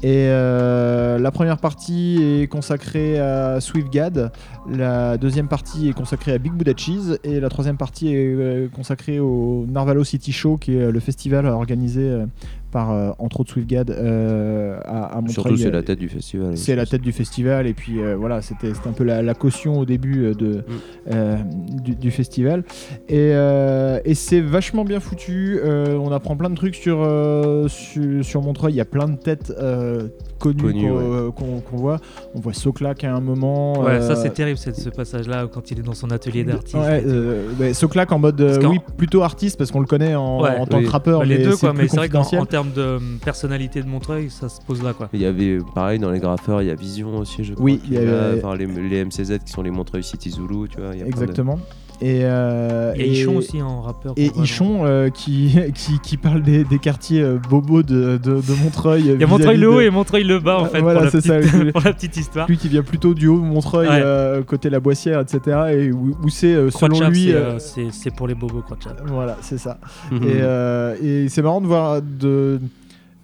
Et 0.03 0.27
euh, 0.29 1.17
la 1.17 1.31
première 1.31 1.57
partie 1.57 2.21
est 2.21 2.47
consacrée 2.47 3.19
à 3.19 3.59
Swiftgad, 3.59 4.31
la 4.69 5.17
deuxième 5.17 5.47
partie 5.47 5.89
est 5.89 5.93
consacrée 5.93 6.33
à 6.33 6.37
Big 6.37 6.53
Buddha 6.53 6.73
Cheese. 6.75 7.17
Et 7.23 7.39
la 7.39 7.49
troisième 7.49 7.77
partie 7.77 8.09
est 8.09 8.15
euh, 8.15 8.67
consacrée 8.67 9.19
au 9.19 9.65
Narvalo 9.67 10.03
City 10.03 10.31
Show 10.31 10.57
qui 10.57 10.75
est 10.75 10.91
le 10.91 10.99
festival 10.99 11.47
organisé 11.47 12.01
euh, 12.01 12.25
par 12.71 12.91
euh, 12.91 13.11
entre 13.19 13.39
autres 13.41 13.51
Swiftgad 13.53 13.89
euh, 13.91 14.77
à, 14.85 15.05
à 15.05 15.15
Montreuil. 15.21 15.33
Surtout, 15.33 15.57
c'est 15.57 15.71
la 15.71 15.83
tête 15.83 15.99
du 15.99 16.09
festival. 16.09 16.57
C'est 16.57 16.75
la 16.75 16.85
tête 16.85 17.01
du 17.01 17.11
festival 17.11 17.65
et 17.67 17.73
puis 17.73 18.01
euh, 18.01 18.15
voilà 18.15 18.41
c'était 18.41 18.71
un 18.85 18.91
peu 18.91 19.03
la, 19.03 19.21
la 19.21 19.33
caution 19.33 19.79
au 19.79 19.85
début 19.85 20.25
euh, 20.25 20.33
de, 20.33 20.63
euh, 21.11 21.37
du, 21.83 21.95
du 21.95 22.11
festival 22.11 22.63
et, 23.09 23.31
euh, 23.33 23.99
et 24.05 24.13
c'est 24.15 24.41
vachement 24.41 24.83
bien 24.85 24.99
foutu 24.99 25.59
euh, 25.63 25.95
on 25.97 26.11
apprend 26.11 26.35
plein 26.35 26.49
de 26.49 26.55
trucs 26.55 26.75
sur, 26.75 26.99
euh, 27.01 27.67
sur, 27.67 28.23
sur 28.23 28.41
Montreuil 28.41 28.73
il 28.73 28.77
y 28.77 28.81
a 28.81 28.85
plein 28.85 29.07
de 29.07 29.15
têtes 29.15 29.53
euh, 29.59 30.07
connues 30.39 30.73
qu'on 30.73 30.91
ouais. 30.91 31.31
euh, 31.31 31.61
voit 31.71 31.99
on 32.35 32.39
voit 32.39 32.53
Soclac 32.53 33.03
à 33.03 33.13
un 33.13 33.21
moment 33.21 33.79
Ouais, 33.81 33.91
euh, 33.93 34.01
ça 34.07 34.15
c'est 34.15 34.33
terrible, 34.33 34.57
ce 34.57 34.89
passage-là 34.89 35.47
quand 35.51 35.71
il 35.71 35.79
est 35.79 35.83
dans 35.83 35.93
son 35.93 36.11
atelier 36.11 36.43
d'artiste. 36.43 36.75
Ouais, 36.75 37.03
euh, 37.05 37.73
Soclac 37.73 38.11
en 38.11 38.19
mode 38.19 38.39
euh, 38.41 38.59
oui 38.67 38.79
plutôt 38.97 39.23
artiste 39.23 39.57
parce 39.57 39.71
qu'on 39.71 39.79
le 39.79 39.85
connaît 39.85 40.15
en, 40.15 40.41
Ouais. 40.41 40.57
en 40.57 40.65
tant 40.65 40.77
Oui. 40.77 40.83
que 40.85 40.89
rappeur 40.89 41.19
Bah, 41.19 41.25
les 41.25 41.37
mais 41.37 41.43
deux 41.43 41.51
c'est 41.51 41.59
quoi, 41.61 41.69
plus 41.73 41.81
mais 41.83 41.87
c'est 41.87 41.97
vrai 41.97 42.09
qu'en 42.09 42.23
termes 42.57 42.71
de 42.73 42.99
personnalité 43.23 43.81
de 43.83 43.87
Montreuil, 43.87 44.29
ça 44.31 44.49
se 44.49 44.59
pose 44.61 44.81
là 44.81 44.93
quoi. 44.93 45.09
Il 45.13 45.21
y 45.21 45.25
avait, 45.25 45.59
pareil, 45.75 45.99
dans 45.99 46.09
les 46.11 46.19
graffeurs, 46.19 46.61
il 46.63 46.67
y 46.67 46.71
a 46.71 46.75
Vision 46.75 47.17
aussi, 47.17 47.43
je 47.43 47.53
crois. 47.53 47.63
Oui, 47.65 47.79
il 47.85 47.93
y 47.93 47.97
enfin, 47.99 48.55
les, 48.55 48.65
les 48.65 49.05
MCZ 49.05 49.39
qui 49.45 49.51
sont 49.51 49.61
les 49.61 49.69
Montreuil 49.71 50.03
City 50.03 50.31
Zulu, 50.31 50.67
tu 50.69 50.79
vois. 50.81 50.95
il 50.95 50.99
y 50.99 51.01
a 51.01 51.05
plein 51.05 51.17
de- 51.17 51.21
exactement 51.23 51.59
et, 52.01 52.21
euh, 52.23 52.93
Il 52.95 53.01
y 53.01 53.03
a 53.03 53.07
et- 53.07 53.11
Ichon 53.11 53.35
aussi 53.37 53.61
en 53.61 53.81
rappeur. 53.81 54.13
Et 54.17 54.31
Ichon 54.41 54.81
euh, 54.85 55.09
qui, 55.09 55.55
qui, 55.75 55.99
qui 55.99 56.17
parle 56.17 56.41
des, 56.43 56.63
des 56.63 56.77
quartiers 56.79 57.21
euh, 57.21 57.37
bobos 57.49 57.83
de, 57.83 58.17
de, 58.17 58.35
de 58.41 58.63
Montreuil. 58.63 59.03
Il 59.15 59.19
y 59.21 59.23
a 59.23 59.27
Montreuil 59.27 59.57
le 59.57 59.69
haut 59.69 59.79
et 59.81 59.89
Montreuil 59.89 60.23
le 60.23 60.39
bas 60.39 60.59
en 60.59 60.65
fait, 60.65 60.79
Voilà, 60.81 60.99
pour, 60.99 61.05
la 61.05 61.11
c'est 61.11 61.21
ça. 61.21 61.39
petite, 61.39 61.71
pour 61.73 61.81
la 61.81 61.93
petite 61.93 62.17
histoire. 62.17 62.47
Lui 62.47 62.57
qui 62.57 62.67
vient 62.67 62.83
plutôt 62.83 63.13
du 63.13 63.27
haut 63.27 63.37
Montreuil, 63.39 63.87
Ouais. 63.87 64.01
euh, 64.03 64.43
côté 64.43 64.69
la 64.69 64.79
Boissière, 64.79 65.21
etc. 65.21 65.57
Et 65.71 65.91
où, 65.91 66.15
où 66.23 66.29
c'est, 66.29 66.53
euh, 66.53 66.69
selon 66.69 66.99
de 66.99 67.05
lui. 67.05 67.25
C'est, 67.59 67.81
euh, 67.81 67.87
euh, 67.87 68.11
pour 68.15 68.27
les 68.27 68.35
bobos 68.35 68.61
quoi. 68.67 68.77
de 68.77 68.83
Chap. 68.83 69.01
Voilà, 69.07 69.37
c'est 69.41 69.57
ça. 69.57 69.79
Mhm. 70.11 70.23
Et, 70.23 70.25
euh, 70.41 70.95
et 71.01 71.29
c'est 71.29 71.41
marrant 71.41 71.61
de 71.61 71.67
voir, 71.67 72.01
de, 72.01 72.59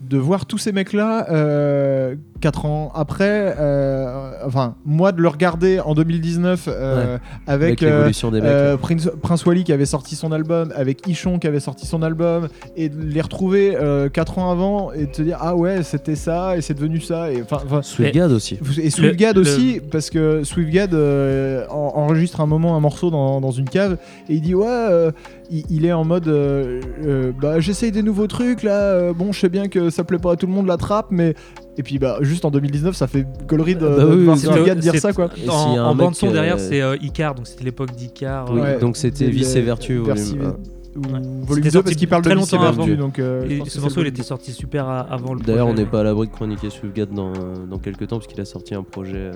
de 0.01 0.17
voir 0.17 0.45
tous 0.45 0.57
ces 0.57 0.71
mecs-là, 0.71 1.27
euh, 1.31 2.15
4 2.43 2.65
ans 2.65 2.91
après, 2.93 3.55
euh, 3.57 4.31
enfin, 4.45 4.75
moi 4.85 5.13
de 5.13 5.21
le 5.21 5.29
regarder 5.29 5.79
en 5.79 5.93
2019 5.93 6.65
euh, 6.67 7.17
avec, 7.47 7.81
Avec 7.81 7.83
euh, 7.83 8.09
des 8.31 8.41
mecs. 8.41 8.43
euh. 8.45 8.75
Prince, 8.77 9.09
Prince 9.21 9.45
Wally 9.45 9.63
qui 9.63 9.71
avait 9.71 9.85
sorti 9.85 10.15
son 10.17 10.31
album, 10.33 10.73
avec 10.75 11.07
Ichon 11.07 11.39
qui 11.39 11.47
avait 11.47 11.61
sorti 11.61 11.85
son 11.85 12.01
album, 12.03 12.49
et 12.75 12.89
de 12.89 13.01
les 13.01 13.21
retrouver 13.21 13.77
4 14.11 14.39
ans 14.39 14.51
avant 14.51 14.91
et 14.91 15.05
de 15.05 15.11
te 15.11 15.21
dire 15.21 15.37
ah 15.39 15.55
ouais 15.55 15.83
c'était 15.83 16.15
ça 16.15 16.57
et 16.57 16.61
c'est 16.61 16.73
devenu 16.73 16.99
ça 16.99 17.31
et 17.31 17.41
enfin 17.41 17.81
Swiftgad 17.81 18.31
aussi. 18.31 18.59
et 18.81 18.89
Swiftgad 18.89 19.35
le- 19.35 19.41
aussi 19.41 19.79
parce 19.91 20.09
que 20.09 20.43
Swiftgad 20.43 20.93
euh, 20.93 21.65
en- 21.69 21.93
enregistre 21.95 22.41
un 22.41 22.45
moment 22.45 22.75
un 22.75 22.79
morceau 22.81 23.09
dans, 23.09 23.39
dans 23.39 23.51
une 23.51 23.69
cave 23.69 23.97
et 24.29 24.33
il 24.35 24.41
dit 24.41 24.53
ouais 24.55 24.67
euh, 24.67 25.11
il, 25.49 25.63
il 25.69 25.85
est 25.85 25.93
en 25.93 26.03
mode 26.03 26.27
euh, 26.27 26.81
euh, 27.05 27.31
bah 27.39 27.59
j'essaye 27.61 27.91
des 27.91 28.03
nouveaux 28.03 28.27
trucs 28.27 28.63
là 28.63 28.79
euh, 28.81 29.13
bon 29.13 29.31
je 29.31 29.39
sais 29.39 29.49
bien 29.49 29.67
que 29.69 29.89
ça 29.89 30.03
plaît 30.03 30.17
pas 30.19 30.33
à 30.33 30.35
tout 30.35 30.47
le 30.47 30.53
monde 30.53 30.67
la 30.67 30.77
trappe 30.77 31.07
mais 31.09 31.35
et 31.77 31.83
puis 31.83 31.97
bah 31.99 32.17
juste 32.21 32.45
en 32.45 32.51
2019 32.51 32.95
ça 32.95 33.07
fait 33.07 33.25
gaulerie 33.47 33.75
de, 33.75 33.81
Bah 33.81 34.05
de 34.05 34.27
oui, 34.29 34.37
Swiftgad 34.37 34.77
dire 34.79 34.95
ça 34.97 35.11
quoi 35.13 35.29
Et 35.43 35.49
En, 35.49 35.53
a 35.53 35.79
un 35.79 35.85
en 35.85 35.95
bande 35.95 36.15
son 36.15 36.27
euh, 36.27 36.31
derrière, 36.33 36.59
c'est 36.59 36.81
euh, 36.81 36.95
Icar, 37.01 37.33
donc 37.35 37.47
c'était 37.47 37.63
l'époque 37.63 37.91
d'Icar. 37.95 38.51
Oui, 38.53 38.59
euh, 38.63 38.79
donc 38.79 38.95
c'était 38.97 39.27
Vice 39.27 39.55
et 39.55 39.61
Vertu. 39.61 39.97
Volume 39.97 40.53
Ouais. 40.95 41.09
volume 41.11 41.45
C'était 41.47 41.61
2 41.63 41.69
sorti 41.71 41.83
parce 41.85 41.95
qu'il 41.95 42.07
parle 42.07 42.21
de 42.21 42.29
très 42.29 42.37
Vice 42.37 42.53
et 42.53 42.55
longtemps 42.57 42.71
Vertu 42.75 42.91
avant. 42.91 43.01
donc 43.01 43.17
euh, 43.17 43.49
Et 43.49 43.67
ce 43.67 43.79
morceau, 43.79 44.01
il 44.01 44.07
était 44.07 44.21
sorti 44.21 44.51
super 44.51 44.87
à- 44.87 44.99
avant 45.01 45.33
le 45.33 45.39
D'ailleurs, 45.41 45.65
on 45.67 45.73
n'est 45.73 45.87
pas 45.87 46.01
à 46.01 46.03
l'abri 46.03 46.27
de 46.27 46.31
chroniquer 46.31 46.69
Swiftgad 46.69 47.09
dans, 47.11 47.33
dans 47.67 47.79
quelques 47.79 48.07
temps, 48.07 48.17
parce 48.17 48.27
qu'il 48.27 48.39
a 48.39 48.45
sorti 48.45 48.75
un 48.75 48.83
projet. 48.83 49.13
euh, 49.15 49.31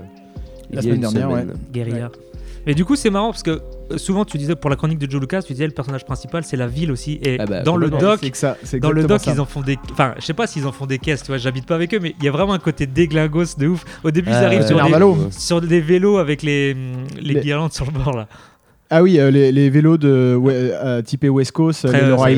La 0.71 0.84
semaine 0.84 1.00
dernière, 1.00 1.32
semaine. 1.32 1.54
Guérilla. 1.73 2.12
Mais 2.67 2.75
du 2.75 2.86
coup, 2.86 2.95
c'est 2.97 3.10
marrant 3.10 3.32
parce 3.32 3.43
que 3.43 3.62
euh, 3.91 3.97
souvent, 3.97 4.25
tu 4.25 4.38
disais 4.38 4.56
pour 4.56 4.69
la 4.69 4.75
chronique 4.75 4.99
de 4.99 5.10
Joe 5.10 5.21
Lucas, 5.21 5.41
tu 5.41 5.53
disais 5.53 5.65
le 5.65 5.71
personnage 5.73 6.06
principal, 6.06 6.43
c'est 6.43 6.58
la 6.58 6.67
ville 6.67 6.91
aussi. 6.91 7.17
Et 7.23 7.38
Ah 7.39 7.45
bah, 7.45 7.62
dans 7.63 7.77
le 7.77 7.89
doc, 7.89 8.19
que 8.30 8.38
ça 8.38 8.58
dans 8.82 8.91
le 8.91 9.06
doc, 9.06 9.21
ça. 9.21 9.32
ils 9.34 9.39
en 9.39 9.45
font 9.45 9.62
des. 9.62 9.77
Enfin, 9.91 10.13
je 10.19 10.25
sais 10.25 10.34
pas 10.34 10.45
s'ils 10.47 10.65
en 10.67 10.71
font 10.73 10.86
des 10.86 10.99
caisses, 10.99 11.21
tu 11.23 11.27
vois, 11.27 11.38
j'habite 11.38 11.65
pas 11.65 11.75
avec 11.75 11.93
eux, 11.93 11.99
mais 12.01 12.13
il 12.19 12.25
y 12.25 12.27
a 12.27 12.32
vraiment 12.32 12.53
un 12.53 12.60
côté 12.60 12.86
déglingos 12.86 13.56
de 13.58 13.67
ouf. 13.67 13.86
Au 14.03 14.12
début, 14.12 14.30
ils 14.30 14.34
Ah, 14.34 14.45
arrivent 14.45 14.67
sur, 14.67 14.75
des, 14.75 14.82
Narvalo. 14.82 15.17
sur 15.32 15.62
des 15.62 15.80
vélos 15.82 16.17
avec 16.17 16.43
les, 16.43 16.73
les, 17.19 17.34
Les- 17.36 17.39
guirlandes 17.41 17.71
sur 17.73 17.86
le 17.86 17.91
bord 17.91 18.15
là. 18.15 18.27
Ah 18.89 19.03
oui, 19.03 19.19
euh, 19.19 19.30
les, 19.32 19.51
les 19.51 19.69
vélos 19.69 19.97
de 19.97 20.34
ouais, 20.39 20.53
euh, 20.56 21.01
typés 21.01 21.27
West 21.27 21.51
Coast, 21.51 21.86
Très, 21.88 21.99
les 22.06 22.12
euh, 22.12 22.25
et, 22.27 22.36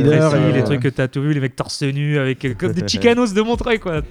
les 0.53 0.61
euh, 0.61 0.63
trucs 0.63 0.81
que 0.81 0.87
t'as 0.89 1.07
tout 1.07 1.21
vu, 1.21 1.31
les 1.33 1.39
mecs 1.39 1.55
torse 1.55 1.83
nu 1.83 2.17
avec 2.17 2.43
euh, 2.43 2.55
comme 2.57 2.71
des 2.73 2.87
chicanos 2.87 3.33
de 3.35 3.41
Montreuil 3.43 3.77
quoi. 3.77 4.01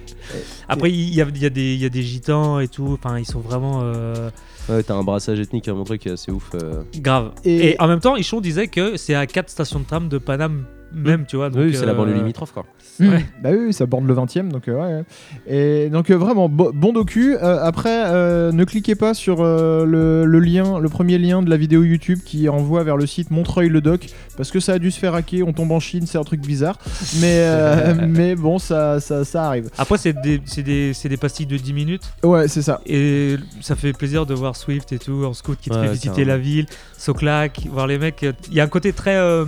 Après, 0.69 0.89
il 0.89 0.95
y 1.13 1.15
y, 1.17 1.21
a 1.21 1.25
des- 1.49 1.73
il 1.73 1.81
y 1.81 1.85
a 1.85 1.89
des 1.89 2.01
gitans 2.01 2.59
et 2.61 2.69
tout, 2.69 2.97
enfin, 3.03 3.19
ils 3.19 3.25
sont 3.25 3.41
vraiment 3.41 3.81
euh, 3.83 4.29
Ouais, 4.67 4.83
t'as 4.83 4.95
un 4.95 5.03
brassage 5.03 5.39
ethnique 5.39 5.67
à 5.67 5.73
montrer 5.73 5.97
qui 5.97 6.09
est 6.09 6.13
assez 6.13 6.31
ouf. 6.31 6.49
euh. 6.55 6.83
graves. 6.97 7.31
Et- 7.45 7.69
Et, 7.71 7.81
en 7.81 7.87
même 7.87 7.99
temps, 7.99 8.15
Ichon 8.15 8.41
disait 8.41 8.67
que 8.67 8.97
c'est 8.97 9.15
à 9.15 9.25
4 9.25 9.49
stations 9.49 9.79
de 9.79 9.85
tram 9.85 10.09
de 10.09 10.17
Paname 10.17 10.65
même, 10.91 11.25
tu 11.27 11.35
vois. 11.35 11.49
donc, 11.51 11.61
oui, 11.61 11.75
c'est 11.75 11.85
la 11.85 11.91
euh, 11.91 11.95
banlieue 11.95 12.15
limitrophe, 12.15 12.51
quoi. 12.51 12.65
Ouais. 12.99 13.25
Bah 13.41 13.49
oui, 13.57 13.71
ça 13.73 13.85
borde 13.85 14.05
le 14.05 14.13
20ème, 14.13 14.49
donc 14.49 14.67
euh, 14.67 14.99
ouais. 14.99 15.03
Et 15.47 15.89
donc 15.89 16.09
euh, 16.09 16.15
vraiment 16.15 16.49
bo- 16.49 16.71
bon 16.73 16.91
docu. 16.93 17.35
Euh, 17.35 17.59
après, 17.63 18.03
euh, 18.07 18.51
ne 18.51 18.63
cliquez 18.65 18.95
pas 18.95 19.13
sur 19.13 19.37
euh, 19.41 19.85
le, 19.85 20.25
le 20.25 20.39
lien, 20.39 20.79
le 20.79 20.89
premier 20.89 21.17
lien 21.17 21.41
de 21.41 21.49
la 21.49 21.57
vidéo 21.57 21.83
YouTube 21.83 22.19
qui 22.25 22.49
envoie 22.49 22.83
vers 22.83 22.97
le 22.97 23.05
site 23.05 23.31
Montreuil 23.31 23.69
le 23.69 23.81
doc, 23.81 24.07
parce 24.37 24.51
que 24.51 24.59
ça 24.59 24.73
a 24.73 24.79
dû 24.79 24.91
se 24.91 24.99
faire 24.99 25.13
hacker. 25.15 25.47
On 25.47 25.53
tombe 25.53 25.71
en 25.71 25.79
Chine, 25.79 26.05
c'est 26.07 26.17
un 26.17 26.23
truc 26.23 26.41
bizarre. 26.41 26.77
Mais 27.21 27.39
euh, 27.39 27.93
mais 28.07 28.35
bon, 28.35 28.59
ça 28.59 28.99
ça, 28.99 29.23
ça 29.23 29.45
arrive. 29.45 29.69
Après, 29.77 29.97
c'est 29.97 30.13
des, 30.21 30.41
c'est 30.45 30.63
des, 30.63 30.93
c'est 30.93 31.09
des 31.09 31.17
pastilles 31.17 31.45
de 31.45 31.57
10 31.57 31.73
minutes 31.73 32.03
Ouais, 32.23 32.47
c'est 32.47 32.61
ça. 32.61 32.81
et 32.85 33.35
ça 33.61 33.75
fait 33.75 33.93
plaisir 33.93 34.25
de 34.25 34.33
voir 34.33 34.55
Swift 34.55 34.91
et 34.91 34.99
tout 34.99 35.23
en 35.25 35.33
scout 35.33 35.57
qui 35.61 35.69
te 35.69 35.75
Ouais, 35.75 35.87
fait 35.87 35.93
visiter 35.93 36.25
la 36.25 36.37
ville, 36.37 36.65
Soclac, 36.97 37.61
voir 37.71 37.87
les 37.87 37.97
mecs. 37.97 38.25
Il 38.49 38.53
y 38.55 38.59
a 38.59 38.63
un 38.63 38.67
côté 38.67 38.93
très. 38.93 39.15
euh, 39.15 39.45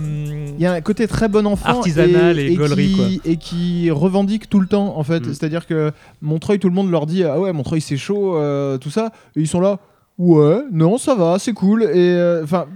Il 0.56 0.62
y 0.62 0.66
a 0.66 0.72
un 0.72 0.80
côté 0.80 1.06
très 1.06 1.28
bon 1.28 1.46
enfant 1.46 1.68
Artisanal 1.68 2.38
et 2.38 2.54
gaulerie, 2.54 2.92
qui, 2.94 3.20
et 3.30 3.36
qui 3.42 3.90
revendique 3.90 4.48
tout 4.48 4.60
le 4.60 4.66
temps 4.66 4.96
en 4.96 5.02
fait. 5.02 5.20
Mm. 5.20 5.34
C'est-à-dire 5.34 5.66
que 5.66 5.90
Montreuil, 6.22 6.58
tout 6.58 6.68
le 6.68 6.74
monde 6.74 6.90
leur 6.90 7.04
dit 7.06 7.24
ah 7.24 7.38
ouais 7.38 7.52
Montreuil 7.52 7.80
c'est 7.82 7.96
chaud, 7.98 8.36
euh, 8.36 8.78
tout 8.78 8.90
ça, 8.90 9.10
et 9.36 9.40
ils 9.40 9.48
sont 9.48 9.60
là. 9.60 9.78
Ouais, 10.18 10.60
non, 10.70 10.98
ça 10.98 11.14
va, 11.14 11.38
c'est 11.38 11.52
cool. 11.54 11.82
Et 11.84 11.88
euh, 11.96 12.44
enfin, 12.44 12.66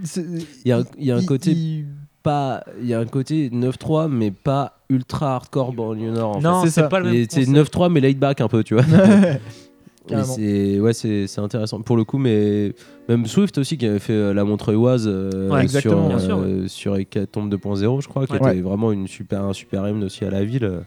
Il 0.65 0.69
y 0.69 0.71
a, 0.71 0.79
un- 0.79 0.83
il 0.97 1.05
y 1.05 1.11
a 1.11 1.15
un 1.15 1.23
côté 1.23 1.85
pas, 2.23 2.63
il 2.81 2.87
y 2.87 2.93
a 2.93 2.99
un 2.99 3.05
côté 3.05 3.49
9-3 3.51 4.09
mais 4.09 4.31
pas 4.31 4.73
ultra 4.89 5.35
hardcore 5.35 5.71
banlieue 5.71 6.11
nord. 6.11 6.37
En 6.37 6.41
Non, 6.41 6.63
c'est 6.67 6.89
pas 6.89 6.99
le 6.99 7.11
même. 7.11 7.25
C'est 7.29 7.45
concept. 7.45 7.73
9-3 7.75 7.89
mais 7.91 8.01
laid 8.01 8.15
back 8.15 8.41
un 8.41 8.47
peu, 8.49 8.63
tu 8.63 8.73
vois. 8.73 8.83
C'est 10.23 10.79
ouais, 10.79 10.93
c'est 10.93 11.27
c'est 11.27 11.41
intéressant 11.41 11.81
pour 11.81 11.97
le 11.97 12.03
coup, 12.03 12.17
mais 12.17 12.73
même 13.09 13.25
Swift 13.25 13.57
aussi 13.57 13.77
qui 13.77 13.85
avait 13.85 13.99
fait 13.99 14.13
euh, 14.13 14.33
la 14.33 14.43
Montreuilloise 14.43 15.05
euh, 15.07 15.49
Ouais, 15.49 15.67
sur, 15.67 15.81
sûr, 15.81 16.39
euh, 16.39 16.67
sur 16.67 16.95
Hécatombe 16.97 17.53
2.0, 17.53 18.01
je 18.01 18.07
crois, 18.07 18.25
qui 18.27 18.35
était 18.35 18.61
vraiment 18.61 18.91
une 18.91 19.07
super 19.07 19.43
un 19.43 19.53
super 19.53 19.87
hymne 19.87 20.03
aussi 20.03 20.23
à 20.25 20.29
la 20.29 20.43
ville. 20.43 20.81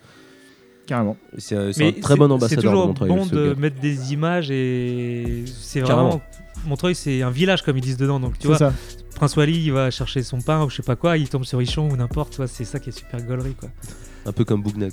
carrément. 0.86 1.16
C'est 1.38 1.54
euh, 1.56 1.70
un 1.78 1.92
très 2.00 2.16
bon 2.16 2.30
ambassadeur 2.30 2.48
C'est 2.62 2.66
toujours 2.68 2.82
de 2.82 2.86
Montreuil. 2.88 3.08
bon 3.10 3.24
ce 3.24 3.34
de 3.34 3.48
gars. 3.52 3.60
mettre 3.60 3.80
des 3.80 4.12
images 4.12 4.50
et 4.50 5.44
c'est 5.46 5.80
Carrément. 5.82 6.08
vraiment. 6.08 6.22
Montreuil, 6.66 6.94
c'est 6.94 7.22
un 7.22 7.30
village 7.30 7.62
comme 7.62 7.76
ils 7.78 7.82
disent 7.82 7.96
dedans. 7.96 8.20
Donc 8.20 8.34
tu 8.34 8.42
C'est 8.42 8.48
vois, 8.48 8.58
ça. 8.58 8.72
Prince 9.16 9.36
Wally, 9.36 9.64
il 9.64 9.72
va 9.72 9.90
chercher 9.90 10.22
son 10.22 10.40
pain 10.40 10.64
ou 10.64 10.70
je 10.70 10.76
sais 10.76 10.82
pas 10.82 10.96
quoi, 10.96 11.16
il 11.18 11.28
tombe 11.28 11.44
sur 11.44 11.60
Ichon 11.60 11.88
ou 11.90 11.96
n'importe. 11.96 12.30
tu 12.32 12.36
vois, 12.38 12.46
C'est 12.48 12.64
ça 12.64 12.78
qui 12.78 12.88
est 12.90 12.92
super 12.98 13.22
gaulerie 13.22 13.54
quoi. 13.54 13.68
Un 14.26 14.32
peu 14.32 14.44
comme 14.44 14.62
Bougnac. 14.62 14.92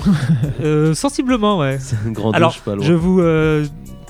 Euh, 0.60 0.94
sensiblement, 0.94 1.58
ouais. 1.58 1.78
C'est 1.80 1.96
un 2.06 2.10
grand 2.12 2.32
Alors, 2.32 2.52
douche 2.52 2.60
pas 2.62 2.74
loin. 2.74 2.84
Je 2.84 2.92
vous 2.92 3.20
euh, 3.20 3.66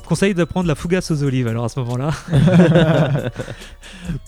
conseille 0.06 0.34
de 0.34 0.44
prendre 0.44 0.68
la 0.68 0.74
fougasse 0.74 1.10
aux 1.10 1.22
olives 1.22 1.48
alors 1.48 1.64
à 1.64 1.68
ce 1.68 1.80
moment-là. 1.80 2.10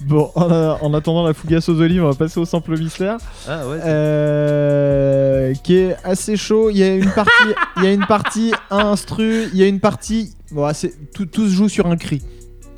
Bon, 0.01 0.31
en, 0.35 0.51
en 0.51 0.95
attendant 0.95 1.25
la 1.25 1.35
fougasse 1.35 1.69
aux 1.69 1.81
olives, 1.81 2.03
on 2.05 2.09
va 2.11 2.15
passer 2.17 2.41
au 2.41 2.45
sample 2.45 2.77
mystère, 2.79 3.19
Ah 3.49 3.67
ouais. 3.69 3.79
euh, 3.85 5.55
qui 5.63 5.77
est 5.77 5.97
assez 6.03 6.37
chaud. 6.37 6.71
Il 6.71 6.79
y 6.79 6.83
a 6.83 6.95
une 6.97 7.11
partie, 7.13 7.31
il 7.77 7.85
y 7.85 7.87
a 7.87 7.93
une 7.93 8.07
partie 8.07 8.53
instru, 8.71 9.45
il 9.53 9.57
y 9.59 9.63
a 9.63 9.67
une 9.67 9.79
partie. 9.81 10.35
Bon, 10.51 10.69
c'est 10.75 11.13
tout, 11.13 11.27
tout 11.27 11.47
se 11.47 11.53
joue 11.53 11.69
sur 11.69 11.87
un 11.87 11.97
cri. 11.97 12.23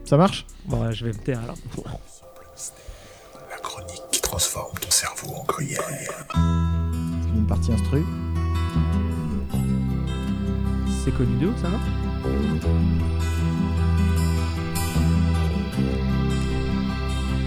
Ça 0.04 0.16
marche? 0.18 0.44
Bon, 0.66 0.82
ouais, 0.84 0.92
je 0.92 1.04
vais 1.06 1.12
me 1.12 1.18
taire 1.18 1.40
alors. 1.42 1.56
La 3.50 3.56
chronique 3.62 4.02
qui 4.12 4.20
transforme 4.20 4.76
ton 4.78 4.90
cerveau 4.90 5.34
en 5.40 5.44
gruyère. 5.44 5.80
Une 7.34 7.46
partie 7.46 7.72
instru. 7.72 8.02
C'est 11.04 11.16
connu 11.16 11.36
de 11.36 11.46
ouf, 11.48 11.56
ça, 11.60 11.68
non 11.68 11.78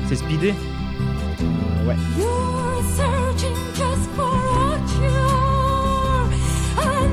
C'est 0.08 0.16
speedé 0.16 0.54
Ouais. 1.86 1.96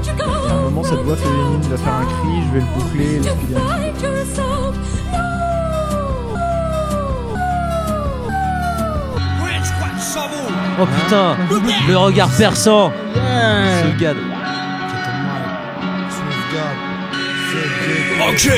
Il 0.02 0.18
y 0.18 0.52
a 0.52 0.56
un 0.56 0.62
moment, 0.62 0.82
cette 0.82 1.00
voix 1.00 1.16
féminine 1.16 1.60
va 1.62 1.76
faire 1.76 1.94
un 1.94 2.04
cri, 2.04 2.42
je 2.46 2.52
vais 2.54 2.60
le 2.60 2.66
boucler, 2.74 3.20
Oh 10.82 10.86
putain, 10.86 11.36
le 11.88 11.96
regard 11.98 12.30
perçant. 12.30 12.90
Gars. 13.98 14.14
Ok. 18.28 18.50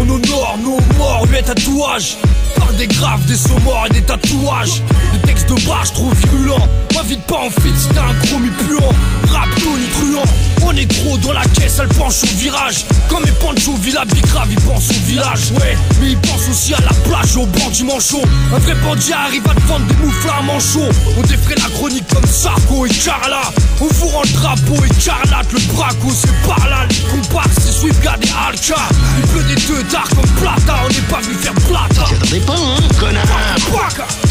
On 0.00 0.10
honore 0.10 0.58
nos 0.62 0.80
morts, 0.96 1.26
les 1.32 1.42
tatouages 1.42 2.16
Parle 2.56 2.74
des 2.76 2.88
graves, 2.88 3.24
des 3.26 3.36
sauts 3.36 3.58
morts 3.64 3.86
et 3.88 3.92
des 3.92 4.02
tatouages. 4.02 4.82
Des 5.12 5.28
textes 5.28 5.48
de 5.48 5.66
bâche 5.68 5.92
trop 5.92 6.10
virulents 6.10 6.68
De 6.98 7.14
pas 7.14 7.36
en 7.36 7.48
fit, 7.48 7.72
c'était 7.76 8.00
un 8.00 8.12
gros 8.26 8.38
mi 8.40 8.50
puant 8.50 8.92
Rap 9.30 9.48
truand. 9.54 10.24
On 10.62 10.76
est 10.76 10.84
gros 10.84 11.16
dans 11.18 11.32
la 11.32 11.44
caisse, 11.44 11.78
elle 11.80 11.88
penche 11.88 12.24
au 12.24 12.36
virage. 12.36 12.84
Comme 13.08 13.24
mes 13.24 13.30
panchos, 13.30 13.76
Villa 13.80 14.04
Bigrave, 14.04 14.48
ils 14.50 14.60
pensent 14.60 14.90
au 14.90 15.06
village 15.06 15.52
Ouais, 15.52 15.78
mais 16.00 16.10
ils 16.10 16.18
pensent 16.18 16.48
aussi 16.50 16.74
à 16.74 16.80
la 16.80 16.92
plage, 17.08 17.36
au 17.36 17.46
bandit 17.46 17.84
manchot. 17.84 18.20
Un 18.52 18.58
vrai 18.58 18.74
bandit 18.84 19.12
arrive 19.12 19.48
à 19.48 19.54
te 19.54 19.60
vendre 19.68 19.86
des 19.86 19.94
mouflards 19.94 20.42
manchots. 20.42 20.90
On 21.16 21.22
défrait 21.22 21.54
la 21.54 21.70
chronique 21.76 22.06
comme 22.12 22.26
Sarko 22.26 22.84
et 22.84 22.90
Carla. 22.90 23.42
On 23.80 23.86
vous 23.86 24.08
rend 24.08 24.22
le 24.24 24.32
drapeau 24.32 24.84
écarlate, 24.84 25.52
le 25.52 25.60
braco 25.72 26.10
c'est 26.12 26.46
par 26.46 26.68
là 26.68 26.84
Les 26.90 27.22
comparses, 27.22 27.58
c'est 27.60 27.72
Swiftgad 27.72 28.22
et 28.24 28.48
Alka. 28.48 28.82
Il 29.18 29.26
pleut 29.28 29.44
des 29.44 29.54
deux 29.54 29.82
dards 29.84 30.10
comme 30.10 30.30
Plata, 30.42 30.74
on 30.84 30.88
n'est 30.88 31.08
pas 31.08 31.20
venu 31.20 31.34
faire 31.36 31.54
Plata. 31.54 32.04
Tire 32.24 32.44
pas, 32.44 32.54
hein, 32.54 32.82
connard. 32.98 33.24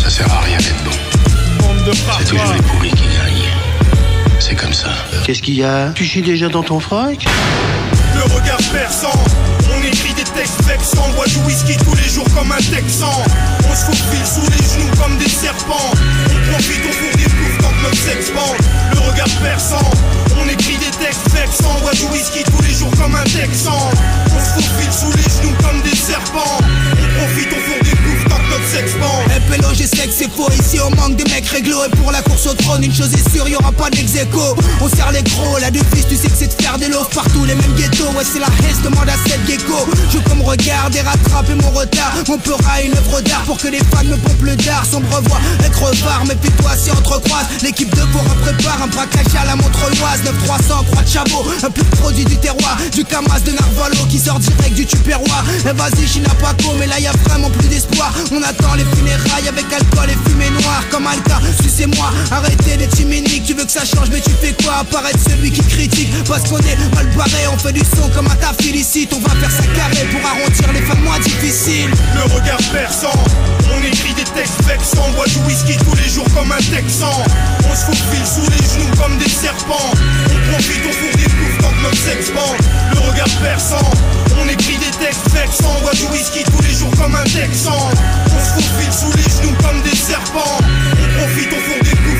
Ça 0.03 0.09
sert 0.09 0.31
à 0.31 0.41
rien 0.41 0.57
d'être 0.57 0.83
bon. 0.83 1.16
Bande 1.59 1.83
de 1.85 1.91
C'est 1.93 2.25
toujours 2.25 2.53
les 2.53 2.61
pourris 2.61 2.91
qui 2.91 3.03
gagnent. 3.03 3.51
C'est 4.39 4.55
comme 4.55 4.73
ça. 4.73 4.89
Qu'est-ce 5.25 5.41
qu'il 5.41 5.55
y 5.55 5.63
a? 5.63 5.91
Tu 5.95 6.05
chies 6.05 6.21
déjà 6.21 6.47
dans 6.49 6.63
ton 6.63 6.79
froc? 6.79 7.25
Le 8.15 8.23
regard 8.33 8.59
perçant. 8.71 9.23
On 9.75 9.83
écrit 9.85 10.13
des 10.13 10.23
textes 10.23 10.63
vexants 10.63 11.05
On 11.09 11.13
boit 11.13 11.27
du 11.27 11.37
whisky 11.45 11.75
tous 11.77 11.95
les 11.95 12.09
jours 12.09 12.27
comme 12.35 12.51
un 12.51 12.57
texan. 12.57 13.11
On 13.69 13.75
se 13.75 13.85
faufile 13.85 14.25
sous 14.25 14.49
les 14.49 14.63
genoux 14.63 14.91
comme 15.01 15.17
des 15.17 15.29
serpents. 15.29 15.91
On 15.93 16.51
profite 16.51 16.85
au 16.85 16.91
four 16.91 17.17
des 17.17 17.25
poufs 17.29 17.57
quand 17.59 17.73
notre 17.83 17.97
sexe 17.97 18.31
bande 18.31 18.57
Le 18.93 18.99
regard 19.11 19.29
perçant. 19.41 19.91
On 20.39 20.47
écrit 20.49 20.77
des 20.77 20.91
textes 21.03 21.29
vexants 21.33 21.75
On 21.77 21.81
boit 21.81 21.93
du 21.93 22.05
whisky 22.05 22.43
tous 22.43 22.61
les 22.63 22.73
jours 22.73 22.91
comme 22.97 23.15
un 23.15 23.23
texan. 23.23 23.77
On 24.33 24.39
se 24.39 24.61
faufile 24.61 24.93
sous 24.93 25.11
les 25.17 25.29
genoux 25.29 25.55
comme 25.61 25.81
des 25.81 25.95
serpents. 25.95 26.57
On 26.93 27.19
profite 27.19 27.51
au 27.51 27.59
four 27.67 27.83
des 27.83 27.95
poufs 27.95 28.16
FPLO, 28.67 29.69
j'ai 29.73 29.87
sais 29.87 30.07
que 30.07 30.13
c'est 30.13 30.29
faux. 30.29 30.49
Ici, 30.59 30.79
on 30.81 30.89
manque 30.95 31.15
des 31.15 31.23
mecs 31.31 31.47
réglo. 31.47 31.77
Et 31.85 31.95
pour 31.95 32.11
la 32.11 32.21
course 32.21 32.47
au 32.47 32.53
trône, 32.53 32.83
une 32.83 32.93
chose 32.93 33.13
est 33.13 33.29
sûre, 33.31 33.47
y 33.47 33.55
aura 33.55 33.71
pas 33.71 33.89
dex 33.89 34.11
On 34.81 34.89
serre 34.89 35.11
les 35.11 35.23
gros, 35.23 35.57
la 35.59 35.71
devise, 35.71 36.07
tu 36.09 36.15
sais 36.15 36.27
que 36.27 36.35
c'est 36.37 36.47
de 36.47 36.61
faire 36.61 36.77
des 36.77 36.89
lots 36.89 37.07
partout, 37.13 37.45
les 37.45 37.55
mêmes 37.55 37.73
ghettos. 37.75 38.11
Ouais, 38.17 38.25
c'est 38.25 38.39
la 38.39 38.47
haisse, 38.67 38.81
demande 38.83 39.07
à 39.07 39.15
cette 39.25 39.45
gecko. 39.47 39.87
Je 40.11 40.17
comme 40.29 40.41
regarde 40.41 40.95
et 40.95 41.01
rattraper 41.01 41.55
mon 41.55 41.69
retard. 41.69 42.11
On 42.27 42.37
pera 42.37 42.81
une 42.81 42.91
œuvre 42.91 43.21
d'art 43.21 43.43
pour 43.43 43.57
que 43.57 43.69
les 43.69 43.79
fans 43.79 44.03
me 44.03 44.17
pompent 44.17 44.43
le 44.43 44.55
dard. 44.57 44.85
Sombre 44.85 45.21
voix, 45.21 45.39
être 45.63 45.81
revard, 45.81 46.23
mais 46.27 46.35
puis-toi 46.35 46.71
si 46.75 46.91
entrecroise. 46.91 47.47
L'équipe 47.63 47.93
de 47.95 48.03
Bora 48.11 48.35
prépare 48.41 48.83
un 48.83 48.87
braquage 48.87 49.35
à 49.39 49.45
la 49.45 49.55
Montreuilloise. 49.55 50.23
9300, 50.25 50.83
croix 50.91 51.03
de 51.03 51.09
chabot, 51.09 51.45
un 51.63 51.69
peu 51.69 51.83
de 51.83 51.95
produit 51.95 52.25
du 52.25 52.35
terroir. 52.37 52.77
Du 52.93 53.05
Camas 53.05 53.39
de 53.45 53.51
Narvalo 53.51 54.05
qui 54.09 54.19
sort 54.19 54.39
direct 54.39 54.75
du 54.75 54.85
tupperware. 54.85 55.45
Et 55.69 55.73
vas-y, 55.73 56.07
China 56.07 56.29
Paco, 56.41 56.73
mais 56.77 56.87
là 56.87 56.99
y 56.99 57.07
a 57.07 57.13
vraiment 57.25 57.49
plus 57.49 57.67
d'espoir. 57.67 58.11
Les 58.75 58.85
funérailles 58.95 59.47
avec 59.47 59.65
alcool 59.71 60.09
et 60.09 60.29
fumée 60.29 60.49
noire 60.61 60.83
comme 60.89 61.07
Alka. 61.07 61.39
Sucez-moi, 61.61 62.11
arrêtez 62.31 62.77
d'être 62.77 62.95
chimique. 62.95 63.43
Tu 63.45 63.53
veux 63.53 63.65
que 63.65 63.71
ça 63.71 63.85
change, 63.85 64.09
mais 64.11 64.19
tu 64.19 64.31
fais 64.41 64.53
quoi 64.63 64.77
Apparaître 64.81 65.19
celui 65.29 65.51
qui 65.51 65.61
critique? 65.61 66.09
Parce 66.27 66.43
qu'on 66.49 66.59
est 66.59 66.77
mal 66.95 67.07
barré. 67.15 67.47
On 67.51 67.57
fait 67.57 67.73
du 67.73 67.81
son 67.81 68.09
comme 68.09 68.27
un 68.27 68.35
ta 68.35 68.53
félicite. 68.53 69.13
On 69.13 69.19
va 69.19 69.33
faire 69.35 69.51
ça 69.51 69.63
carré 69.75 70.05
pour 70.11 70.21
arrondir 70.25 70.73
les 70.73 70.81
fins 70.81 70.99
moins 71.03 71.19
difficiles. 71.19 71.91
Le 72.15 72.33
regard 72.33 72.59
perçant 72.71 73.23
On 73.73 73.83
écrit 73.83 74.13
des 74.13 74.23
textes 74.23 74.63
vexants 74.65 75.05
On 75.09 75.11
boit 75.13 75.27
du 75.27 75.37
whisky 75.47 75.77
tous 75.77 75.95
les 75.95 76.09
jours 76.09 76.27
comme 76.35 76.51
un 76.51 76.57
texan 76.57 77.11
On 77.69 77.75
se 77.75 77.85
faufile 77.85 78.25
sous 78.25 78.49
les 78.49 78.57
genoux 78.57 78.91
comme 78.97 79.17
des 79.17 79.29
serpents 79.29 79.91
On 80.25 80.51
profite 80.51 80.85
au 80.85 80.91
four 80.91 81.17
quand 81.59 81.73
notre 81.83 81.97
sexe 81.97 82.31
Le 82.93 82.99
regard 82.99 83.29
perçant. 83.41 83.91
On 84.39 84.47
écrit 84.49 84.77
des 84.77 84.91
textes 84.99 85.29
vexants. 85.31 85.75
On 85.77 85.81
boit 85.81 85.93
du 85.93 86.05
whisky 86.05 86.43
tous 86.43 86.61
les 86.61 86.73
jours 86.73 86.91
comme 86.97 87.15
un 87.15 87.23
texan. 87.23 87.77
On 88.25 88.39
se 88.39 88.63
faufile 88.63 88.93
sous 88.93 89.11
les 89.17 89.23
genoux 89.23 89.55
comme 89.63 89.81
des 89.81 89.95
serpents. 89.95 90.57
On 90.93 91.19
profite 91.19 91.51
au 91.53 91.61
four 91.67 91.83
des 91.83 91.95
notre 91.95 92.16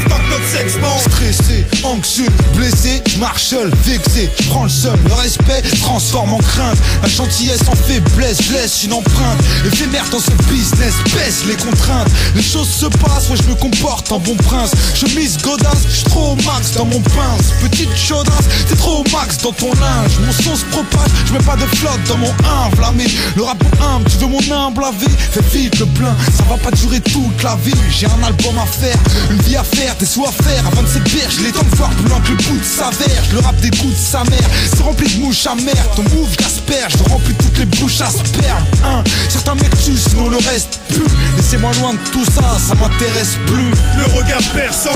sexe 0.52 0.78
bande 0.78 1.00
Stressé, 1.12 1.66
anxieux, 1.84 2.30
blessé, 2.56 3.02
marche 3.20 3.44
seul, 3.46 3.72
vexé, 3.86 4.30
prends 4.50 4.64
le 4.64 4.70
seum, 4.70 4.98
le 5.08 5.14
respect 5.14 5.62
transforme 5.82 6.34
en 6.34 6.38
crainte, 6.38 6.78
la 7.02 7.10
gentillesse 7.10 7.62
en 7.68 7.76
faiblesse, 7.76 8.50
laisse 8.52 8.84
une 8.84 8.94
empreinte, 8.94 9.40
éphémère 9.66 10.06
dans 10.12 10.20
ce 10.20 10.32
business, 10.52 10.94
baisse 11.14 11.44
les 11.48 11.56
contraintes, 11.56 12.10
les 12.36 12.42
choses 12.42 12.70
se 12.70 12.86
passent, 12.86 13.30
ouais 13.30 13.38
je 13.38 13.50
me 13.50 13.56
comporte 13.56 14.12
en 14.12 14.20
bon 14.20 14.36
prince, 14.36 14.72
je 14.96 15.08
mise 15.16 15.38
godasse, 15.42 15.86
je 15.92 16.06
trop 16.06 16.36
max 16.46 16.74
dans 16.74 16.86
mon 16.86 17.02
pince, 17.02 17.54
petite 17.62 17.96
chaudasse, 17.96 18.48
t'es 18.70 18.76
trop 18.76 19.04
max 19.12 19.38
dans 19.40 19.54
ton 19.54 19.74
linge, 19.74 20.12
mon 20.26 20.32
son 20.32 20.56
se 20.56 20.66
propage, 20.66 21.10
je 21.28 21.34
mets 21.34 21.44
pas 21.44 21.56
de 21.56 21.66
flotte 21.76 22.04
dans 22.08 22.18
mon 22.18 22.30
humble, 22.30 23.02
le 23.36 23.44
rap 23.44 23.64
humble, 23.82 24.10
tu 24.10 24.18
veux 24.18 24.28
mon 24.28 24.40
humble 24.52 24.82
la 24.82 24.92
vie, 24.92 25.16
fais 25.32 25.42
vite 25.58 25.80
le 25.80 25.86
plein, 25.88 26.16
ça 26.36 26.44
va 26.50 26.58
pas 26.58 26.72
durer 26.72 27.00
toute 27.02 27.44
la 27.44 27.56
vie, 27.64 27.74
j'ai 27.90 28.06
un 28.06 28.24
album 28.24 28.58
à 28.58 28.66
faire, 28.66 28.98
une 29.32 29.42
vie 29.42 29.56
à 29.56 29.64
faire, 29.64 29.96
des 29.96 30.06
à 30.26 30.32
avant 30.66 30.84
de 30.84 31.00
bières, 31.00 31.32
je 31.32 31.44
les 31.44 31.52
temps 31.52 31.64
de 31.64 31.76
voir 31.76 31.90
plus 31.92 32.10
loin 32.10 32.20
que 32.22 32.32
le 32.32 32.36
bout 32.36 32.58
de 32.58 32.64
sa 32.64 32.90
verge, 32.90 33.32
le 33.34 33.40
rap 33.40 33.56
des 33.58 33.72
bouts 33.72 33.90
de 33.90 33.96
sa 33.96 34.24
mère, 34.26 34.50
c'est 34.70 34.82
rempli 34.82 35.14
de 35.14 35.22
mouches 35.22 35.48
amères, 35.48 35.90
ton 35.96 36.04
move 36.04 36.36
j'asperge, 36.40 36.94
je 36.98 37.10
remplis 37.10 37.34
toutes 37.36 37.58
les 37.58 37.66
bouches 37.66 38.02
à 38.02 38.10
sperme, 38.10 38.64
hein, 38.84 39.04
certains 39.30 39.56
mecs 39.56 39.78
tuent, 39.84 39.98
sinon 39.98 40.30
le 40.30 40.38
reste 40.38 40.80
plus, 40.90 41.04
laissez-moi 41.38 41.72
loin 41.80 41.94
de 41.94 42.00
tout 42.12 42.26
ça, 42.26 42.58
ça 42.60 42.76
m'intéresse 42.76 43.38
plus. 43.46 43.72
Le 43.98 44.06
regard 44.18 44.42
perçant. 44.54 44.90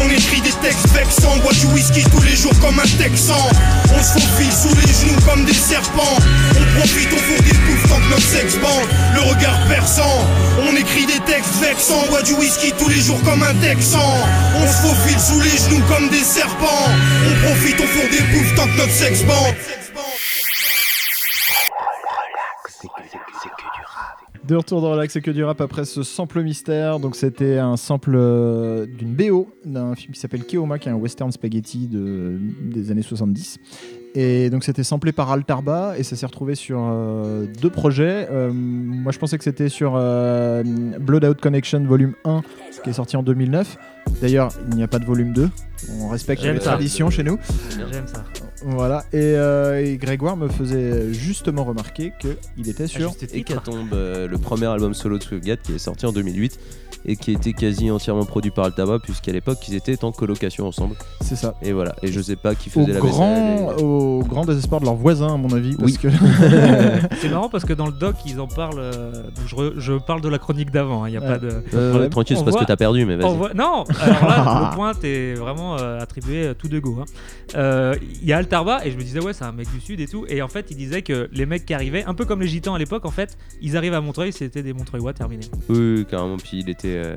On 0.00 0.08
écrit 0.10 0.40
des 0.40 0.52
textes 0.62 0.88
vexants. 0.94 1.32
On 1.36 1.38
boit 1.40 1.52
du 1.52 1.66
whisky 1.66 2.02
tous 2.10 2.22
les 2.22 2.36
jours 2.36 2.58
comme 2.60 2.78
un 2.78 2.88
texan. 3.02 3.36
On 3.94 4.02
se 4.02 4.18
faufile 4.18 4.52
sous 4.52 4.74
les 4.74 4.92
genoux 4.92 5.20
comme 5.26 5.44
des 5.44 5.54
serpents. 5.54 6.16
On 6.50 6.78
profite 6.78 7.12
au 7.12 7.16
four 7.16 7.42
des 7.42 7.54
poufs 7.54 7.88
tant 7.88 7.96
que 7.96 8.10
notre 8.10 8.22
sexe 8.22 8.56
bande. 8.56 8.88
Le 9.14 9.20
regard 9.20 9.58
perçant. 9.68 10.26
On 10.66 10.76
écrit 10.76 11.06
des 11.06 11.20
textes 11.26 11.60
vexants. 11.60 12.02
On 12.06 12.10
boit 12.10 12.22
du 12.22 12.32
whisky 12.34 12.72
tous 12.78 12.88
les 12.88 13.00
jours 13.00 13.20
comme 13.22 13.42
un 13.42 13.54
texan 13.54 14.00
se 14.72 14.86
faufile 14.86 15.20
sous 15.20 15.40
les 15.40 15.56
genoux 15.58 15.84
comme 15.86 16.08
des 16.08 16.24
serpents 16.24 16.88
On 17.26 17.46
profite 17.46 17.78
au 17.78 17.84
four 17.84 18.08
des 18.10 18.22
poufs 18.32 18.54
tant 18.56 18.64
que 18.64 18.78
notre 18.78 18.92
sexe 18.92 19.22
bande 19.24 19.54
De 24.44 24.56
retour 24.56 24.80
dans 24.80 24.90
Relax 24.92 25.14
et 25.16 25.20
que 25.20 25.30
du 25.30 25.44
rap 25.44 25.60
après 25.60 25.84
ce 25.84 26.02
sample 26.02 26.42
mystère. 26.42 26.98
Donc 26.98 27.14
c'était 27.16 27.58
un 27.58 27.76
sample 27.76 28.14
euh, 28.16 28.86
d'une 28.86 29.14
BO 29.14 29.48
d'un 29.64 29.94
film 29.94 30.12
qui 30.12 30.20
s'appelle 30.20 30.44
Keoma, 30.44 30.78
qui 30.78 30.88
est 30.88 30.92
un 30.92 30.96
western 30.96 31.30
spaghetti 31.30 31.86
de, 31.86 32.38
des 32.60 32.90
années 32.90 33.02
70. 33.02 33.58
Et 34.14 34.50
donc 34.50 34.62
c'était 34.64 34.84
samplé 34.84 35.12
par 35.12 35.30
Altarba 35.30 35.94
et 35.96 36.02
ça 36.02 36.16
s'est 36.16 36.26
retrouvé 36.26 36.54
sur 36.54 36.80
euh, 36.82 37.46
deux 37.60 37.70
projets. 37.70 38.28
Euh, 38.30 38.50
moi 38.52 39.10
je 39.10 39.18
pensais 39.18 39.38
que 39.38 39.44
c'était 39.44 39.70
sur 39.70 39.94
euh, 39.96 40.62
Blood 41.00 41.24
Out 41.24 41.40
Connection 41.40 41.82
volume 41.84 42.14
1 42.24 42.42
qui 42.84 42.90
est 42.90 42.94
sorti 42.94 43.16
en 43.16 43.22
2009. 43.22 43.78
D'ailleurs 44.20 44.52
il 44.70 44.76
n'y 44.76 44.82
a 44.82 44.88
pas 44.88 44.98
de 44.98 45.06
volume 45.06 45.32
2. 45.32 45.48
On 46.00 46.08
respecte 46.08 46.42
les 46.42 46.58
traditions 46.58 47.08
chez 47.08 47.22
nous. 47.22 47.38
J'aime 47.90 48.06
ça. 48.06 48.24
Voilà. 48.64 49.04
Et, 49.12 49.16
euh, 49.20 49.84
et 49.84 49.96
Grégoire 49.96 50.36
me 50.36 50.48
faisait 50.48 51.12
justement 51.12 51.64
remarquer 51.64 52.12
qu'il 52.20 52.68
était 52.68 52.86
sur... 52.86 53.12
Hécatombe, 53.32 53.92
euh, 53.92 54.28
le 54.28 54.38
premier 54.38 54.66
album 54.66 54.94
solo 54.94 55.18
de 55.18 55.22
Swiftgad 55.22 55.60
qui 55.62 55.74
est 55.74 55.78
sorti 55.78 56.06
en 56.06 56.12
2008 56.12 56.58
et 57.04 57.16
qui 57.16 57.32
était 57.32 57.52
quasi 57.52 57.90
entièrement 57.90 58.24
produit 58.24 58.52
par 58.52 58.66
Altaba 58.66 59.00
puisqu'à 59.00 59.32
l'époque 59.32 59.58
ils 59.68 59.74
étaient 59.74 60.04
en 60.04 60.12
colocation 60.12 60.66
ensemble. 60.68 60.94
C'est 61.20 61.34
ça. 61.36 61.54
Et 61.62 61.72
voilà. 61.72 61.94
Et 62.02 62.12
je 62.12 62.20
sais 62.20 62.36
pas 62.36 62.54
qui 62.54 62.68
Au 62.68 62.80
faisait 62.82 62.92
la 62.92 63.00
grand, 63.00 63.74
et- 63.78 63.82
au 63.82 64.20
grand 64.22 64.44
désespoir 64.44 64.80
de 64.80 64.86
leurs 64.86 64.94
voisins, 64.94 65.34
à 65.34 65.36
mon 65.36 65.52
avis. 65.52 65.74
Oui. 65.80 65.96
que... 66.00 66.08
C'est 67.20 67.28
marrant 67.28 67.48
parce 67.48 67.64
que 67.64 67.72
dans 67.72 67.86
le 67.86 67.92
doc, 67.92 68.14
ils 68.26 68.38
en 68.40 68.46
parlent. 68.46 68.78
euh, 68.78 69.12
je, 69.46 69.54
re- 69.56 69.72
je 69.78 69.94
parle 69.94 70.20
de 70.20 70.28
la 70.28 70.38
chronique 70.38 70.70
d'avant, 70.70 71.06
il 71.06 71.10
n'y 71.10 71.16
a 71.16 71.20
Ouais. 71.20 71.26
pas 71.26 71.38
de. 71.38 71.62
Euh, 71.74 71.98
ouais, 71.98 72.08
tranquille, 72.08 72.36
c'est 72.36 72.42
On 72.42 72.44
parce 72.44 72.54
voit- 72.56 72.62
que 72.62 72.66
t'as 72.68 72.76
perdu, 72.76 73.04
mais 73.04 73.16
vas-y. 73.16 73.36
voit- 73.36 73.54
Non, 73.54 73.84
alors 74.00 74.22
là, 74.28 74.68
le 74.70 74.76
point 74.76 74.92
est 75.02 75.34
vraiment 75.34 75.76
euh, 75.78 76.00
attribué 76.00 76.52
tout 76.56 76.68
de 76.68 76.78
go. 76.78 76.98
hein. 77.00 77.04
Euh, 77.56 77.94
Il 78.22 78.28
y 78.28 78.32
a 78.32 78.36
Et 78.84 78.90
je 78.90 78.96
me 78.96 79.02
disais, 79.02 79.20
ouais, 79.20 79.32
c'est 79.32 79.44
un 79.44 79.52
mec 79.52 79.70
du 79.72 79.80
sud 79.80 80.00
et 80.00 80.06
tout. 80.06 80.24
Et 80.28 80.42
en 80.42 80.48
fait, 80.48 80.66
il 80.70 80.76
disait 80.76 81.02
que 81.02 81.28
les 81.32 81.46
mecs 81.46 81.64
qui 81.64 81.74
arrivaient, 81.74 82.04
un 82.04 82.14
peu 82.14 82.24
comme 82.24 82.40
les 82.40 82.48
gitans 82.48 82.74
à 82.74 82.78
l'époque, 82.78 83.04
en 83.06 83.10
fait, 83.10 83.36
ils 83.60 83.76
arrivent 83.76 83.94
à 83.94 84.00
Montreuil, 84.00 84.32
c'était 84.32 84.62
des 84.62 84.72
Montreuillois 84.72 85.12
terminés. 85.14 85.46
Oui, 85.68 85.94
oui, 85.98 86.06
carrément. 86.08 86.36
Puis 86.36 86.58
il 86.60 86.68
était. 86.70 86.96
euh, 87.04 87.16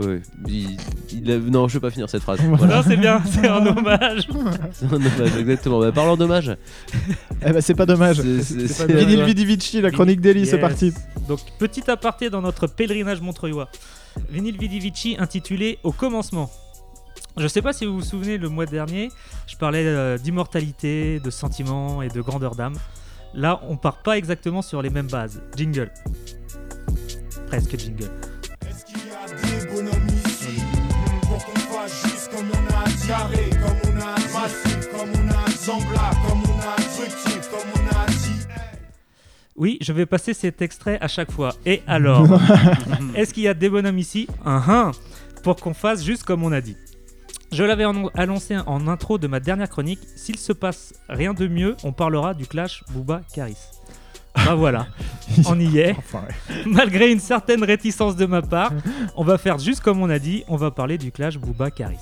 Ouais. 0.00 0.20
Il- 0.48 0.76
il 1.12 1.30
a- 1.30 1.38
Non, 1.38 1.68
je 1.68 1.74
vais 1.74 1.80
pas 1.80 1.90
finir 1.92 2.10
cette 2.10 2.22
phrase. 2.22 2.40
Voilà. 2.48 2.78
Non, 2.78 2.82
c'est 2.84 2.96
bien, 2.96 3.22
c'est 3.30 3.46
un 3.46 3.64
hommage. 3.76 4.26
C'est 4.72 4.86
un 4.86 4.92
hommage, 4.92 5.36
exactement. 5.38 5.78
Bah, 5.78 5.92
parlant 5.92 6.16
d'hommage. 6.16 6.56
Eh 7.46 7.52
ben, 7.52 7.60
c'est 7.60 7.74
pas 7.76 7.86
dommage. 7.86 8.16
C'est- 8.20 8.42
c'est- 8.42 8.66
C'est 8.66 8.74
c'est- 8.74 8.92
Vinyl 8.92 9.20
ouais. 9.20 9.24
Vidi 9.26 9.44
Vici, 9.46 9.80
la 9.80 9.92
chronique 9.92 10.20
d'Eli, 10.20 10.46
c'est 10.46 10.58
parti. 10.58 10.92
Donc, 11.28 11.38
petit 11.60 11.88
aparté 11.88 12.28
dans 12.28 12.42
notre 12.42 12.66
pèlerinage 12.66 13.20
montreuillois. 13.20 13.68
Vinyl 14.30 14.56
Vidi 14.58 14.80
Vici 14.80 15.14
intitulé 15.16 15.78
Au 15.84 15.92
commencement. 15.92 16.50
Je 17.36 17.48
sais 17.48 17.62
pas 17.62 17.72
si 17.72 17.84
vous 17.84 17.94
vous 17.94 18.04
souvenez, 18.04 18.38
le 18.38 18.48
mois 18.48 18.64
dernier, 18.64 19.10
je 19.48 19.56
parlais 19.56 19.84
euh, 19.84 20.18
d'immortalité, 20.18 21.18
de 21.18 21.30
sentiments 21.30 22.00
et 22.00 22.08
de 22.08 22.20
grandeur 22.20 22.54
d'âme. 22.54 22.74
Là, 23.34 23.60
on 23.68 23.76
part 23.76 23.98
pas 23.98 24.16
exactement 24.16 24.62
sur 24.62 24.80
les 24.82 24.90
mêmes 24.90 25.08
bases. 25.08 25.42
Jingle. 25.56 25.90
Presque 27.48 27.76
jingle. 27.76 28.04
des 28.04 29.66
bonhommes 29.66 30.06
ici 30.24 30.60
Pour 31.22 31.44
qu'on 31.44 31.58
fasse 31.58 32.02
juste 32.04 32.30
comme 32.30 32.48
on 32.50 32.74
a 32.74 32.88
diarrhée 33.04 33.50
Comme 33.50 33.92
on 33.92 34.00
a 34.00 34.14
massif, 34.32 34.88
comme 34.92 35.10
on 35.10 35.28
a 35.28 35.50
zambla 35.50 36.10
Comme 36.28 36.42
on 36.48 36.60
a 36.60 36.76
tructif, 36.76 37.50
comme 37.50 37.68
on 37.74 37.96
a 37.96 38.06
dit? 38.06 38.46
Oui, 39.56 39.78
je 39.80 39.92
vais 39.92 40.06
passer 40.06 40.34
cet 40.34 40.62
extrait 40.62 40.98
à 41.00 41.08
chaque 41.08 41.32
fois. 41.32 41.54
Et 41.66 41.82
alors? 41.88 42.28
Est-ce 43.16 43.34
qu'il 43.34 43.42
y 43.42 43.48
a 43.48 43.54
des 43.54 43.68
bonhommes 43.68 43.98
ici? 43.98 44.28
Un 44.44 44.62
un 44.68 44.92
Pour 45.42 45.56
qu'on 45.56 45.74
fasse 45.74 46.04
juste 46.04 46.22
comme 46.22 46.44
on 46.44 46.52
a 46.52 46.60
dit. 46.60 46.76
Je 47.54 47.62
l'avais 47.62 47.84
annon- 47.84 48.10
annoncé 48.16 48.56
en 48.66 48.88
intro 48.88 49.16
de 49.16 49.28
ma 49.28 49.38
dernière 49.38 49.68
chronique. 49.68 50.00
S'il 50.16 50.36
se 50.38 50.52
passe 50.52 50.92
rien 51.08 51.34
de 51.34 51.46
mieux, 51.46 51.76
on 51.84 51.92
parlera 51.92 52.34
du 52.34 52.46
clash 52.46 52.82
Booba 52.90 53.20
Caris. 53.32 53.56
Bah 54.34 54.56
voilà, 54.56 54.88
on 55.46 55.60
y 55.60 55.78
est. 55.78 55.94
Malgré 56.66 57.12
une 57.12 57.20
certaine 57.20 57.62
réticence 57.62 58.16
de 58.16 58.26
ma 58.26 58.42
part, 58.42 58.72
on 59.14 59.22
va 59.22 59.38
faire 59.38 59.58
juste 59.60 59.80
comme 59.82 60.02
on 60.02 60.10
a 60.10 60.18
dit, 60.18 60.42
on 60.48 60.56
va 60.56 60.72
parler 60.72 60.98
du 60.98 61.12
clash 61.12 61.38
Booba 61.38 61.70
Caris. 61.70 61.98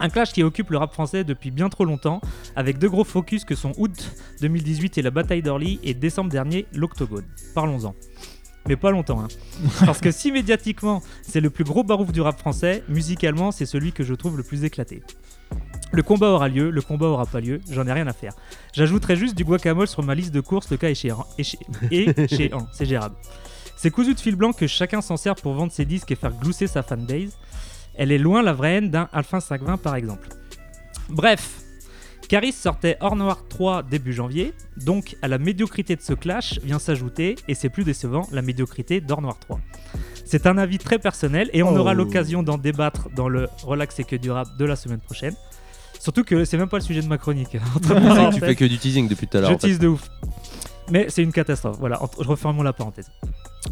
Un 0.00 0.08
clash 0.08 0.32
qui 0.32 0.42
occupe 0.42 0.70
le 0.70 0.78
rap 0.78 0.94
français 0.94 1.24
depuis 1.24 1.50
bien 1.50 1.68
trop 1.68 1.84
longtemps, 1.84 2.22
avec 2.56 2.78
deux 2.78 2.88
gros 2.88 3.04
focus 3.04 3.44
que 3.44 3.54
sont 3.54 3.72
août 3.76 4.12
2018 4.40 4.96
et 4.96 5.02
la 5.02 5.10
bataille 5.10 5.42
d'Orly 5.42 5.78
et 5.82 5.92
décembre 5.92 6.30
dernier 6.30 6.66
l'Octogone. 6.72 7.24
Parlons-en. 7.54 7.94
Mais 8.66 8.76
pas 8.76 8.90
longtemps, 8.90 9.20
hein. 9.20 9.28
Parce 9.86 10.00
que 10.00 10.10
si 10.10 10.30
médiatiquement 10.32 11.02
c'est 11.22 11.40
le 11.40 11.50
plus 11.50 11.64
gros 11.64 11.84
barouf 11.84 12.12
du 12.12 12.20
rap 12.20 12.38
français, 12.38 12.82
musicalement 12.88 13.50
c'est 13.52 13.66
celui 13.66 13.92
que 13.92 14.02
je 14.04 14.14
trouve 14.14 14.36
le 14.36 14.42
plus 14.42 14.64
éclaté. 14.64 15.02
Le 15.90 16.02
combat 16.02 16.28
aura 16.28 16.48
lieu, 16.48 16.68
le 16.70 16.82
combat 16.82 17.06
aura 17.06 17.24
pas 17.24 17.40
lieu, 17.40 17.60
j'en 17.70 17.86
ai 17.86 17.92
rien 17.92 18.06
à 18.06 18.12
faire. 18.12 18.34
J'ajouterai 18.74 19.16
juste 19.16 19.34
du 19.34 19.44
guacamole 19.44 19.86
sur 19.88 20.02
ma 20.02 20.14
liste 20.14 20.34
de 20.34 20.40
courses 20.40 20.70
le 20.70 20.76
cas 20.76 20.90
échéant. 20.90 21.24
éché- 21.38 21.58
échéant, 21.90 22.66
c'est 22.72 22.84
gérable. 22.84 23.14
C'est 23.76 23.90
cousu 23.90 24.12
de 24.14 24.20
fil 24.20 24.34
blanc 24.36 24.52
que 24.52 24.66
chacun 24.66 25.00
s'en 25.00 25.16
sert 25.16 25.36
pour 25.36 25.54
vendre 25.54 25.72
ses 25.72 25.84
disques 25.86 26.10
et 26.10 26.16
faire 26.16 26.32
glousser 26.32 26.66
sa 26.66 26.82
fanbase. 26.82 27.38
Elle 27.94 28.12
est 28.12 28.18
loin 28.18 28.42
la 28.42 28.52
vraie 28.52 28.74
haine 28.74 28.90
d'un 28.90 29.08
Alpha 29.12 29.40
520 29.40 29.78
par 29.78 29.94
exemple. 29.96 30.28
Bref, 31.08 31.62
Caris 32.28 32.52
sortait 32.52 32.96
Hors 33.00 33.16
Noir 33.16 33.44
3 33.48 33.82
début 33.84 34.12
janvier, 34.12 34.52
donc 34.76 35.16
à 35.22 35.28
la 35.28 35.38
médiocrité 35.38 35.96
de 35.96 36.02
ce 36.02 36.12
clash 36.12 36.60
vient 36.62 36.78
s'ajouter, 36.78 37.36
et 37.48 37.54
c'est 37.54 37.70
plus 37.70 37.84
décevant, 37.84 38.28
la 38.32 38.42
médiocrité 38.42 39.00
d'Hors 39.00 39.22
Noir 39.22 39.38
3. 39.38 39.58
C'est 40.26 40.46
un 40.46 40.58
avis 40.58 40.76
très 40.78 40.98
personnel 40.98 41.48
et 41.54 41.62
on 41.62 41.72
Oh. 41.74 41.78
aura 41.78 41.94
l'occasion 41.94 42.42
d'en 42.42 42.58
débattre 42.58 43.08
dans 43.16 43.28
le 43.30 43.48
Relax 43.62 43.98
et 44.00 44.04
que 44.04 44.16
du 44.16 44.30
rap 44.30 44.46
de 44.58 44.64
la 44.66 44.76
semaine 44.76 45.00
prochaine. 45.00 45.34
Surtout 45.98 46.22
que 46.22 46.44
c'est 46.44 46.58
même 46.58 46.68
pas 46.68 46.76
le 46.76 46.82
sujet 46.82 47.00
de 47.00 47.08
ma 47.08 47.16
chronique. 47.16 47.56
entre 47.74 47.94
que 48.30 48.34
tu 48.34 48.40
fais 48.40 48.54
que 48.54 48.64
du 48.66 48.76
teasing 48.78 49.08
depuis 49.08 49.26
tout 49.26 49.38
à 49.38 49.40
l'heure. 49.40 49.50
Je 49.50 49.54
en 49.54 49.58
fait. 49.58 49.68
tease 49.68 49.78
de 49.78 49.88
ouf. 49.88 50.06
Mais 50.90 51.06
c'est 51.08 51.22
une 51.22 51.32
catastrophe. 51.32 51.76
Voilà, 51.80 51.98
je 52.20 52.26
referme 52.28 52.62
la 52.62 52.72
parenthèse. 52.74 53.10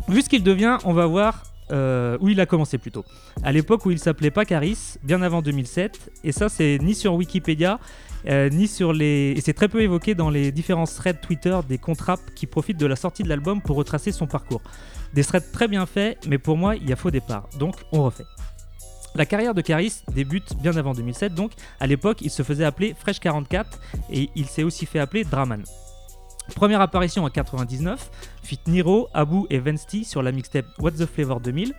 Vu 0.08 0.22
ce 0.22 0.28
qu'il 0.30 0.42
devient, 0.42 0.78
on 0.84 0.92
va 0.94 1.06
voir 1.06 1.42
euh, 1.72 2.16
où 2.20 2.28
il 2.30 2.40
a 2.40 2.46
commencé 2.46 2.78
plutôt. 2.78 3.04
À 3.42 3.52
l'époque 3.52 3.84
où 3.86 3.90
il 3.90 3.98
s'appelait 3.98 4.30
pas 4.30 4.44
Caris, 4.46 4.94
bien 5.02 5.20
avant 5.22 5.42
2007. 5.42 6.10
Et 6.24 6.32
ça, 6.32 6.48
c'est 6.48 6.78
ni 6.82 6.94
sur 6.94 7.14
Wikipédia, 7.14 7.78
euh, 8.28 8.48
ni 8.48 8.68
sur 8.68 8.92
les. 8.92 9.34
Et 9.36 9.40
c'est 9.40 9.52
très 9.52 9.68
peu 9.68 9.82
évoqué 9.82 10.14
dans 10.14 10.30
les 10.30 10.52
différents 10.52 10.86
threads 10.86 11.20
Twitter 11.20 11.58
des 11.68 11.78
contraps 11.78 12.22
qui 12.34 12.46
profitent 12.46 12.78
de 12.78 12.86
la 12.86 12.96
sortie 12.96 13.22
de 13.22 13.28
l'album 13.28 13.60
pour 13.60 13.76
retracer 13.76 14.12
son 14.12 14.26
parcours. 14.26 14.62
Des 15.14 15.24
threads 15.24 15.52
très 15.52 15.68
bien 15.68 15.86
faits, 15.86 16.18
mais 16.26 16.38
pour 16.38 16.56
moi, 16.56 16.76
il 16.76 16.88
y 16.88 16.92
a 16.92 16.96
faux 16.96 17.10
départ. 17.10 17.48
Donc, 17.58 17.76
on 17.92 18.02
refait. 18.02 18.26
La 19.14 19.24
carrière 19.24 19.54
de 19.54 19.62
Caris 19.62 20.02
débute 20.12 20.56
bien 20.60 20.76
avant 20.76 20.92
2007, 20.92 21.34
donc 21.34 21.52
à 21.80 21.86
l'époque 21.86 22.18
il 22.20 22.30
se 22.30 22.42
faisait 22.42 22.64
appeler 22.64 22.94
Fresh 22.98 23.18
44 23.18 23.80
et 24.10 24.28
il 24.34 24.44
s'est 24.44 24.62
aussi 24.62 24.84
fait 24.84 24.98
appeler 24.98 25.24
Draman. 25.24 25.64
Première 26.54 26.82
apparition 26.82 27.24
en 27.24 27.30
99, 27.30 28.10
fit 28.42 28.60
Niro, 28.66 29.08
Abu 29.14 29.44
et 29.48 29.58
Vensty 29.58 30.04
sur 30.04 30.22
la 30.22 30.32
mixtape 30.32 30.66
What's 30.78 30.98
the 30.98 31.06
Flavor 31.06 31.40
2000, 31.40 31.72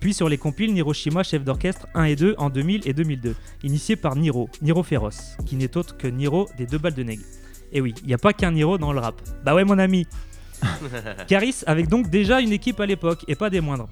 puis 0.00 0.14
sur 0.14 0.28
les 0.28 0.38
compiles 0.38 0.72
Niroshima 0.72 1.22
chef 1.22 1.44
d'orchestre 1.44 1.86
1 1.94 2.04
et 2.04 2.16
2 2.16 2.34
en 2.38 2.50
2000 2.50 2.88
et 2.88 2.94
2002, 2.94 3.36
initié 3.62 3.96
par 3.96 4.16
Niro, 4.16 4.48
Niro 4.62 4.82
Féroce, 4.82 5.36
qui 5.46 5.56
n'est 5.56 5.76
autre 5.76 5.96
que 5.96 6.08
Niro 6.08 6.48
des 6.56 6.66
deux 6.66 6.78
balles 6.78 6.94
de 6.94 7.02
nègre. 7.02 7.22
Et 7.72 7.80
oui, 7.80 7.94
il 8.02 8.08
n'y 8.08 8.14
a 8.14 8.18
pas 8.18 8.32
qu'un 8.32 8.52
Niro 8.52 8.78
dans 8.78 8.92
le 8.92 9.00
rap. 9.00 9.20
Bah 9.44 9.54
ouais 9.54 9.64
mon 9.64 9.78
ami 9.78 10.06
Caris 11.28 11.62
avec 11.66 11.88
donc 11.88 12.08
déjà 12.08 12.40
une 12.40 12.52
équipe 12.52 12.80
à 12.80 12.86
l'époque, 12.86 13.24
et 13.28 13.34
pas 13.34 13.50
des 13.50 13.60
moindres. 13.60 13.88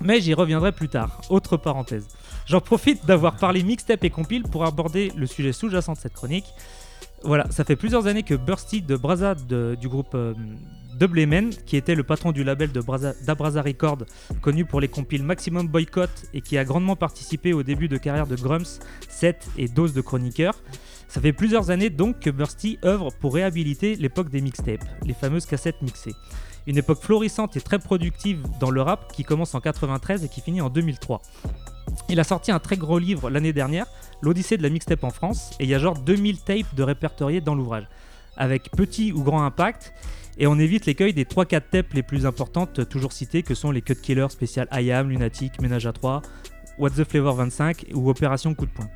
Mais 0.00 0.20
j'y 0.20 0.34
reviendrai 0.34 0.72
plus 0.72 0.88
tard. 0.88 1.20
Autre 1.30 1.56
parenthèse. 1.56 2.06
J'en 2.46 2.60
profite 2.60 3.06
d'avoir 3.06 3.36
parlé 3.36 3.62
mixtape 3.62 4.04
et 4.04 4.10
compile 4.10 4.42
pour 4.42 4.64
aborder 4.64 5.12
le 5.16 5.26
sujet 5.26 5.52
sous-jacent 5.52 5.94
de 5.94 5.98
cette 5.98 6.14
chronique. 6.14 6.46
Voilà, 7.24 7.46
ça 7.50 7.64
fait 7.64 7.76
plusieurs 7.76 8.06
années 8.06 8.22
que 8.22 8.34
Bursty 8.34 8.82
de 8.82 8.96
Braza 8.96 9.34
de- 9.34 9.76
du 9.80 9.88
groupe 9.88 10.14
euh, 10.14 10.34
Double 10.98 11.26
Men, 11.26 11.50
qui 11.50 11.76
était 11.76 11.94
le 11.94 12.04
patron 12.04 12.32
du 12.32 12.44
label 12.44 12.70
de 12.70 12.80
Braza- 12.80 13.14
d'Abraza 13.24 13.62
Records, 13.62 14.04
connu 14.42 14.64
pour 14.64 14.80
les 14.80 14.88
compiles 14.88 15.22
Maximum 15.24 15.66
Boycott 15.66 16.10
et 16.34 16.40
qui 16.42 16.58
a 16.58 16.64
grandement 16.64 16.96
participé 16.96 17.52
au 17.52 17.62
début 17.62 17.88
de 17.88 17.96
carrière 17.96 18.26
de 18.26 18.36
Grums, 18.36 18.78
Seth 19.08 19.48
et 19.56 19.68
Dose 19.68 19.94
de 19.94 20.02
chroniqueurs. 20.02 20.54
Ça 21.08 21.20
fait 21.20 21.32
plusieurs 21.32 21.70
années 21.70 21.90
donc 21.90 22.20
que 22.20 22.30
Bursty 22.30 22.78
œuvre 22.84 23.08
pour 23.20 23.34
réhabiliter 23.34 23.96
l'époque 23.96 24.28
des 24.30 24.40
mixtapes, 24.40 24.84
les 25.04 25.14
fameuses 25.14 25.46
cassettes 25.46 25.80
mixées. 25.82 26.14
Une 26.66 26.76
époque 26.78 27.00
florissante 27.02 27.56
et 27.56 27.60
très 27.60 27.78
productive 27.78 28.42
dans 28.60 28.70
le 28.70 28.80
rap 28.82 29.12
qui 29.12 29.22
commence 29.24 29.54
en 29.54 29.60
93 29.60 30.24
et 30.24 30.28
qui 30.28 30.40
finit 30.40 30.60
en 30.60 30.70
2003. 30.70 31.22
Il 32.08 32.20
a 32.20 32.24
sorti 32.24 32.52
un 32.52 32.58
très 32.58 32.76
gros 32.76 32.98
livre 32.98 33.30
l'année 33.30 33.52
dernière, 33.52 33.86
L'Odyssée 34.22 34.56
de 34.56 34.62
la 34.62 34.70
mixtape 34.70 35.04
en 35.04 35.10
France, 35.10 35.50
et 35.60 35.64
il 35.64 35.70
y 35.70 35.74
a 35.74 35.78
genre 35.78 35.98
2000 35.98 36.40
tapes 36.40 36.74
de 36.74 36.82
répertoriés 36.82 37.40
dans 37.40 37.54
l'ouvrage, 37.54 37.86
avec 38.36 38.70
petit 38.70 39.12
ou 39.12 39.22
grand 39.22 39.44
impact, 39.44 39.92
et 40.38 40.46
on 40.46 40.58
évite 40.58 40.86
l'écueil 40.86 41.12
des 41.12 41.24
3-4 41.24 41.62
tapes 41.70 41.92
les 41.92 42.02
plus 42.02 42.26
importantes 42.26 42.88
toujours 42.88 43.12
citées, 43.12 43.42
que 43.42 43.54
sont 43.54 43.70
les 43.70 43.82
Cut 43.82 43.96
Killers 43.96 44.30
spécial 44.30 44.68
I 44.72 44.90
Am, 44.92 45.08
Lunatic, 45.08 45.60
Ménage 45.60 45.86
à 45.86 45.92
3, 45.92 46.22
What's 46.78 46.96
the 46.96 47.04
Flavor 47.04 47.34
25 47.36 47.86
ou 47.94 48.10
Opération 48.10 48.54
Coup 48.54 48.66
de 48.66 48.72
poing. 48.72 48.88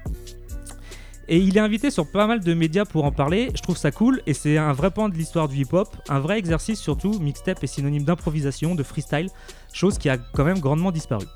Et 1.31 1.39
il 1.39 1.57
est 1.59 1.61
invité 1.61 1.91
sur 1.91 2.11
pas 2.11 2.27
mal 2.27 2.41
de 2.41 2.55
médias 2.55 2.87
pour 2.87 3.05
en 3.05 3.13
parler, 3.13 3.51
je 3.55 3.61
trouve 3.61 3.77
ça 3.77 3.91
cool, 3.91 4.23
et 4.27 4.33
c'est 4.33 4.57
un 4.57 4.73
vrai 4.73 4.91
pan 4.91 5.11
de 5.11 5.15
l'histoire 5.15 5.47
du 5.47 5.57
hip-hop, 5.57 5.95
un 6.09 6.21
vrai 6.21 6.39
exercice 6.39 6.81
surtout, 6.81 7.19
mixtape 7.21 7.63
est 7.63 7.67
synonyme 7.67 8.05
d'improvisation, 8.05 8.75
de 8.75 8.83
freestyle, 8.83 9.29
chose 9.73 9.99
qui 9.99 10.09
a 10.09 10.17
quand 10.17 10.45
même 10.45 10.59
grandement 10.59 10.91
disparu. 10.91 11.27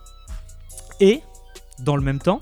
Et, 0.98 1.20
dans 1.83 1.97
le 1.97 2.03
même 2.03 2.18
temps, 2.18 2.39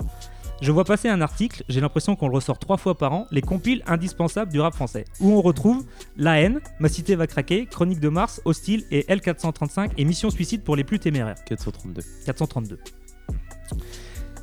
je 0.61 0.71
vois 0.71 0.83
passer 0.85 1.09
un 1.09 1.21
article, 1.21 1.63
j'ai 1.69 1.81
l'impression 1.81 2.15
qu'on 2.15 2.27
le 2.27 2.35
ressort 2.35 2.59
trois 2.59 2.77
fois 2.77 2.95
par 2.95 3.13
an, 3.13 3.25
les 3.31 3.41
compiles 3.41 3.81
indispensables 3.87 4.51
du 4.51 4.59
rap 4.59 4.75
français, 4.75 5.05
où 5.19 5.31
on 5.31 5.41
retrouve 5.41 5.83
La 6.17 6.39
haine, 6.39 6.59
Ma 6.79 6.87
cité 6.87 7.15
va 7.15 7.25
craquer, 7.25 7.65
Chronique 7.65 7.99
de 7.99 8.09
Mars, 8.09 8.41
Hostile 8.45 8.83
et 8.91 9.01
L435 9.09 9.91
et 9.97 10.05
Mission 10.05 10.29
Suicide 10.29 10.63
pour 10.63 10.75
les 10.75 10.83
plus 10.83 10.99
téméraires. 10.99 11.43
432. 11.45 12.01
432. 12.25 12.79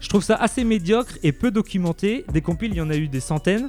Je 0.01 0.09
trouve 0.09 0.23
ça 0.23 0.37
assez 0.37 0.65
médiocre 0.65 1.19
et 1.23 1.33
peu 1.33 1.51
documenté. 1.51 2.25
Des 2.33 2.41
compiles, 2.41 2.71
il 2.73 2.77
y 2.79 2.81
en 2.81 2.91
a 2.91 2.97
eu 2.97 3.09
des 3.09 3.21
centaines. 3.21 3.69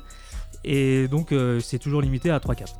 Et 0.63 1.07
donc, 1.07 1.32
euh, 1.32 1.59
c'est 1.59 1.80
toujours 1.80 2.01
limité 2.01 2.30
à 2.30 2.39
3-4. 2.39 2.75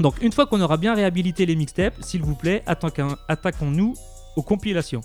Donc, 0.00 0.20
une 0.22 0.32
fois 0.32 0.46
qu'on 0.46 0.60
aura 0.60 0.76
bien 0.76 0.94
réhabilité 0.94 1.46
les 1.46 1.56
mixtapes, 1.56 1.94
s'il 2.02 2.22
vous 2.22 2.34
plaît, 2.34 2.62
attaquons- 2.66 3.16
attaquons-nous 3.28 3.94
aux 4.36 4.42
compilations. 4.42 5.02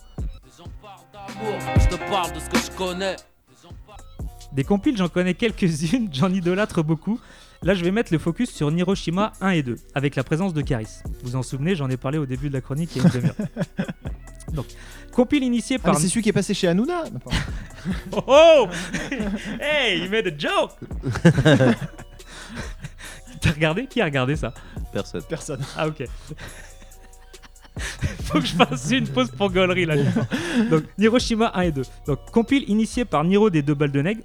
Je 1.79 1.87
te 1.87 1.95
parle 2.09 2.33
de 2.33 2.39
ce 2.39 2.49
que 2.49 2.57
je 2.57 2.71
connais. 2.77 3.15
Des 4.53 4.63
compiles, 4.63 4.97
j'en 4.97 5.09
connais 5.09 5.33
quelques-unes, 5.35 6.09
j'en 6.13 6.31
idolâtre 6.33 6.83
beaucoup. 6.83 7.19
Là, 7.61 7.73
je 7.73 7.83
vais 7.83 7.91
mettre 7.91 8.11
le 8.13 8.19
focus 8.19 8.49
sur 8.51 8.71
Hiroshima 8.71 9.33
1 9.41 9.49
et 9.51 9.63
2, 9.63 9.75
avec 9.93 10.15
la 10.15 10.23
présence 10.23 10.53
de 10.53 10.61
Caris. 10.61 10.87
Vous 11.23 11.35
en 11.35 11.43
souvenez, 11.43 11.75
j'en 11.75 11.89
ai 11.89 11.97
parlé 11.97 12.17
au 12.17 12.25
début 12.25 12.47
de 12.49 12.53
la 12.53 12.61
chronique 12.61 12.95
il 12.95 13.01
y 13.01 13.05
a 13.05 13.07
une 13.07 13.13
demi-heure. 13.13 13.35
Donc, 14.53 14.65
compile 15.13 15.43
initié 15.43 15.77
Ah, 15.81 15.85
par. 15.87 15.97
c'est 15.99 16.07
celui 16.07 16.21
qui 16.23 16.29
est 16.29 16.33
passé 16.33 16.53
chez 16.53 16.67
Hanouna. 16.67 17.03
Oh 18.11 18.21
oh 18.27 18.67
Hey, 19.61 19.99
you 20.03 20.09
made 20.09 20.27
a 20.27 20.37
joke 20.37 20.71
T'as 23.39 23.51
regardé? 23.51 23.87
Qui 23.87 24.01
a 24.01 24.05
regardé 24.05 24.35
ça? 24.35 24.53
Personne. 24.91 25.21
Personne. 25.29 25.61
Ah 25.77 25.87
ok. 25.87 26.03
Faut 28.23 28.39
que 28.39 28.45
je 28.45 28.55
fasse 28.55 28.91
une 28.91 29.07
pause 29.07 29.31
pour 29.31 29.51
gaulerie 29.51 29.85
là. 29.85 29.95
Donc 30.69 30.83
Hiroshima 30.97 31.51
1 31.55 31.61
et 31.61 31.71
2. 31.71 31.81
Donc 32.07 32.19
compile 32.31 32.63
initié 32.67 33.05
par 33.05 33.23
Niro 33.23 33.49
des 33.49 33.61
deux 33.61 33.73
balles 33.73 33.91
de 33.91 34.01
nègre. 34.01 34.21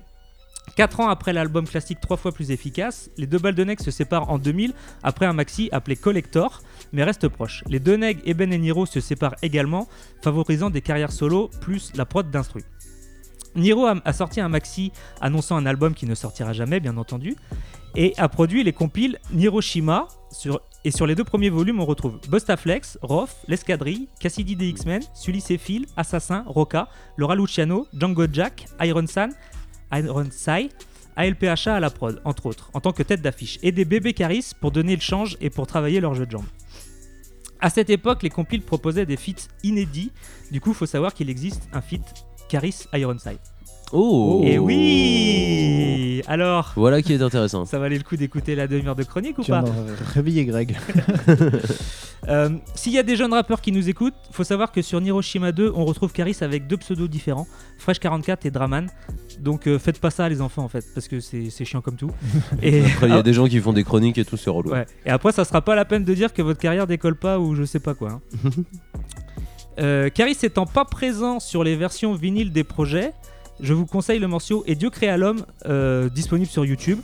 4 0.77 1.01
ans 1.01 1.09
après 1.09 1.33
l'album 1.33 1.67
classique 1.67 2.01
trois 2.01 2.17
fois 2.17 2.33
plus 2.33 2.51
efficace, 2.51 3.11
les 3.17 3.27
deux 3.27 3.39
balles 3.39 3.55
de 3.55 3.65
nègre 3.65 3.83
se 3.85 3.91
séparent 3.91 4.31
en 4.31 4.39
2000 4.39 4.73
après 5.03 5.27
un 5.27 5.33
maxi 5.33 5.69
appelé 5.73 5.95
Collector, 5.95 6.63
mais 6.93 7.05
restent 7.05 7.29
proches. 7.29 7.63
Les 7.69 7.79
deux 7.79 7.97
nègres, 7.97 8.23
Eben 8.25 8.53
et 8.53 8.59
Niro, 8.59 8.87
se 8.87 9.01
séparent 9.01 9.37
également, 9.43 9.89
favorisant 10.23 10.71
des 10.71 10.81
carrières 10.81 11.13
solo 11.13 11.51
plus 11.61 11.93
la 11.95 12.07
prod 12.07 12.29
d'instru. 12.31 12.63
Niro 13.55 13.87
a, 13.87 13.95
a 14.05 14.13
sorti 14.13 14.41
un 14.41 14.49
maxi 14.49 14.91
annonçant 15.21 15.57
un 15.57 15.67
album 15.67 15.95
qui 15.95 16.07
ne 16.07 16.15
sortira 16.15 16.53
jamais, 16.53 16.81
bien 16.81 16.97
entendu, 16.97 17.37
et 17.95 18.15
a 18.17 18.29
produit 18.29 18.65
les 18.65 18.73
compiles 18.73 19.19
Niroshima. 19.33 20.09
Sur, 20.33 20.61
et 20.85 20.91
sur 20.91 21.07
les 21.07 21.15
deux 21.15 21.25
premiers 21.25 21.49
volumes, 21.49 21.81
on 21.81 21.87
retrouve 21.87 22.21
Bustaflex, 22.29 22.99
Roth, 23.01 23.37
L'Escadrille, 23.49 24.07
Cassidy 24.21 24.55
des 24.55 24.69
X-Men, 24.69 25.03
Sully 25.15 25.41
Phil, 25.59 25.87
Assassin, 25.97 26.45
Roca, 26.47 26.89
Laura 27.17 27.35
Luciano, 27.35 27.87
Django 27.95 28.27
Jack, 28.31 28.67
Iron 28.81 29.07
San, 29.07 29.33
Iron 29.93 30.27
Sai, 30.31 30.69
ALPHA 31.17 31.75
à 31.75 31.81
la 31.81 31.89
prod, 31.89 32.21
entre 32.25 32.47
autres, 32.47 32.71
en 32.75 32.81
tant 32.81 32.93
que 32.93 33.03
tête 33.03 33.23
d'affiche, 33.23 33.59
et 33.63 33.73
des 33.73 33.87
bébés 33.87 34.13
Caris 34.13 34.53
pour 34.61 34.73
donner 34.73 34.95
le 34.95 35.01
change 35.01 35.39
et 35.41 35.49
pour 35.49 35.67
travailler 35.67 36.01
leur 36.01 36.15
jeu 36.15 36.27
de 36.27 36.33
jambes. 36.33 36.45
À 37.61 37.71
cette 37.71 37.89
époque, 37.89 38.23
les 38.23 38.31
compiles 38.31 38.61
proposaient 38.61 39.07
des 39.07 39.17
feats 39.17 39.49
inédits. 39.63 40.13
Du 40.51 40.61
coup, 40.61 40.71
il 40.71 40.75
faut 40.75 40.85
savoir 40.85 41.15
qu'il 41.15 41.31
existe 41.31 41.67
un 41.73 41.81
feat 41.81 42.03
Caris 42.51 42.85
Ironside. 42.93 43.39
Oh 43.97 44.43
Et 44.45 44.59
oui 44.59 46.21
Alors, 46.27 46.73
Voilà 46.75 47.01
qui 47.01 47.13
est 47.13 47.23
intéressant. 47.23 47.65
ça 47.65 47.79
valait 47.79 47.97
le 47.97 48.03
coup 48.03 48.17
d'écouter 48.17 48.57
la 48.57 48.67
demi-heure 48.67 48.97
de 48.97 49.05
chronique 49.05 49.39
ou 49.39 49.43
Tu 49.45 49.53
pas 49.53 49.63
de 49.63 49.71
réveiller 50.15 50.45
Greg. 50.45 50.77
Euh, 52.27 52.49
S'il 52.75 52.93
y 52.93 52.99
a 52.99 53.03
des 53.03 53.17
jeunes 53.17 53.35
rappeurs 53.35 53.61
qui 53.61 53.71
nous 53.71 53.91
écoutent, 53.91 54.15
faut 54.31 54.45
savoir 54.45 54.73
que 54.73 54.81
sur 54.81 54.99
Niroshima 54.99 55.53
2, 55.53 55.73
on 55.77 55.85
retrouve 55.85 56.11
Caris 56.11 56.39
avec 56.41 56.67
deux 56.67 56.79
pseudos 56.79 57.07
différents, 57.07 57.47
Fresh44 57.87 58.39
et 58.47 58.51
Draman. 58.51 58.89
Donc 59.41 59.67
euh, 59.67 59.79
faites 59.79 60.01
pas 60.01 60.09
ça 60.09 60.27
les 60.27 60.41
enfants 60.41 60.63
en 60.65 60.69
fait, 60.69 60.87
parce 60.95 61.07
que 61.07 61.21
c'est 61.21 61.51
c'est 61.51 61.67
chiant 61.67 61.83
comme 61.83 61.97
tout. 61.97 62.11
Et 62.63 62.81
Après, 62.83 63.09
il 63.09 63.15
y 63.15 63.19
a 63.19 63.23
des 63.23 63.35
gens 63.35 63.47
qui 63.47 63.61
font 63.61 63.75
des 63.75 63.85
chroniques 63.85 64.17
et 64.17 64.25
tout, 64.25 64.39
c'est 64.39 64.49
relou. 64.49 64.71
Ouais. 64.71 64.87
Et 65.05 65.11
après, 65.11 65.33
ça 65.33 65.45
sera 65.45 65.61
pas 65.61 65.75
la 65.75 65.85
peine 65.85 66.03
de 66.05 66.15
dire 66.15 66.33
que 66.33 66.41
votre 66.41 66.59
carrière 66.61 66.87
décolle 66.87 67.17
pas 67.17 67.39
ou 67.39 67.55
je 67.55 67.65
sais 67.65 67.81
pas 67.81 67.93
quoi. 67.93 68.13
hein. 68.13 68.21
Euh, 69.79 70.09
Caris 70.09 70.39
étant 70.43 70.65
pas 70.65 70.87
présent 70.87 71.41
sur 71.41 71.63
les 71.63 71.77
versions 71.77 72.15
vinyles 72.15 72.53
des 72.53 72.65
projets, 72.65 73.13
je 73.61 73.73
vous 73.73 73.87
conseille 73.87 74.19
le 74.19 74.29
morceau 74.29 74.65
Et 74.67 74.75
Dieu 74.75 74.91
créa 74.91 75.17
l'homme, 75.17 75.45
euh, 75.67 76.09
disponible 76.09 76.51
sur 76.51 76.65
YouTube. 76.65 76.99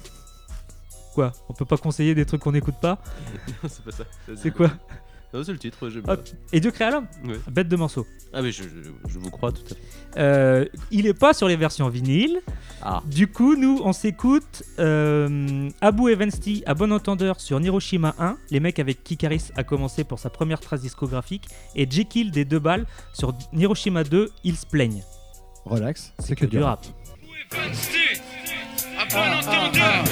Quoi 1.14 1.32
On 1.48 1.52
peut 1.54 1.64
pas 1.64 1.76
conseiller 1.76 2.14
des 2.14 2.24
trucs 2.24 2.40
qu'on 2.42 2.52
n'écoute 2.52 2.76
pas 2.80 2.98
c'est 3.68 3.84
pas 3.84 3.90
ça. 3.92 4.04
C'est 4.36 4.52
quoi 4.52 4.70
Non, 5.34 5.42
c'est 5.44 5.52
le 5.52 5.58
titre, 5.58 5.88
j'aime 5.88 6.04
Hop. 6.08 6.28
Et 6.52 6.60
Dieu 6.60 6.70
créa 6.70 6.90
l'homme 6.90 7.06
Ouais. 7.24 7.38
Bête 7.50 7.68
de 7.68 7.76
morceau. 7.76 8.06
Ah, 8.32 8.42
mais 8.42 8.52
je, 8.52 8.62
je- 8.62 8.68
je 9.12 9.18
vous 9.18 9.30
crois 9.30 9.50
tout 9.50 9.62
à 9.64 9.68
fait. 9.70 10.20
Euh, 10.20 10.64
il 10.92 11.06
est 11.08 11.14
pas 11.14 11.34
sur 11.34 11.48
les 11.48 11.56
versions 11.56 11.88
vinyles. 11.88 12.40
Ah. 12.82 13.02
Du 13.06 13.26
coup, 13.26 13.56
nous, 13.56 13.80
on 13.84 13.92
s'écoute 13.92 14.62
euh, 14.78 15.68
Abu 15.80 16.10
Evensti 16.12 16.62
à 16.64 16.74
bon 16.74 16.92
entendeur 16.92 17.40
sur 17.40 17.58
Niroshima 17.58 18.14
1, 18.20 18.36
les 18.52 18.60
mecs 18.60 18.78
avec 18.78 19.02
qui 19.02 19.16
Caris 19.16 19.50
a 19.56 19.64
commencé 19.64 20.04
pour 20.04 20.18
sa 20.20 20.30
première 20.30 20.60
trace 20.60 20.80
discographique, 20.80 21.48
et 21.74 21.90
Jekyll 21.90 22.30
des 22.30 22.44
deux 22.44 22.60
balles 22.60 22.86
sur 23.12 23.34
Niroshima 23.52 24.04
2, 24.04 24.30
ils 24.44 24.56
se 24.56 24.64
plaignent. 24.66 25.02
Relax, 25.64 26.12
C'est 26.18 26.34
que 26.34 26.46
du 26.46 26.58
rap. 26.58 26.84
À 28.98 29.04
bon 29.06 29.18
entendeur, 29.38 30.04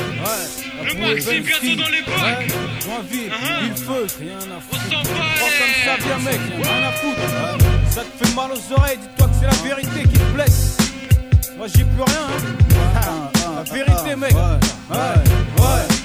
le 0.85 0.95
maxi 0.95 1.41
bientôt 1.41 1.83
dans 1.83 1.91
les 1.91 2.03
bacs. 2.03 2.53
Moins 2.87 3.03
vite, 3.11 3.33
il 3.63 3.77
feu, 3.77 4.07
rien 4.21 4.39
à 4.39 4.61
foutre. 4.61 4.85
On 4.85 4.95
s'en 4.95 5.03
bat 5.03 5.51
comme 5.59 5.77
ça, 5.85 5.97
bien 6.05 6.19
mec, 6.19 6.41
rien 6.57 6.83
à 6.89 6.93
foutre. 6.93 7.27
Ça 7.91 8.03
te 8.03 8.25
fait 8.25 8.35
mal 8.35 8.51
aux 8.53 8.73
oreilles, 8.73 8.99
dis-toi 8.99 9.29
que 9.29 9.35
c'est 9.35 9.47
la 9.47 9.75
vérité 9.75 10.03
qui 10.03 10.19
te 10.19 10.33
blesse. 10.35 10.77
Moi 11.57 11.67
j'y 11.67 11.85
peux 11.85 12.03
rien, 12.03 12.27
hein. 12.97 13.31
La 13.57 13.63
vérité, 13.63 14.17
mec. 14.17 14.33
Ouais, 14.33 14.59
ouais. 14.91 15.19
Écoute, 15.57 15.98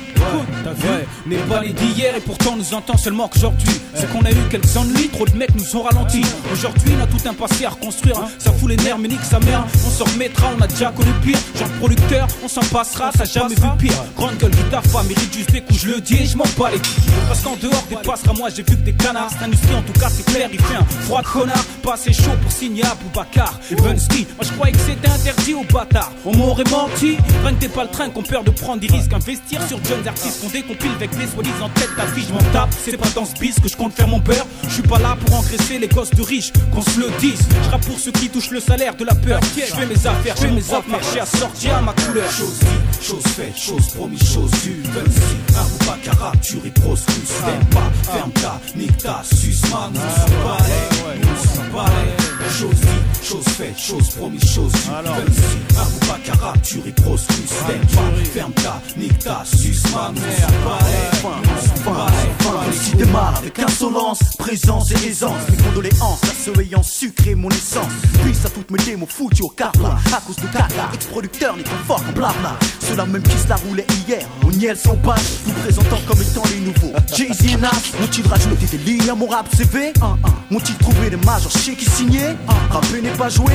t'as 0.63 0.73
vu 0.73 0.87
N'est 1.25 1.37
pas 1.37 1.61
les 1.61 1.73
d'hier 1.73 2.15
et 2.15 2.19
pourtant 2.19 2.55
nous 2.55 2.73
entend 2.73 2.97
seulement 2.97 3.27
qu'aujourd'hui. 3.27 3.81
C'est 3.95 4.11
qu'on 4.11 4.23
a 4.25 4.31
eu 4.31 4.35
quelques 4.49 4.75
ennuis, 4.75 5.09
trop 5.09 5.25
de 5.25 5.35
mecs 5.35 5.55
nous 5.55 5.75
ont 5.75 5.83
ralenti 5.83 6.21
Aujourd'hui 6.51 6.93
on 6.99 7.03
a 7.03 7.07
tout 7.07 7.27
un 7.27 7.33
passé 7.33 7.65
à 7.65 7.69
reconstruire. 7.69 8.15
Ça 8.39 8.51
fout 8.51 8.69
les 8.69 8.77
nerfs 8.77 8.97
mais 8.97 9.07
nique 9.07 9.23
sa 9.23 9.39
mère. 9.39 9.65
On 9.85 9.89
s'en 9.89 10.05
remettra, 10.05 10.47
on 10.57 10.61
a 10.61 10.67
déjà 10.67 10.91
connu 10.91 11.11
pire. 11.23 11.37
Genre 11.57 11.69
producteur, 11.79 12.27
on 12.43 12.47
s'en 12.47 12.61
passera, 12.61 13.11
t'as 13.15 13.25
jamais 13.25 13.55
vu 13.55 13.67
pire. 13.77 14.03
Grande 14.15 14.37
gueule, 14.37 14.51
guitare, 14.51 14.83
femme, 14.83 15.07
mérite 15.07 15.33
juste 15.33 15.51
des 15.51 15.61
coups, 15.61 15.79
je 15.79 15.87
le 15.89 16.01
dis 16.01 16.15
et 16.15 16.25
je 16.25 16.37
m'en 16.37 16.45
bats 16.57 16.71
les 16.71 16.79
couilles. 16.79 17.13
Parce 17.27 17.41
qu'en 17.41 17.55
dehors 17.55 17.85
des 17.89 17.95
passera 17.97 18.33
moi 18.33 18.49
j'ai 18.49 18.63
vu 18.63 18.75
que 18.75 18.83
des 18.83 18.93
canards. 18.93 19.29
Cette 19.31 19.43
industrie 19.43 19.75
en 19.75 19.81
tout 19.81 19.99
cas 19.99 20.09
c'est 20.09 20.25
clair, 20.25 20.49
il 20.51 20.59
fait 20.59 20.75
un 20.75 20.85
froid 21.03 21.21
de 21.21 21.27
connard. 21.27 21.63
Pas 21.81 21.93
assez 21.93 22.13
chaud 22.13 22.31
pour 22.41 22.51
signer 22.51 22.83
à 22.85 22.95
Boubacar 22.95 23.59
Evenski, 23.71 24.27
moi 24.35 24.45
je 24.45 24.51
croyais 24.51 24.73
que 24.73 24.79
c'était 24.79 25.09
interdit 25.09 25.53
aux 25.53 25.63
bâtards. 25.63 26.11
On 26.25 26.35
m'aurait 26.35 26.69
menti, 26.69 27.17
rien 27.43 27.53
que 27.53 27.59
t'es 27.59 27.69
pas 27.69 27.83
le 27.83 27.89
train 27.89 28.09
qu'on 28.09 28.23
peur 28.23 28.43
de 28.43 28.51
prendre 28.51 28.79
des 28.79 28.87
risques. 28.87 29.13
Investir 29.13 29.61
sur 29.67 29.83
jeunes 29.85 30.07
artistes 30.23 30.41
qu'on 30.41 30.49
décompile 30.49 30.91
avec 30.95 31.09
des 31.11 31.27
soi-disant 31.27 31.69
tête 31.75 31.89
d'affiche 31.95 32.27
Je 32.27 32.33
m'en 32.33 32.51
tape, 32.51 32.69
c'est 32.83 32.97
pas 32.97 33.09
dans 33.15 33.25
ce 33.25 33.33
bis 33.33 33.55
que 33.59 33.67
je 33.67 33.75
compte 33.75 33.93
faire 33.93 34.07
mon 34.07 34.19
beurre 34.19 34.45
Je 34.67 34.73
suis 34.73 34.81
pas 34.81 34.99
là 34.99 35.17
pour 35.25 35.35
engraisser 35.35 35.79
les 35.79 35.87
gosses 35.87 36.11
de 36.11 36.21
riches, 36.21 36.51
qu'on 36.73 36.81
se 36.81 36.99
le 36.99 37.09
dise 37.19 37.39
Je 37.65 37.69
rappe 37.69 37.85
pour 37.85 37.99
ceux 37.99 38.11
qui 38.11 38.29
touchent 38.29 38.51
le 38.51 38.59
salaire 38.59 38.95
de 38.95 39.05
la 39.05 39.15
peur 39.15 39.39
Je 39.55 39.61
fais 39.61 39.85
mes 39.85 40.07
affaires, 40.07 40.35
je 40.35 40.41
fais 40.41 40.51
mes 40.51 40.61
affaires, 40.61 40.87
marcher 40.87 41.19
à 41.19 41.25
sortir 41.25 41.75
à 41.75 41.81
ma 41.81 41.93
couleur 41.93 42.29
Chose 42.31 42.59
dite, 42.59 43.03
chose 43.03 43.23
faite, 43.23 43.57
chose 43.57 43.87
promise, 43.89 44.33
chose 44.33 44.51
due. 44.63 44.81
Vinci, 44.83 45.35
Aboubacara, 45.57 46.31
tu 46.41 46.57
ripostes 46.57 47.05
plus. 47.05 47.27
T'aimes 47.45 47.65
pas, 47.71 48.11
ferme 48.11 48.31
ta, 48.31 48.59
nique 48.75 48.97
ta, 48.97 49.21
suce 49.23 49.61
man. 49.69 49.91
Nous 49.93 49.99
s'en 49.99 50.43
balais, 50.43 51.19
nous 51.21 51.55
s'en 51.55 51.75
balais. 51.75 52.32
Chose 52.53 52.69
dite, 52.69 53.23
chose 53.23 53.45
faite, 53.45 53.77
chose 53.77 54.09
promise, 54.09 54.45
chose 54.45 54.71
due. 54.71 55.75
Aboubacara, 55.75 56.53
tu 56.61 56.77
plus. 56.77 56.93
T'aimes 56.93 57.87
pas, 57.87 58.23
ferme 58.31 58.53
ta, 58.53 58.81
nique 58.95 59.17
ta, 59.19 59.43
suce 59.43 59.81
s'en 59.81 60.13
balais. 60.13 60.43
Ici 62.71 62.95
démarre 62.95 63.37
avec 63.37 63.57
insolence, 63.57 64.19
présence 64.37 64.91
et 64.91 65.07
aisance. 65.07 65.49
Mes 65.49 65.57
condoléances 65.57 66.23
à 66.23 66.33
ceux 66.45 66.61
ayant 66.61 66.83
sucré 66.83 67.33
mon 67.33 67.49
essence. 67.49 67.91
Puisse 68.23 68.45
à 68.45 68.49
toutes 68.49 68.69
mes 68.69 68.83
démos 68.83 69.09
foutues 69.09 69.43
au 69.43 69.49
carpla. 69.49 69.97
À 70.15 70.21
cause 70.21 70.35
de 70.35 70.47
caca, 70.47 70.89
ex-producteur 70.93 71.57
n'est 71.57 71.63
trop 71.63 71.75
fort 71.87 72.03
en 72.07 72.11
blabla. 72.11 72.57
Ceux-là 72.87 73.05
même 73.05 73.23
qui 73.23 73.37
se 73.37 73.47
la 73.49 73.55
roulaient 73.55 73.87
hier, 74.07 74.27
au 74.45 74.51
niel 74.51 74.77
sans 74.77 74.95
page. 74.97 75.21
Vous 75.45 75.53
présentant 75.53 75.99
comme 76.07 76.21
étant 76.21 76.43
les 76.53 76.59
nouveaux. 76.59 76.93
Jay-Z 77.15 77.53
et 77.53 77.57
Nas, 77.57 77.71
ont-ils 78.01 78.27
rajouté 78.27 78.77
des 78.77 78.77
lignes 78.77 79.09
à 79.09 79.15
mon 79.15 79.27
rap 79.27 79.47
CV 79.55 79.93
M'ont-ils 80.51 80.77
trouvé 80.77 81.09
des 81.09 81.17
majors 81.17 81.51
chez 81.51 81.73
qui 81.75 81.85
signaient 81.85 82.35
Rapper 82.47 83.01
n'est 83.01 83.09
pas 83.11 83.29
joué 83.29 83.53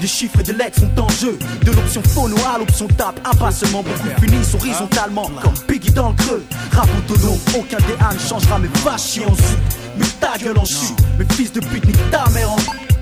Des 0.00 0.06
chiffres 0.06 0.40
et 0.40 0.42
des 0.42 0.52
lettres 0.52 0.80
sont 0.80 1.00
en 1.00 1.08
jeu. 1.08 1.38
De 1.64 1.72
l'option 1.72 2.02
phono 2.02 2.36
à 2.54 2.58
l'option 2.58 2.86
tape, 2.88 3.20
seulement 3.52 3.82
beaucoup 3.82 4.20
finissent 4.20 4.54
horizontalement 4.54 5.30
comme 5.42 5.54
Biggie 5.68 5.92
dans 5.92 6.10
le 6.10 6.14
creux. 6.14 6.44
Rap 6.72 6.88
autonome, 6.98 7.38
aucun 7.58 7.78
DA 7.78 8.12
ne 8.12 8.18
changera 8.18 8.58
mes 8.58 8.68
vaches 8.84 9.20
en 9.26 9.34
zut. 9.34 9.58
Mais 9.96 10.06
ta 10.20 10.36
gueule 10.38 10.58
en 10.58 10.64
chute, 10.64 10.98
mes 11.18 11.26
fils 11.34 11.52
de 11.52 11.60
pute 11.60 11.86
nique 11.86 12.10
ta 12.10 12.28
mère 12.30 12.50
en. 12.50 12.93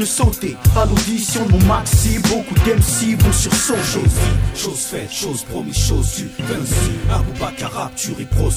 Mieux 0.00 0.06
sauter. 0.06 0.56
À 0.74 0.86
l'audition 0.86 1.44
de 1.44 1.52
mon 1.52 1.66
maxi, 1.66 2.18
beaucoup 2.20 2.54
d'MC 2.64 3.22
vont 3.22 3.32
sur 3.32 3.52
Chose 3.52 4.02
dite, 4.02 4.56
chose 4.56 4.78
faite, 4.78 5.12
chose 5.12 5.42
promise, 5.42 5.76
chose 5.76 6.14
due. 6.16 6.30
Vinci, 6.38 6.90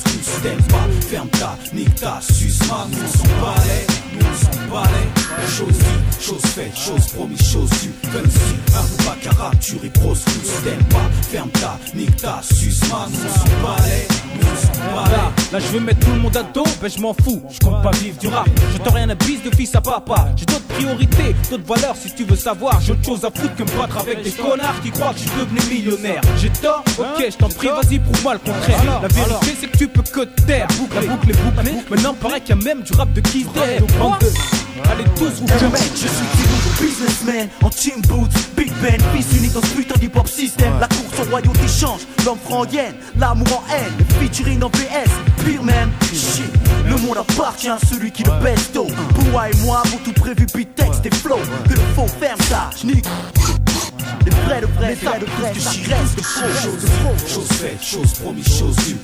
plus. 0.06 0.42
T'aimes 0.42 0.64
pas, 0.70 0.88
ferme 1.10 1.28
ta, 1.28 1.58
nique 1.74 1.96
ta, 1.96 2.22
suce 2.22 2.60
man. 2.70 2.88
Nous 2.90 3.08
s'en 3.08 3.28
balais, 3.42 3.86
nous 4.14 4.38
s'en 4.38 4.74
balais. 4.74 5.48
Chose 5.50 5.78
dite, 5.78 6.22
chose 6.22 6.42
faite, 6.46 6.78
chose 6.78 7.08
promise, 7.08 7.52
chose 7.52 7.70
due. 7.82 7.94
Vinci, 8.04 8.56
Aboubacara, 8.74 9.52
tu 9.60 9.76
ripostes 9.76 10.24
plus. 10.24 10.50
T'aimes 10.64 10.84
pas, 10.86 11.10
ferme 11.30 11.50
ta, 11.50 11.78
nique 11.94 12.16
ta, 12.16 12.40
suce 12.42 12.90
man. 12.90 13.10
Nous 13.12 13.18
s'en 13.18 13.62
balais, 13.62 14.08
nous 14.36 14.48
s'en 14.62 14.96
balais. 14.96 15.12
Là, 15.12 15.32
là 15.52 15.60
je 15.60 15.68
veux 15.68 15.80
mettre 15.80 16.00
tout 16.00 16.12
le 16.12 16.20
monde 16.20 16.38
à 16.38 16.44
dos, 16.44 16.64
ben 16.82 16.90
je 16.90 17.00
m'en 17.00 17.14
fous, 17.14 17.42
je 17.50 17.60
compte 17.60 17.82
pas 17.84 17.92
vivre 17.92 18.18
du 18.18 18.28
rap 18.28 18.48
Je 18.74 18.78
t'en 18.80 18.92
rien 18.92 19.10
à 19.10 19.16
bise 19.16 19.44
de 19.44 19.56
fils 19.56 19.76
à 19.76 19.82
papa 19.82 20.30
J'ai 20.36 20.46
d'autres 20.46 20.66
priorités, 20.68 21.33
d'autres 21.50 21.66
valeurs. 21.66 21.96
Si 21.96 22.14
tu 22.14 22.24
veux 22.24 22.36
savoir 22.36 22.80
J'ai 22.82 22.94
autre 22.94 23.06
chose 23.06 23.26
à 23.26 23.32
foutre 23.32 23.56
que 23.56 23.64
me 23.64 23.78
battre 23.78 23.98
avec 23.98 24.24
des 24.24 24.32
connards 24.32 24.82
qui 24.82 24.92
croient 24.92 25.14
que 25.14 25.20
je 25.20 25.24
suis 25.24 25.40
devenu 25.40 25.60
millionnaire. 25.70 26.22
J'ai 26.38 26.50
tort, 26.50 26.84
ok 26.98 27.26
je 27.30 27.38
t'en 27.38 27.50
prie 27.50 27.68
vas-y 27.68 28.00
prouve-moi 28.00 28.34
le 28.34 28.40
contraire. 28.40 29.02
La 29.02 29.08
vérité 29.08 29.56
c'est 29.60 29.68
que 29.68 29.78
tu 29.78 29.88
peux 29.88 30.02
que 30.02 30.26
te 30.26 30.42
taire. 30.42 30.68
La 30.94 31.02
boucle 31.02 31.30
est 31.32 31.42
bouclée, 31.42 31.74
maintenant 31.90 32.14
paraît 32.14 32.42
qu'il 32.42 32.56
y 32.56 32.60
a 32.60 32.64
même 32.64 32.82
du 32.84 32.94
rap 32.94 33.12
de 33.14 33.22
qui 33.22 33.46
Allez 34.90 35.04
tous 35.16 35.40
vous 35.40 35.48
Je 35.48 35.66
mec, 35.68 35.92
je 35.94 36.08
suis 36.08 36.26
Tino, 36.36 36.56
businessman 36.82 37.48
en 37.62 37.70
team 37.70 38.02
boots, 38.08 38.30
big 38.58 38.72
band, 38.82 39.04
fils 39.14 39.38
unique 39.38 39.54
dans 39.54 39.62
ce 39.62 39.68
putain 39.68 39.96
d'hip 40.00 40.16
hop 40.16 40.28
système. 40.28 40.74
La 40.80 40.88
course 40.88 41.20
au 41.20 41.30
royauté 41.30 41.68
change, 41.68 42.02
l'homme 42.26 42.40
en 42.50 42.66
yen, 42.66 42.94
l'amour 43.18 43.64
en 43.64 43.74
haine, 43.74 43.94
le 44.00 44.06
featuring 44.16 44.64
en 44.64 44.70
VS, 44.70 45.46
pire 45.46 45.64
même. 45.64 45.92
Shit, 46.12 46.52
le 46.88 46.96
monde 46.98 47.18
appartient 47.18 47.70
à 47.70 47.78
celui 47.88 48.12
qui 48.12 48.24
le 48.24 48.32
besto. 48.44 48.88
Pour 49.14 49.24
moi 49.26 49.50
et 49.50 49.56
moi, 49.58 49.84
pour 49.90 50.02
tout 50.02 50.14
prévu, 50.14 50.48
beat 50.54 50.74
texte 50.76 51.06
et 51.06 51.16
flow. 51.16 51.40
Que 51.68 51.74
le 51.74 51.82
faux 51.96 52.08
ferme 52.08 52.42
ça, 52.42 52.70
j'nique. 52.76 53.06
Les 54.26 54.32
vrais 54.32 54.62
de 54.62 54.66
vrais, 54.68 54.90
les 54.90 54.96
vrais 54.96 55.20
de 55.20 55.26
vrais, 55.26 55.54
ça 55.60 55.70
reste 55.72 56.16
de 56.16 56.22
faux. 56.22 57.28
Chose, 57.28 57.34
chose 57.34 57.48
faite, 57.60 57.84
chose 57.84 58.14
promise, 58.14 58.48
chose 58.48 58.76
due. 58.78 58.98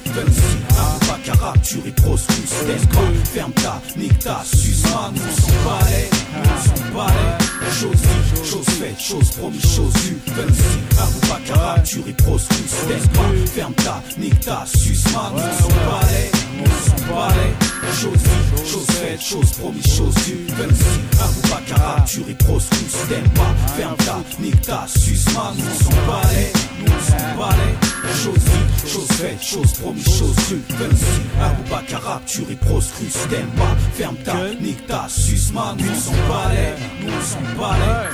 Aboubacara, 0.77 1.53
tu 1.63 1.79
ripostes 1.79 2.27
plus. 2.27 2.49
T'aimes 2.65 2.87
pas, 2.87 3.29
ferme 3.33 3.51
ta, 3.53 3.81
nique 3.97 4.19
ta, 4.19 4.41
suce 4.45 4.83
man. 4.83 5.13
Nous 5.13 5.41
s'en 5.41 5.69
balais, 5.69 6.09
nous 6.35 6.63
s'en 6.65 6.97
balais. 6.97 7.48
Chose 7.71 7.91
dite, 7.91 8.45
chose 8.45 8.65
faite, 8.65 8.95
fait, 8.97 8.99
chose 8.99 9.29
promis, 9.31 9.61
chose 9.61 9.93
vue. 10.03 10.17
Fancy, 10.25 10.63
Aboubakar, 10.99 11.83
tu 11.83 11.99
proscrus, 12.13 12.73
pas, 13.13 13.51
ferme 13.53 13.73
ta, 13.75 14.01
nique 14.17 14.39
ta, 14.39 14.65
suce 14.65 15.03
ma, 15.13 15.31
on 15.33 15.37
s'en 15.37 15.69
balai, 15.85 16.31
on 16.59 16.65
s'en 16.65 17.13
balai. 17.13 17.53
Chose 17.93 18.11
vue, 18.13 18.65
chose 18.65 18.87
faite, 18.87 19.21
chose 19.21 19.51
promis, 19.51 19.83
chose. 19.83 20.15
Fancy, 20.15 20.99
Aboubakar, 21.21 22.05
tu 22.05 22.21
proscrus, 22.35 22.95
pas, 23.35 23.55
ferme 23.77 23.95
ta, 23.97 24.17
nique 24.39 24.61
ta, 24.61 24.85
suce 24.87 25.25
ma, 25.33 25.53
on 25.53 25.83
s'en 25.83 25.95
balai, 26.07 26.51
on 26.81 27.05
s'en 27.05 27.37
balai. 27.37 27.88
Chose 28.07 28.37
vue, 28.37 28.89
chose 28.89 29.07
faite, 29.11 29.41
chose 29.41 29.73
promis, 29.73 30.03
chose 30.03 30.35
vue. 30.49 30.61
Fancy, 30.77 31.21
Aboubakar, 31.41 32.21
tu 32.25 32.41
proscrus, 32.55 33.13
pas, 33.57 33.75
ferme 33.93 34.15
ta, 34.23 34.33
nique 34.61 34.85
ta, 34.87 35.05
suce 35.07 35.51
ma, 35.53 35.75
on 35.77 35.99
s'en 35.99 36.11
balai, 36.27 36.75
on 37.05 37.21
s'en 37.23 37.41
balai. 37.57 38.09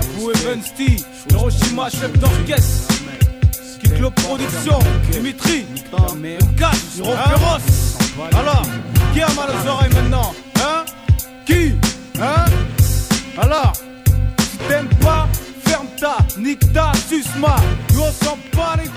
Abou 0.00 0.30
Evensti, 0.30 1.04
Hiroshima, 1.30 1.90
chef 1.90 2.12
d'orchestre. 2.18 2.88
Kiklo 3.82 4.10
Production, 4.10 4.78
Dimitri, 5.10 5.66
Mkat, 5.92 6.72
Hiro 6.96 7.12
Féroce. 7.12 7.98
Alors, 8.32 8.62
qui 9.12 9.20
a 9.20 9.28
mal 9.34 9.50
aux 9.50 9.68
oreilles 9.68 9.92
maintenant 9.94 10.34
Hein? 10.56 10.84
Qui 11.46 11.74
Hein? 12.20 12.44
Alors, 13.38 13.72
si 14.38 14.56
t'aimes 14.68 14.88
pas, 15.00 15.28
ferme 15.64 15.86
ta, 15.98 16.18
nique 16.38 16.72
ta, 16.72 16.92
susma. 17.08 17.56
Les. 18.12 18.90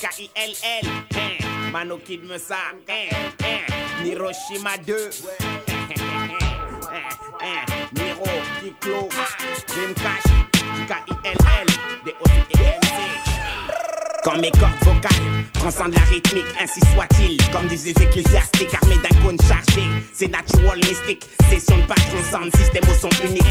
K-I-L-L, 0.00 0.86
hein, 1.14 1.70
Mano 1.72 1.98
Kid 1.98 2.24
me 2.24 2.38
ça, 2.38 2.56
hein, 2.72 3.08
hein, 3.40 4.04
Hiroshima 4.04 4.76
2, 4.84 5.10
hein, 5.74 5.94
hein, 7.40 7.64
Miro, 7.92 8.24
Kiklo, 8.60 9.08
Dreamcast, 9.68 10.26
K-I-L-L, 10.88 11.66
D-O-C-E-M-C. 12.04 12.81
Quand 14.24 14.38
mes 14.38 14.52
cordes 14.52 14.72
vocales 14.82 15.10
transcendent 15.52 15.94
la 15.94 16.02
rythmique, 16.02 16.46
ainsi 16.60 16.80
soit-il. 16.94 17.36
Comme 17.50 17.66
les 17.68 17.88
ecclésiastiques 17.88 18.72
armés 18.80 18.98
d'un 19.02 19.20
cône 19.20 19.36
chargé. 19.48 19.82
C'est 20.12 20.28
natural 20.28 20.78
mystique, 20.78 21.26
session 21.50 21.76
de 21.76 21.82
page 21.82 21.98
ensemble, 22.20 22.50
système 22.56 22.84
au 22.88 22.94
son 22.94 23.10
unique. 23.26 23.42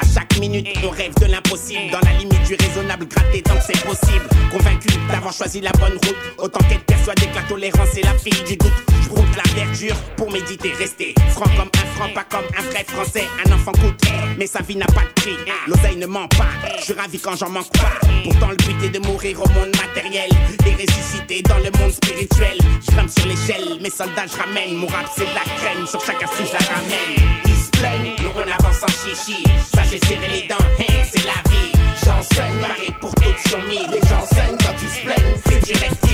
À 0.00 0.04
chaque 0.06 0.38
minute, 0.38 0.68
on 0.84 0.90
rêve 0.90 1.14
de 1.18 1.26
l'impossible. 1.26 1.90
Dans 1.90 2.00
la 2.00 2.12
limite 2.18 2.42
du 2.42 2.56
raisonnable, 2.56 3.06
gratter 3.06 3.40
tant 3.42 3.54
que 3.54 3.64
c'est 3.66 3.82
possible. 3.84 4.28
Convaincu 4.50 4.88
d'avoir 5.10 5.32
choisi 5.32 5.62
la 5.62 5.72
bonne 5.72 5.98
route. 6.04 6.16
Autant 6.36 6.60
qu'être 6.68 6.84
persuadé 6.84 7.26
que 7.26 7.36
la 7.36 7.42
tolérance 7.42 7.96
est 7.96 8.04
la 8.04 8.14
fille 8.14 8.44
du 8.46 8.56
doute. 8.56 8.72
Je 9.02 9.08
broute 9.08 9.36
la 9.36 9.54
verdure 9.54 9.96
pour 10.16 10.30
méditer, 10.30 10.72
rester 10.72 11.14
franc 11.30 11.48
comme 11.56 11.70
un 11.74 11.86
franc, 11.96 12.08
pas 12.14 12.24
comme 12.24 12.44
un 12.58 12.62
vrai 12.70 12.84
français. 12.86 13.24
Un 13.46 13.52
enfant 13.52 13.72
coûte, 13.72 14.00
mais 14.36 14.46
sa 14.46 14.60
vie 14.60 14.76
n'a 14.76 14.86
pas 14.86 15.02
de 15.02 15.20
prix. 15.20 15.36
L'oseille 15.66 15.96
ne 15.96 16.06
ment 16.06 16.28
pas, 16.28 16.48
je 16.78 16.84
suis 16.84 16.92
ravi 16.92 17.18
quand 17.18 17.36
j'en 17.36 17.48
manque 17.48 17.72
pas. 17.72 17.92
Pourtant, 18.24 18.50
le 18.50 18.56
but 18.56 18.84
est 18.84 18.90
de 18.90 18.98
mourir 19.06 19.40
au 19.40 19.48
monde 19.48 19.74
matériel 19.76 20.17
et 20.26 20.74
ressusciter 20.74 21.42
dans 21.42 21.58
le 21.58 21.70
monde 21.78 21.92
spirituel. 21.92 22.58
Je 22.82 22.92
grimpe 22.92 23.10
sur 23.10 23.26
l'échelle, 23.26 23.78
mes 23.80 23.90
soldats 23.90 24.26
je 24.26 24.36
ramène. 24.36 24.74
Mon 24.74 24.86
rap 24.86 25.06
c'est 25.14 25.24
de 25.24 25.34
la 25.34 25.46
crème, 25.56 25.86
sur 25.86 26.00
chaque 26.04 26.20
je 26.20 26.52
la 26.52 26.74
ramène. 26.74 27.40
Ils 27.44 27.54
se 27.54 27.70
plaignent, 27.70 28.14
nous 28.22 28.30
on 28.34 28.42
avance 28.42 28.82
en 28.82 28.88
chichi. 28.88 29.44
Ça 29.74 29.82
j'ai 29.90 30.00
serré 30.06 30.28
les 30.28 30.48
dents, 30.48 30.56
hein, 30.58 31.04
c'est 31.10 31.24
la 31.24 31.40
vie. 31.50 31.72
J'enseigne, 32.04 32.58
pareil 32.60 32.94
pour 33.00 33.14
toutes 33.14 33.48
sur 33.48 33.58
mille. 33.64 33.90
Et 33.94 34.06
j'enseigne 34.08 34.56
quand 34.58 34.74
tu 34.78 34.86
se 34.86 35.00
plaignent, 35.04 35.36
c'est 35.46 35.60
direct. 35.64 36.04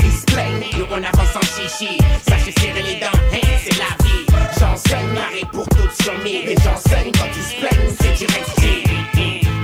Ils 0.00 0.12
se 0.12 0.24
plaignent, 0.26 0.78
nous 0.78 0.86
on 0.90 1.02
avance 1.02 1.34
en 1.34 1.46
chichi. 1.56 1.98
Ça 2.28 2.36
j'ai 2.44 2.52
serré 2.52 2.82
les 2.82 3.00
dents, 3.00 3.18
hein, 3.32 3.48
c'est 3.64 3.78
la 3.78 3.92
vie. 4.04 4.26
J'enseigne, 4.58 5.14
pareil 5.14 5.44
pour 5.52 5.68
toutes 5.68 6.02
sur 6.02 6.14
j'enseigne 6.62 7.12
quand 7.12 7.30
tu 7.32 7.40
se 7.40 7.56
plaignent, 7.56 7.90
c'est 8.00 8.12
direct. 8.12 8.87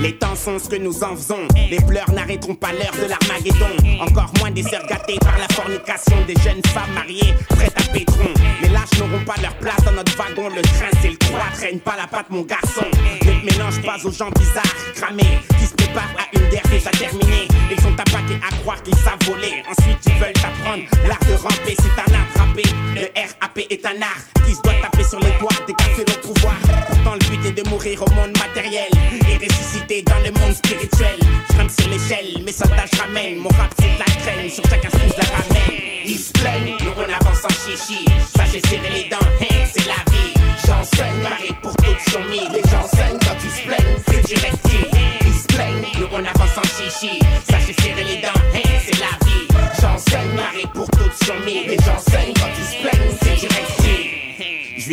Les 0.05 0.13
temps 0.19 0.37
sont 0.37 0.59
ce 0.59 0.69
que 0.69 0.77
nous 0.77 1.03
en 1.03 1.17
faisons. 1.17 1.49
Les 1.71 1.79
pleurs 1.79 2.11
n'arrêteront 2.13 2.55
pas 2.55 2.73
l'heure 2.73 2.93
de 2.93 3.09
l'Armageddon. 3.09 4.03
Encore 4.03 4.31
moins 4.39 4.51
des 4.51 4.63
sœurs 4.63 4.87
gâtées 4.87 5.17
par 5.19 5.39
la 5.39 5.49
fornication 5.55 6.17
des 6.27 6.35
jeunes 6.43 6.61
femmes 6.75 6.93
mariées 6.93 7.33
prêtes 7.49 7.73
à 7.75 7.91
pétron. 7.91 8.29
Les 8.61 8.69
lâches 8.69 8.93
n'auront 8.99 9.25
pas 9.25 9.41
leur 9.41 9.57
place 9.57 9.83
dans 9.83 9.93
notre 9.93 10.15
wagon. 10.19 10.51
Le 10.55 10.61
train, 10.61 10.93
c'est 11.01 11.09
le 11.09 11.17
croix, 11.17 11.49
traîne 11.55 11.81
pas 11.81 11.97
la 11.97 12.07
patte, 12.07 12.27
mon 12.29 12.43
garçon. 12.43 12.85
Ne 13.25 13.31
te 13.31 13.47
mélange 13.47 13.81
pas 13.81 13.97
aux 14.05 14.13
gens 14.13 14.29
bizarres, 14.39 14.77
cramés, 14.95 15.41
qui 15.59 15.65
se 15.65 15.73
préparent 15.73 16.15
à 16.19 16.37
une 16.37 16.51
guerre 16.51 16.69
déjà 16.71 16.91
terminée. 16.91 17.49
Ils 17.71 17.81
sont 17.81 17.95
apaqués 17.95 18.39
à 18.47 18.55
croire 18.57 18.83
qu'ils 18.83 18.97
savent 18.97 19.25
voler. 19.25 19.63
Ensuite, 19.71 20.05
ils 20.05 20.21
veulent 20.21 20.35
t'apprendre 20.35 20.85
l'art 21.09 21.25
de 21.27 21.33
ramper. 21.33 21.77
C'est 21.81 22.13
un 22.13 22.15
art 22.15 22.47
rappé. 22.47 22.63
Le 22.95 23.09
RAP 23.41 23.59
est 23.71 23.87
un 23.87 24.03
art 24.03 24.45
qui 24.47 24.55
se 24.55 24.61
doit 24.61 24.75
taper 24.83 25.05
sur 25.05 25.19
les 25.21 25.33
doigts, 25.41 25.65
décasser 25.67 26.05
le 26.07 26.21
pouvoir. 26.21 26.57
Pourtant, 26.89 27.15
le 27.15 27.37
but 27.37 27.49
est 27.49 27.65
de 27.65 27.69
mourir 27.71 28.03
au 28.03 28.11
monde 28.13 28.37
matériel 28.39 28.91
et 29.43 29.49
Soldats 32.05 32.85
je 32.93 33.01
ramène. 33.01 33.39
Mon 33.39 33.49
rap 33.49 33.73
c'est 33.79 33.95
de 33.95 33.99
la 33.99 34.05
crème, 34.05 34.51
sur 34.51 34.63
chaque 34.69 34.85
astuce 34.85 35.17
la 35.17 35.25
ramène. 35.25 35.81
Ils 36.05 36.19
se 36.19 36.33
plaignent, 36.33 36.77
avance 36.77 37.45
en 37.45 37.49
chichi. 37.49 38.05
Ça 38.37 38.45
j'ai 38.53 38.61
serré 38.61 38.91
les 38.91 39.09
dents, 39.09 39.17
hein, 39.23 39.65
c'est 39.73 39.87
la 39.87 40.13
vie. 40.13 40.35
J'enseigne, 40.67 41.23
pareil 41.23 41.55
pour 41.63 41.75
toutes 41.77 42.01
sur 42.11 42.21
mille. 42.27 42.55
Et 42.55 42.63
j'enseigne 42.69 43.19
quand 43.21 43.37
tu 43.41 43.49
se 43.49 43.63
c'est 44.07 44.23
direct. 44.27 44.59
Ils 45.23 45.33
se 45.33 45.47
plaignent, 45.47 46.27
avance 46.27 46.59
en 46.59 46.63
chichi. 46.63 47.19
Ça 47.49 47.57
j'ai 47.67 47.73
serré 47.83 48.05
les 48.05 48.21
dents, 48.21 48.41
hein, 48.55 48.61
c'est 48.85 49.01
la 49.01 49.17
vie. 49.25 49.49
J'enseigne, 49.81 50.37
pareil 50.37 50.67
pour 50.75 50.91
toutes 50.91 51.25
sur 51.25 51.41
mille. 51.41 51.75
J'enseigne 51.87 52.34
quand 52.34 52.34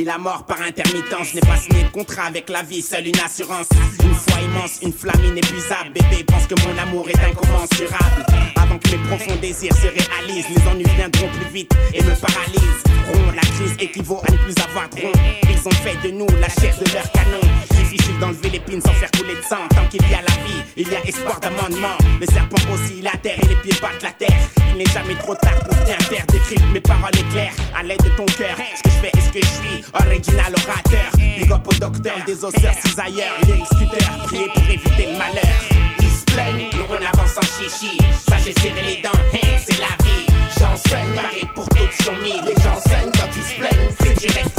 La 0.06 0.18
mort 0.18 0.46
par 0.46 0.60
intermittence, 0.62 1.36
n'ai 1.36 1.42
pas 1.42 1.58
signé 1.58 1.84
de 1.84 1.90
contrat 1.90 2.24
avec 2.24 2.50
la 2.50 2.64
vie, 2.64 2.82
seule 2.82 3.08
une 3.08 3.20
assurance. 3.20 3.68
Une 4.04 4.16
foi 4.16 4.42
immense, 4.42 4.80
une 4.82 4.94
flamme 4.94 5.24
inépuisable. 5.24 5.92
Bébé 5.94 6.24
pense 6.24 6.48
que 6.48 6.56
mon 6.66 6.76
amour 6.78 7.08
est 7.08 7.20
incommensurable. 7.20 8.26
Avant 8.56 8.80
que 8.80 8.90
mes 8.90 8.98
profonds 8.98 9.36
désirs 9.40 9.76
se 9.76 9.88
réalisent, 9.88 10.48
les 10.50 10.68
ennuis 10.72 10.96
viendront 10.96 11.28
plus 11.30 11.54
vite 11.54 11.72
et 11.94 12.02
me 12.02 12.16
paralysent. 12.20 12.84
Rond, 13.08 13.32
la 13.36 13.42
crise 13.42 13.76
équivaut 13.80 14.22
à 14.28 14.32
ne 14.32 14.38
plus 14.38 14.56
avoir 14.64 14.90
rond. 14.92 15.12
Ils 15.44 15.68
ont 15.68 15.72
fait 15.72 15.98
de 16.08 16.12
nous 16.12 16.28
la 16.40 16.50
chair 16.50 16.76
de 16.80 16.94
leur 16.94 17.12
canon. 17.12 17.42
Difficile 17.70 18.18
d'enlever 18.20 18.50
l'épine 18.50 18.82
sans 18.82 18.94
faire 18.94 19.12
couler 19.12 19.36
de 19.36 19.44
sang. 19.44 19.68
Tant 19.70 19.86
qu'il 19.88 20.02
y 20.02 20.14
a 20.14 20.22
la 20.22 20.44
vie, 20.46 20.64
il 20.78 20.88
y 20.90 20.96
a 20.96 21.06
espoir 21.06 21.40
d'amendement. 21.40 21.98
Le 22.20 22.26
serpent 22.26 22.58
aussi 22.74 23.02
la 23.02 23.12
terre 23.22 23.38
et 23.44 23.48
les 23.48 23.56
pieds 23.58 23.80
battent 23.82 24.02
la 24.02 24.12
terre. 24.12 24.40
Il 24.72 24.78
n'est 24.78 24.92
jamais 24.92 25.16
trop 25.16 25.36
tard 25.36 25.60
pour 25.60 25.76
bien 25.86 26.00
faire. 26.00 26.26
Décrypte 26.28 26.66
mes 26.74 26.82
paroles 26.82 27.16
éclairent 27.20 27.54
à 27.78 27.84
l'aide 27.84 28.02
de 28.02 28.10
ton 28.16 28.26
cœur. 28.26 28.56
Ce 28.76 28.84
que 28.84 28.90
je 28.90 28.98
fais 29.02 29.12
est 29.18 29.22
ce 29.22 29.32
que 29.32 29.40
je 29.40 29.46
suis. 29.46 29.91
Original 29.94 30.54
orateur. 30.54 31.12
Big 31.18 31.52
up 31.52 31.68
au 31.68 31.74
docteur 31.74 32.16
des 32.26 32.44
osseurs 32.44 32.74
cisailleurs. 32.84 33.36
Les 33.48 33.66
scooters, 33.66 34.18
priez 34.26 34.48
pour 34.54 34.64
éviter 34.64 35.12
le 35.12 35.18
malheur. 35.18 35.58
Ils 36.00 36.10
se 36.10 36.24
plaignent, 36.26 36.70
nous 36.74 36.86
on 36.90 36.96
avance 36.96 37.38
en 37.38 37.42
chichi. 37.42 37.98
Ça 38.30 38.38
j'ai 38.44 38.54
serré 38.54 38.82
les 38.84 39.02
dents, 39.02 39.10
hein, 39.34 39.58
c'est 39.66 39.80
la 39.80 39.94
vie. 40.04 40.26
J'enseigne, 40.58 41.14
pareil 41.16 41.48
pour 41.54 41.68
toutes 41.70 42.04
sur 42.04 42.14
mille. 42.14 42.44
Et 42.48 42.62
j'enseigne 42.62 43.12
quand 43.14 43.30
tu 43.34 43.42
se 43.42 43.56
plaignes, 43.60 43.90
c'est 44.00 44.14
direct. 44.18 44.52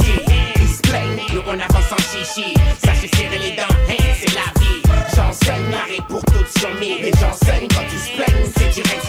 Ils 0.55 0.67
se 0.69 0.81
plaignent, 0.81 1.21
nous 1.33 1.41
on 1.47 1.53
avance 1.59 1.91
en 1.91 2.01
chichi. 2.11 2.53
Ça 2.83 2.91
j'ai 3.01 3.07
serré 3.17 3.37
les 3.39 3.55
dents, 3.55 3.75
hein, 3.89 4.03
c'est 4.19 4.33
la 4.35 4.61
vie. 4.61 4.81
J'enseigne, 5.15 5.71
pareil 5.71 6.01
pour 6.07 6.23
toutes 6.25 6.59
sur 6.59 6.69
mille. 6.79 7.05
Et 7.05 7.11
j'enseigne 7.19 7.67
quand 7.69 7.85
tu 7.89 7.97
se 7.97 8.11
plaignes, 8.15 8.45
c'est 8.55 8.69
direct. 8.69 9.05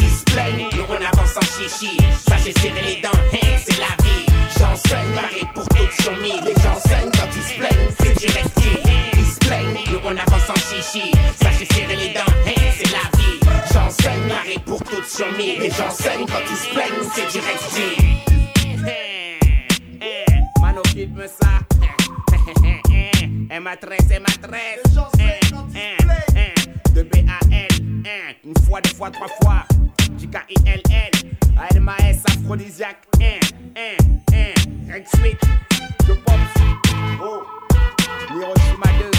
Ils 0.00 0.10
se 0.10 0.24
plaignent, 0.24 0.68
nous 0.72 0.84
on 0.88 0.96
avance 0.96 1.36
en 1.36 1.46
chichi. 1.56 1.96
Ça 2.26 2.36
j'ai 2.44 2.52
serré 2.60 2.82
les 2.82 3.00
dents, 3.00 3.10
J'enseigne, 4.84 5.14
pareil 5.14 5.46
pour 5.54 5.68
toutes 5.68 5.92
sur 6.00 6.16
mille. 6.18 6.48
Et 6.48 6.54
j'enseigne 6.60 7.10
quand 7.12 7.28
tu 7.30 7.40
se 7.40 7.54
plaignes, 7.58 7.88
c'est 7.98 8.14
direct. 8.18 8.50
Ils 9.14 9.24
se 9.24 9.38
plaignent, 9.38 9.78
nous 9.90 10.00
on 10.04 10.10
avance 10.10 10.50
en 10.50 10.54
chichi. 10.54 11.12
J'ai 11.58 11.66
serré 11.66 11.96
les 11.96 12.08
dents, 12.14 12.20
hein, 12.26 12.52
c'est 12.76 12.90
la 12.90 13.18
vie. 13.18 13.38
J'enseigne, 13.72 14.28
pareil 14.28 14.58
pour 14.64 14.82
toutes 14.82 15.06
sur 15.06 15.30
mille. 15.32 15.62
Et 15.62 15.70
j'enseigne 15.70 16.26
quand 16.26 16.42
tu 16.46 16.54
se 16.54 16.68
plaignes, 16.70 17.02
c'est 17.14 17.28
direct. 17.30 17.62
Mano, 20.60 20.82
me 20.96 21.26
ça. 21.26 21.60
M 23.50 23.66
A 23.66 23.76
13, 23.76 24.10
M 24.10 24.24
A 24.26 24.48
13. 24.48 24.82
De 26.94 27.02
B 27.02 27.12
A 27.28 27.38
L. 27.54 27.68
Une 28.44 28.54
fois, 28.66 28.80
deux 28.80 28.94
fois, 28.94 29.10
trois 29.10 29.28
fois. 29.42 29.64
J 30.18 30.28
K 31.54 31.58
I 31.58 31.68
L 31.68 31.68
L. 31.68 31.68
A 31.68 31.68
L 31.70 31.76
M 31.76 31.88
A 31.88 31.96
S 32.02 32.24
aphrodisiaque. 32.26 33.06
Reg 34.88 35.06
Sweet. 35.08 35.40
De 36.06 36.14
Pops. 36.14 36.52
Oh. 37.20 37.46
Hiroshima 38.28 38.86
2. 38.98 39.12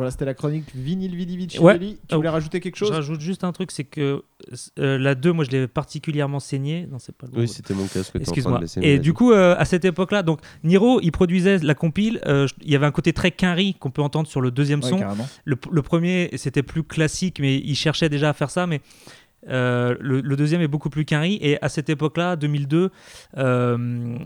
Voilà, 0.00 0.10
c'était 0.12 0.24
la 0.24 0.32
chronique 0.32 0.64
vinyle 0.74 1.14
Vidi 1.14 1.36
Vici 1.36 1.58
Ouais. 1.58 1.78
Tu 1.78 1.96
Oh, 2.12 2.16
voulais 2.16 2.30
rajouter 2.30 2.58
quelque 2.60 2.76
chose 2.76 2.88
Je 2.88 2.94
rajoute 2.94 3.20
juste 3.20 3.44
un 3.44 3.52
truc, 3.52 3.70
c'est 3.70 3.84
que 3.84 4.22
euh, 4.78 4.96
la 4.98 5.14
2, 5.14 5.30
moi 5.32 5.44
je 5.44 5.50
l'ai 5.50 5.68
particulièrement 5.68 6.40
saignée. 6.40 6.88
Non, 6.90 6.98
c'est 6.98 7.14
pas 7.14 7.26
le 7.26 7.38
Oui, 7.38 7.44
bon. 7.46 7.52
c'était 7.52 7.74
mon 7.74 7.86
casque 7.86 8.16
Excuse-moi. 8.16 8.56
de 8.56 8.62
laisser, 8.62 8.80
Et 8.82 8.98
du 8.98 9.12
coup, 9.12 9.32
euh, 9.32 9.54
à 9.58 9.66
cette 9.66 9.84
époque-là, 9.84 10.22
donc 10.22 10.40
Niro, 10.64 11.00
il 11.02 11.12
produisait 11.12 11.58
la 11.58 11.74
compile. 11.74 12.18
euh, 12.26 12.46
il 12.62 12.70
y 12.70 12.76
avait 12.76 12.86
un 12.86 12.90
côté 12.92 13.12
très 13.12 13.30
quinri 13.30 13.74
qu'on 13.74 13.90
peut 13.90 14.00
entendre 14.00 14.26
sur 14.26 14.40
le 14.40 14.50
deuxième 14.50 14.82
Ouais, 14.82 14.88
son. 14.88 15.00
Le, 15.44 15.56
le 15.70 15.82
premier, 15.82 16.30
c'était 16.36 16.62
plus 16.62 16.82
classique, 16.82 17.38
mais 17.38 17.58
il 17.58 17.74
cherchait 17.74 18.08
déjà 18.08 18.30
à 18.30 18.32
faire 18.32 18.48
ça. 18.50 18.66
Mais 18.66 18.80
euh, 19.48 19.96
le, 20.00 20.20
le 20.20 20.36
deuxième 20.36 20.60
est 20.60 20.68
beaucoup 20.68 20.90
plus 20.90 21.04
quinri. 21.04 21.38
Et 21.40 21.62
à 21.62 21.68
cette 21.68 21.88
époque-là, 21.88 22.36
2002, 22.36 22.90
euh, 23.38 24.16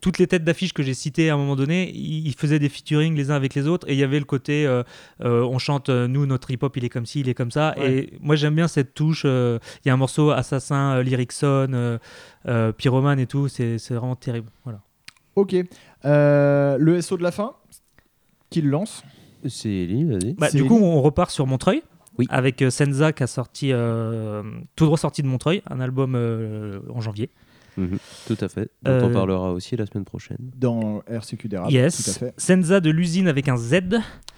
toutes 0.00 0.18
les 0.18 0.26
têtes 0.26 0.44
d'affiche 0.44 0.72
que 0.72 0.82
j'ai 0.82 0.94
citées 0.94 1.30
à 1.30 1.34
un 1.34 1.36
moment 1.36 1.56
donné, 1.56 1.90
ils, 1.94 2.26
ils 2.28 2.34
faisaient 2.34 2.58
des 2.58 2.68
featuring 2.68 3.14
les 3.16 3.30
uns 3.30 3.34
avec 3.34 3.54
les 3.54 3.66
autres. 3.66 3.88
Et 3.88 3.94
il 3.94 3.98
y 3.98 4.04
avait 4.04 4.18
le 4.18 4.24
côté, 4.24 4.66
euh, 4.66 4.82
euh, 5.22 5.42
on 5.42 5.58
chante, 5.58 5.88
nous, 5.90 6.26
notre 6.26 6.50
hip-hop, 6.50 6.76
il 6.76 6.84
est 6.84 6.88
comme 6.88 7.06
ci, 7.06 7.20
il 7.20 7.28
est 7.28 7.34
comme 7.34 7.50
ça. 7.50 7.74
Ouais. 7.76 7.92
Et 7.92 8.12
moi, 8.20 8.36
j'aime 8.36 8.54
bien 8.54 8.68
cette 8.68 8.94
touche. 8.94 9.22
euh, 9.24 9.58
Il 9.84 9.88
y 9.88 9.90
a 9.90 9.94
un 9.94 9.98
morceau 9.98 10.30
Assassin, 10.30 10.96
euh, 10.96 11.02
Lyricson, 11.02 11.68
euh, 11.72 11.98
euh, 12.48 12.72
Pyromane 12.72 13.18
et 13.20 13.26
tout. 13.26 13.48
C'est 13.48 13.76
vraiment 13.90 14.16
terrible. 14.16 14.50
Voilà. 14.64 14.80
Ok. 15.34 15.56
Euh, 16.04 16.76
le 16.78 17.00
SO 17.00 17.16
de 17.16 17.22
la 17.22 17.32
fin, 17.32 17.52
qui 18.50 18.60
le 18.60 18.68
lance? 18.70 19.02
C'est 19.48 19.70
Ellie, 19.70 20.04
vas-y. 20.04 20.34
Bah, 20.34 20.50
du 20.50 20.64
coup, 20.64 20.76
on 20.76 21.00
repart 21.02 21.30
sur 21.30 21.46
Montreuil. 21.46 21.82
Oui. 22.18 22.26
Avec 22.30 22.60
euh, 22.62 22.70
Senza 22.70 23.12
qui 23.12 23.22
a 23.22 23.26
sorti 23.26 23.70
euh, 23.72 24.42
tout 24.76 24.84
droit 24.84 24.98
sorti 24.98 25.22
de 25.22 25.28
Montreuil, 25.28 25.62
un 25.70 25.80
album 25.80 26.14
euh, 26.14 26.80
en 26.92 27.00
janvier. 27.00 27.30
Mhm, 27.78 27.96
Tout 28.26 28.36
à 28.40 28.48
fait. 28.48 28.68
Dont 28.82 28.90
Euh, 28.90 29.04
on 29.04 29.12
parlera 29.12 29.50
aussi 29.52 29.76
la 29.76 29.86
semaine 29.86 30.04
prochaine. 30.04 30.36
Dans 30.58 31.02
RCQ 31.06 31.48
des 31.48 31.56
Rap, 31.56 31.70
yes. 31.70 32.04
tout 32.04 32.10
à 32.10 32.12
fait. 32.12 32.34
Senza 32.36 32.80
de 32.80 32.90
l'usine 32.90 33.28
avec 33.28 33.48
un 33.48 33.56
Z. 33.56 33.80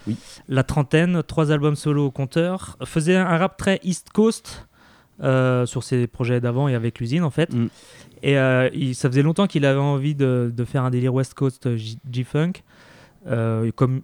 Oui. 0.07 0.17
La 0.49 0.63
trentaine, 0.63 1.23
trois 1.25 1.51
albums 1.51 1.75
solo 1.75 2.07
au 2.07 2.11
compteur. 2.13 2.77
Faisait 2.85 3.17
un 3.17 3.37
rap 3.39 3.57
très 3.57 3.81
East 3.83 4.11
Coast 4.11 4.69
euh, 5.23 5.67
sur 5.67 5.83
ses 5.83 6.07
projets 6.07 6.41
d'avant 6.41 6.69
et 6.69 6.77
avec 6.77 7.01
l'usine 7.01 7.25
en 7.25 7.31
fait. 7.31 7.53
Mm. 7.53 7.69
Et 8.23 8.39
euh, 8.39 8.71
il- 8.73 8.95
ça 8.95 9.09
faisait 9.09 9.23
longtemps 9.23 9.49
qu'il 9.49 9.65
avait 9.65 9.81
envie 9.81 10.15
de, 10.15 10.53
de 10.55 10.65
faire 10.65 10.85
un 10.85 10.91
délire 10.91 11.13
West 11.13 11.35
Coast 11.35 11.69
G-Funk. 11.77 12.53
Euh, 13.27 13.73
comme 13.75 14.03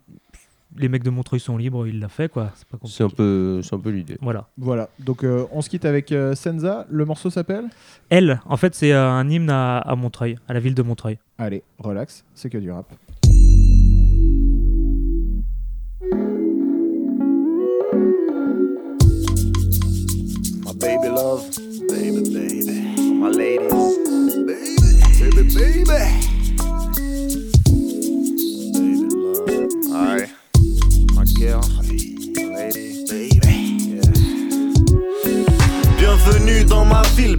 les 0.77 0.89
mecs 0.89 1.03
de 1.03 1.11
Montreuil 1.11 1.41
sont 1.41 1.57
libres, 1.57 1.87
il 1.87 1.99
l'a 2.01 2.09
fait 2.09 2.31
quoi. 2.31 2.53
C'est 2.55 2.67
pas 2.69 2.77
compliqué. 2.77 2.97
C'est 2.97 3.05
un 3.05 3.09
peu, 3.11 3.61
c'est 3.63 3.75
un 3.75 3.79
peu 3.79 3.91
l'idée. 3.91 4.17
Voilà. 4.21 4.49
Voilà, 4.57 4.89
donc 4.99 5.25
euh, 5.25 5.47
on 5.53 5.63
se 5.63 5.69
quitte 5.69 5.85
avec 5.85 6.13
euh, 6.13 6.35
Senza. 6.35 6.87
Le 6.91 7.05
morceau 7.05 7.31
s'appelle 7.31 7.65
Elle, 8.09 8.41
en 8.47 8.57
fait, 8.57 8.75
c'est 8.75 8.93
euh, 8.93 9.09
un 9.11 9.29
hymne 9.29 9.51
à, 9.51 9.79
à 9.79 9.95
Montreuil, 9.97 10.39
à 10.49 10.55
la 10.55 10.61
ville 10.61 10.75
de 10.75 10.83
Montreuil. 10.83 11.19
Allez, 11.39 11.63
relax, 11.79 12.25
c'est 12.35 12.51
que 12.51 12.59
du 12.59 12.71
rap. 12.71 12.87
My 20.63 20.75
baby 20.79 21.09
love, 21.09 21.45
baby, 21.89 22.23
baby. 22.33 22.81
My 23.21 23.31
ladies, 23.31 23.69
baby, 24.47 24.75
baby, 25.31 25.55
baby. 25.55 25.85
Baby 25.85 26.30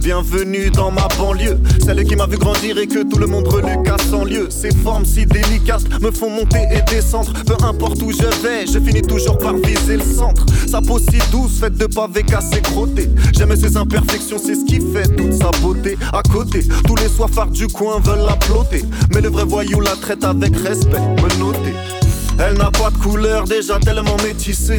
bienvenue 0.02 0.70
dans 0.70 0.90
ma 0.90 1.06
banlieue. 1.16 1.58
Celle 1.84 2.04
qui 2.04 2.16
m'a 2.16 2.26
vu 2.26 2.36
grandir 2.36 2.76
et 2.78 2.86
que 2.86 3.08
tout 3.08 3.18
le 3.18 3.26
monde 3.26 3.46
reluque 3.46 3.88
à 3.88 3.96
100 3.98 4.24
lieux. 4.24 4.48
Ces 4.50 4.74
formes 4.74 5.04
si 5.04 5.24
délicates 5.26 5.88
me 6.00 6.10
font 6.10 6.28
monter 6.28 6.66
et 6.72 6.82
descendre. 6.90 7.32
Peu 7.46 7.54
importe 7.64 8.02
où 8.02 8.10
je 8.10 8.42
vais, 8.42 8.66
je 8.66 8.78
finis 8.80 9.02
toujours 9.02 9.38
par 9.38 9.54
viser 9.54 9.96
le 9.96 10.02
centre. 10.02 10.44
Sa 10.66 10.80
peau 10.80 10.98
si 10.98 11.18
douce, 11.30 11.60
faite 11.60 11.76
de 11.76 11.86
pavés 11.86 12.24
cassés 12.24 12.62
crottés. 12.62 13.10
J'aime 13.32 13.54
ses 13.54 13.76
imperfections, 13.76 14.38
c'est 14.38 14.56
ce 14.56 14.64
qui 14.64 14.80
fait 14.92 15.08
toute 15.16 15.34
sa 15.34 15.50
beauté. 15.60 15.96
À 16.12 16.22
côté, 16.22 16.64
tous 16.86 16.96
les 16.96 17.08
soifards 17.08 17.50
du 17.50 17.68
coin 17.68 18.00
veulent 18.00 18.26
l'applaudir. 18.26 18.84
Mais 19.14 19.20
le 19.20 19.28
vrai 19.28 19.44
voyou 19.44 19.80
la 19.80 19.92
traite 19.92 20.24
avec 20.24 20.56
respect, 20.56 21.00
me 21.00 21.38
noter. 21.38 22.01
Elle 22.44 22.58
n'a 22.58 22.70
pas 22.70 22.90
de 22.90 22.98
couleur, 22.98 23.44
déjà 23.44 23.78
tellement 23.78 24.16
métissée. 24.24 24.78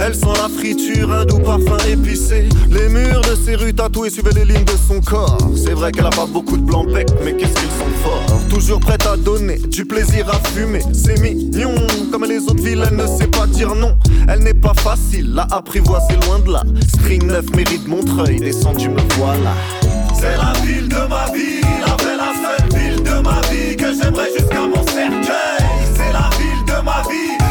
Elle 0.00 0.14
sent 0.14 0.26
la 0.42 0.48
friture, 0.48 1.12
un 1.12 1.24
doux 1.24 1.38
parfum 1.38 1.76
épicé. 1.88 2.48
Les 2.70 2.88
murs 2.88 3.20
de 3.20 3.36
ses 3.36 3.54
rues 3.54 3.72
tatouées 3.72 4.10
suivaient 4.10 4.32
les 4.32 4.44
lignes 4.44 4.64
de 4.64 4.76
son 4.88 5.00
corps. 5.00 5.38
C'est 5.54 5.74
vrai 5.74 5.92
qu'elle 5.92 6.06
a 6.06 6.10
pas 6.10 6.26
beaucoup 6.26 6.56
de 6.56 6.62
blanc 6.62 6.84
bec, 6.84 7.06
mais 7.24 7.36
qu'est-ce 7.36 7.54
qu'ils 7.54 7.68
sont 7.68 7.94
forts. 8.02 8.40
Toujours 8.50 8.80
prête 8.80 9.06
à 9.06 9.16
donner, 9.16 9.58
du 9.58 9.84
plaisir 9.84 10.28
à 10.28 10.48
fumer. 10.48 10.80
C'est 10.92 11.20
mignon, 11.20 11.74
comme 12.10 12.24
les 12.24 12.38
autres 12.38 12.62
villes, 12.62 12.84
elle 12.90 12.96
ne 12.96 13.06
sait 13.06 13.28
pas 13.28 13.46
dire 13.46 13.74
non. 13.76 13.96
Elle 14.28 14.40
n'est 14.40 14.54
pas 14.54 14.74
facile, 14.74 15.38
à 15.38 15.56
apprivoiser 15.56 16.16
loin 16.26 16.40
de 16.40 16.52
là. 16.52 16.62
String 16.88 17.26
neuf 17.26 17.48
mérite 17.54 17.86
Montreuil, 17.86 18.40
descendu 18.40 18.88
me 18.88 19.00
voilà. 19.18 19.54
C'est 20.14 20.36
la 20.36 20.52
ville 20.64 20.88
de 20.88 21.08
ma 21.08 21.30
vie, 21.32 21.60
la 21.80 22.32
seule 22.42 22.80
ville 22.80 23.02
de 23.02 23.22
ma 23.22 23.40
vie 23.50 23.76
que 23.76 23.86
j'aimerais 23.94 24.30
jusqu'à 24.36 24.60
mon 24.60 24.84
cercueil. 24.86 25.53
Ma 26.84 27.02
vie, 27.08 27.43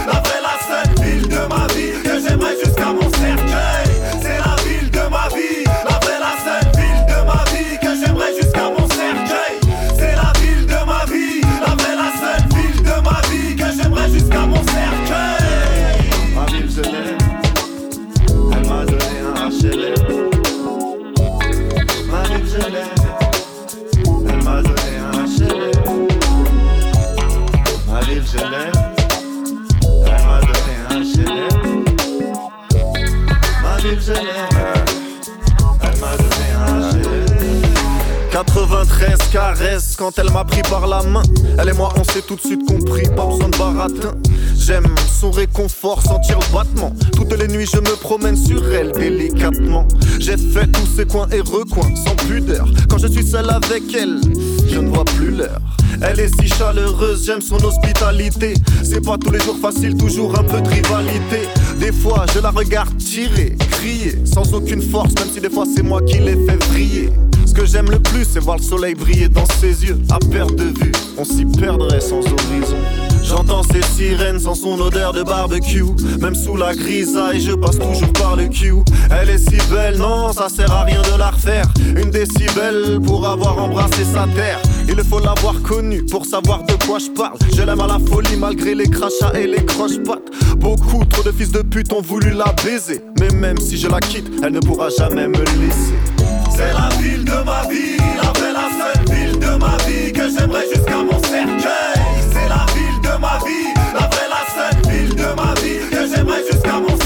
93 39.03 39.29
caresses 39.31 39.95
quand 39.97 40.17
elle 40.17 40.31
m'a 40.31 40.45
pris 40.45 40.61
par 40.61 40.87
la 40.87 41.03
main. 41.03 41.23
Elle 41.59 41.69
et 41.69 41.73
moi, 41.73 41.93
on 41.97 42.03
s'est 42.05 42.21
tout 42.21 42.35
de 42.35 42.39
suite 42.39 42.65
compris, 42.65 43.03
pas 43.15 43.25
besoin 43.25 43.49
de 43.49 43.57
baratin. 43.57 44.13
J'aime 44.55 44.95
son 45.19 45.29
réconfort, 45.29 46.01
sentir 46.01 46.39
le 46.39 46.53
battement. 46.53 46.93
Toutes 47.11 47.33
les 47.37 47.49
nuits, 47.49 47.69
je 47.69 47.79
me 47.79 47.95
promène 47.97 48.37
sur 48.37 48.63
elle 48.73 48.93
délicatement. 48.93 49.85
J'ai 50.19 50.37
fait 50.37 50.67
tous 50.67 50.87
ces 50.95 51.05
coins 51.05 51.27
et 51.33 51.41
recoins 51.41 51.93
sans 51.95 52.15
pudeur. 52.27 52.65
Quand 52.89 52.97
je 52.97 53.07
suis 53.07 53.25
seul 53.25 53.49
avec 53.49 53.83
elle, 53.93 54.21
je 54.69 54.79
ne 54.79 54.87
vois 54.87 55.03
plus 55.03 55.31
l'heure. 55.31 55.59
Elle 56.01 56.21
est 56.21 56.33
si 56.39 56.47
chaleureuse, 56.47 57.25
j'aime 57.25 57.41
son 57.41 57.61
hospitalité. 57.63 58.53
C'est 58.83 59.03
pas 59.03 59.17
tous 59.17 59.31
les 59.31 59.39
jours 59.39 59.57
facile, 59.61 59.97
toujours 59.97 60.39
un 60.39 60.43
peu 60.43 60.61
de 60.61 60.69
rivalité. 60.69 61.49
Des 61.77 61.91
fois, 61.91 62.25
je 62.33 62.39
la 62.39 62.51
regarde 62.51 62.95
tirer, 62.97 63.57
crier, 63.69 64.15
sans 64.23 64.53
aucune 64.53 64.81
force, 64.81 65.13
même 65.19 65.29
si 65.33 65.41
des 65.41 65.49
fois 65.49 65.65
c'est 65.75 65.83
moi 65.83 66.01
qui 66.01 66.19
les 66.19 66.37
fais 66.45 66.57
briller. 66.69 67.09
Ce 67.53 67.59
que 67.59 67.67
j'aime 67.67 67.91
le 67.91 67.99
plus, 67.99 68.25
c'est 68.25 68.39
voir 68.39 68.57
le 68.57 68.63
soleil 68.63 68.95
briller 68.95 69.29
dans 69.29 69.45
ses 69.45 69.85
yeux. 69.85 69.99
À 70.09 70.17
perte 70.17 70.55
de 70.55 70.63
vue, 70.63 70.91
on 71.19 71.23
s'y 71.23 71.45
perdrait 71.45 72.01
sans 72.01 72.21
horizon. 72.21 72.77
J'entends 73.23 73.61
ses 73.61 73.83
sirènes 73.83 74.39
sans 74.39 74.55
son 74.55 74.79
odeur 74.81 75.13
de 75.13 75.21
barbecue. 75.21 75.85
Même 76.19 76.33
sous 76.33 76.57
la 76.57 76.73
grisaille, 76.73 77.39
je 77.39 77.51
passe 77.51 77.77
toujours 77.77 78.11
par 78.13 78.35
le 78.35 78.47
Q. 78.47 78.73
Elle 79.11 79.29
est 79.29 79.37
si 79.37 79.57
belle, 79.69 79.99
non, 79.99 80.33
ça 80.33 80.49
sert 80.49 80.71
à 80.71 80.83
rien 80.83 81.03
de 81.03 81.19
la 81.19 81.29
refaire. 81.29 81.71
Une 81.95 82.09
belles 82.09 82.99
pour 83.05 83.27
avoir 83.27 83.59
embrassé 83.59 84.03
sa 84.03 84.25
terre. 84.33 84.59
Il 84.87 84.99
faut 85.03 85.19
l'avoir 85.19 85.61
connue 85.61 86.03
pour 86.07 86.25
savoir 86.25 86.63
de 86.63 86.73
quoi 86.87 86.97
je 86.97 87.11
parle. 87.11 87.37
Je 87.55 87.61
l'aime 87.61 87.81
à 87.81 87.87
la 87.87 87.99
folie 87.99 88.35
malgré 88.35 88.73
les 88.73 88.87
crachats 88.87 89.33
et 89.35 89.45
les 89.45 89.63
croche-pattes. 89.63 90.57
Beaucoup 90.57 91.05
trop 91.05 91.21
de 91.21 91.31
fils 91.31 91.51
de 91.51 91.61
pute 91.61 91.93
ont 91.93 92.01
voulu 92.01 92.31
la 92.31 92.51
baiser. 92.65 93.03
Mais 93.19 93.29
même 93.29 93.59
si 93.59 93.77
je 93.77 93.87
la 93.87 93.99
quitte, 93.99 94.27
elle 94.43 94.53
ne 94.53 94.59
pourra 94.59 94.89
jamais 94.89 95.27
me 95.27 95.37
laisser. 95.37 96.22
C'est 96.55 96.73
la 96.73 96.89
ville 97.01 97.25
de 97.25 97.43
ma 97.43 97.63
vie, 97.67 97.97
après 98.21 98.53
la 98.53 98.69
seule 98.77 99.15
ville 99.15 99.39
de 99.39 99.55
ma 99.57 99.75
vie 99.87 100.13
que 100.13 100.29
j'aimerais 100.29 100.65
jusqu'à 100.73 100.97
mon 100.97 101.19
cercueil. 101.23 102.01
C'est 102.31 102.47
la 102.47 102.65
ville 102.73 103.01
de 103.01 103.17
ma 103.19 103.39
vie, 103.45 103.73
après 103.95 104.27
la 104.29 104.43
seule 104.55 104.91
ville 104.91 105.15
de 105.15 105.29
ma 105.35 105.53
vie 105.61 105.79
que 105.89 106.07
j'aimerais 106.07 106.43
jusqu'à 106.49 106.73
mon 106.73 106.87
cercueil. 106.87 107.02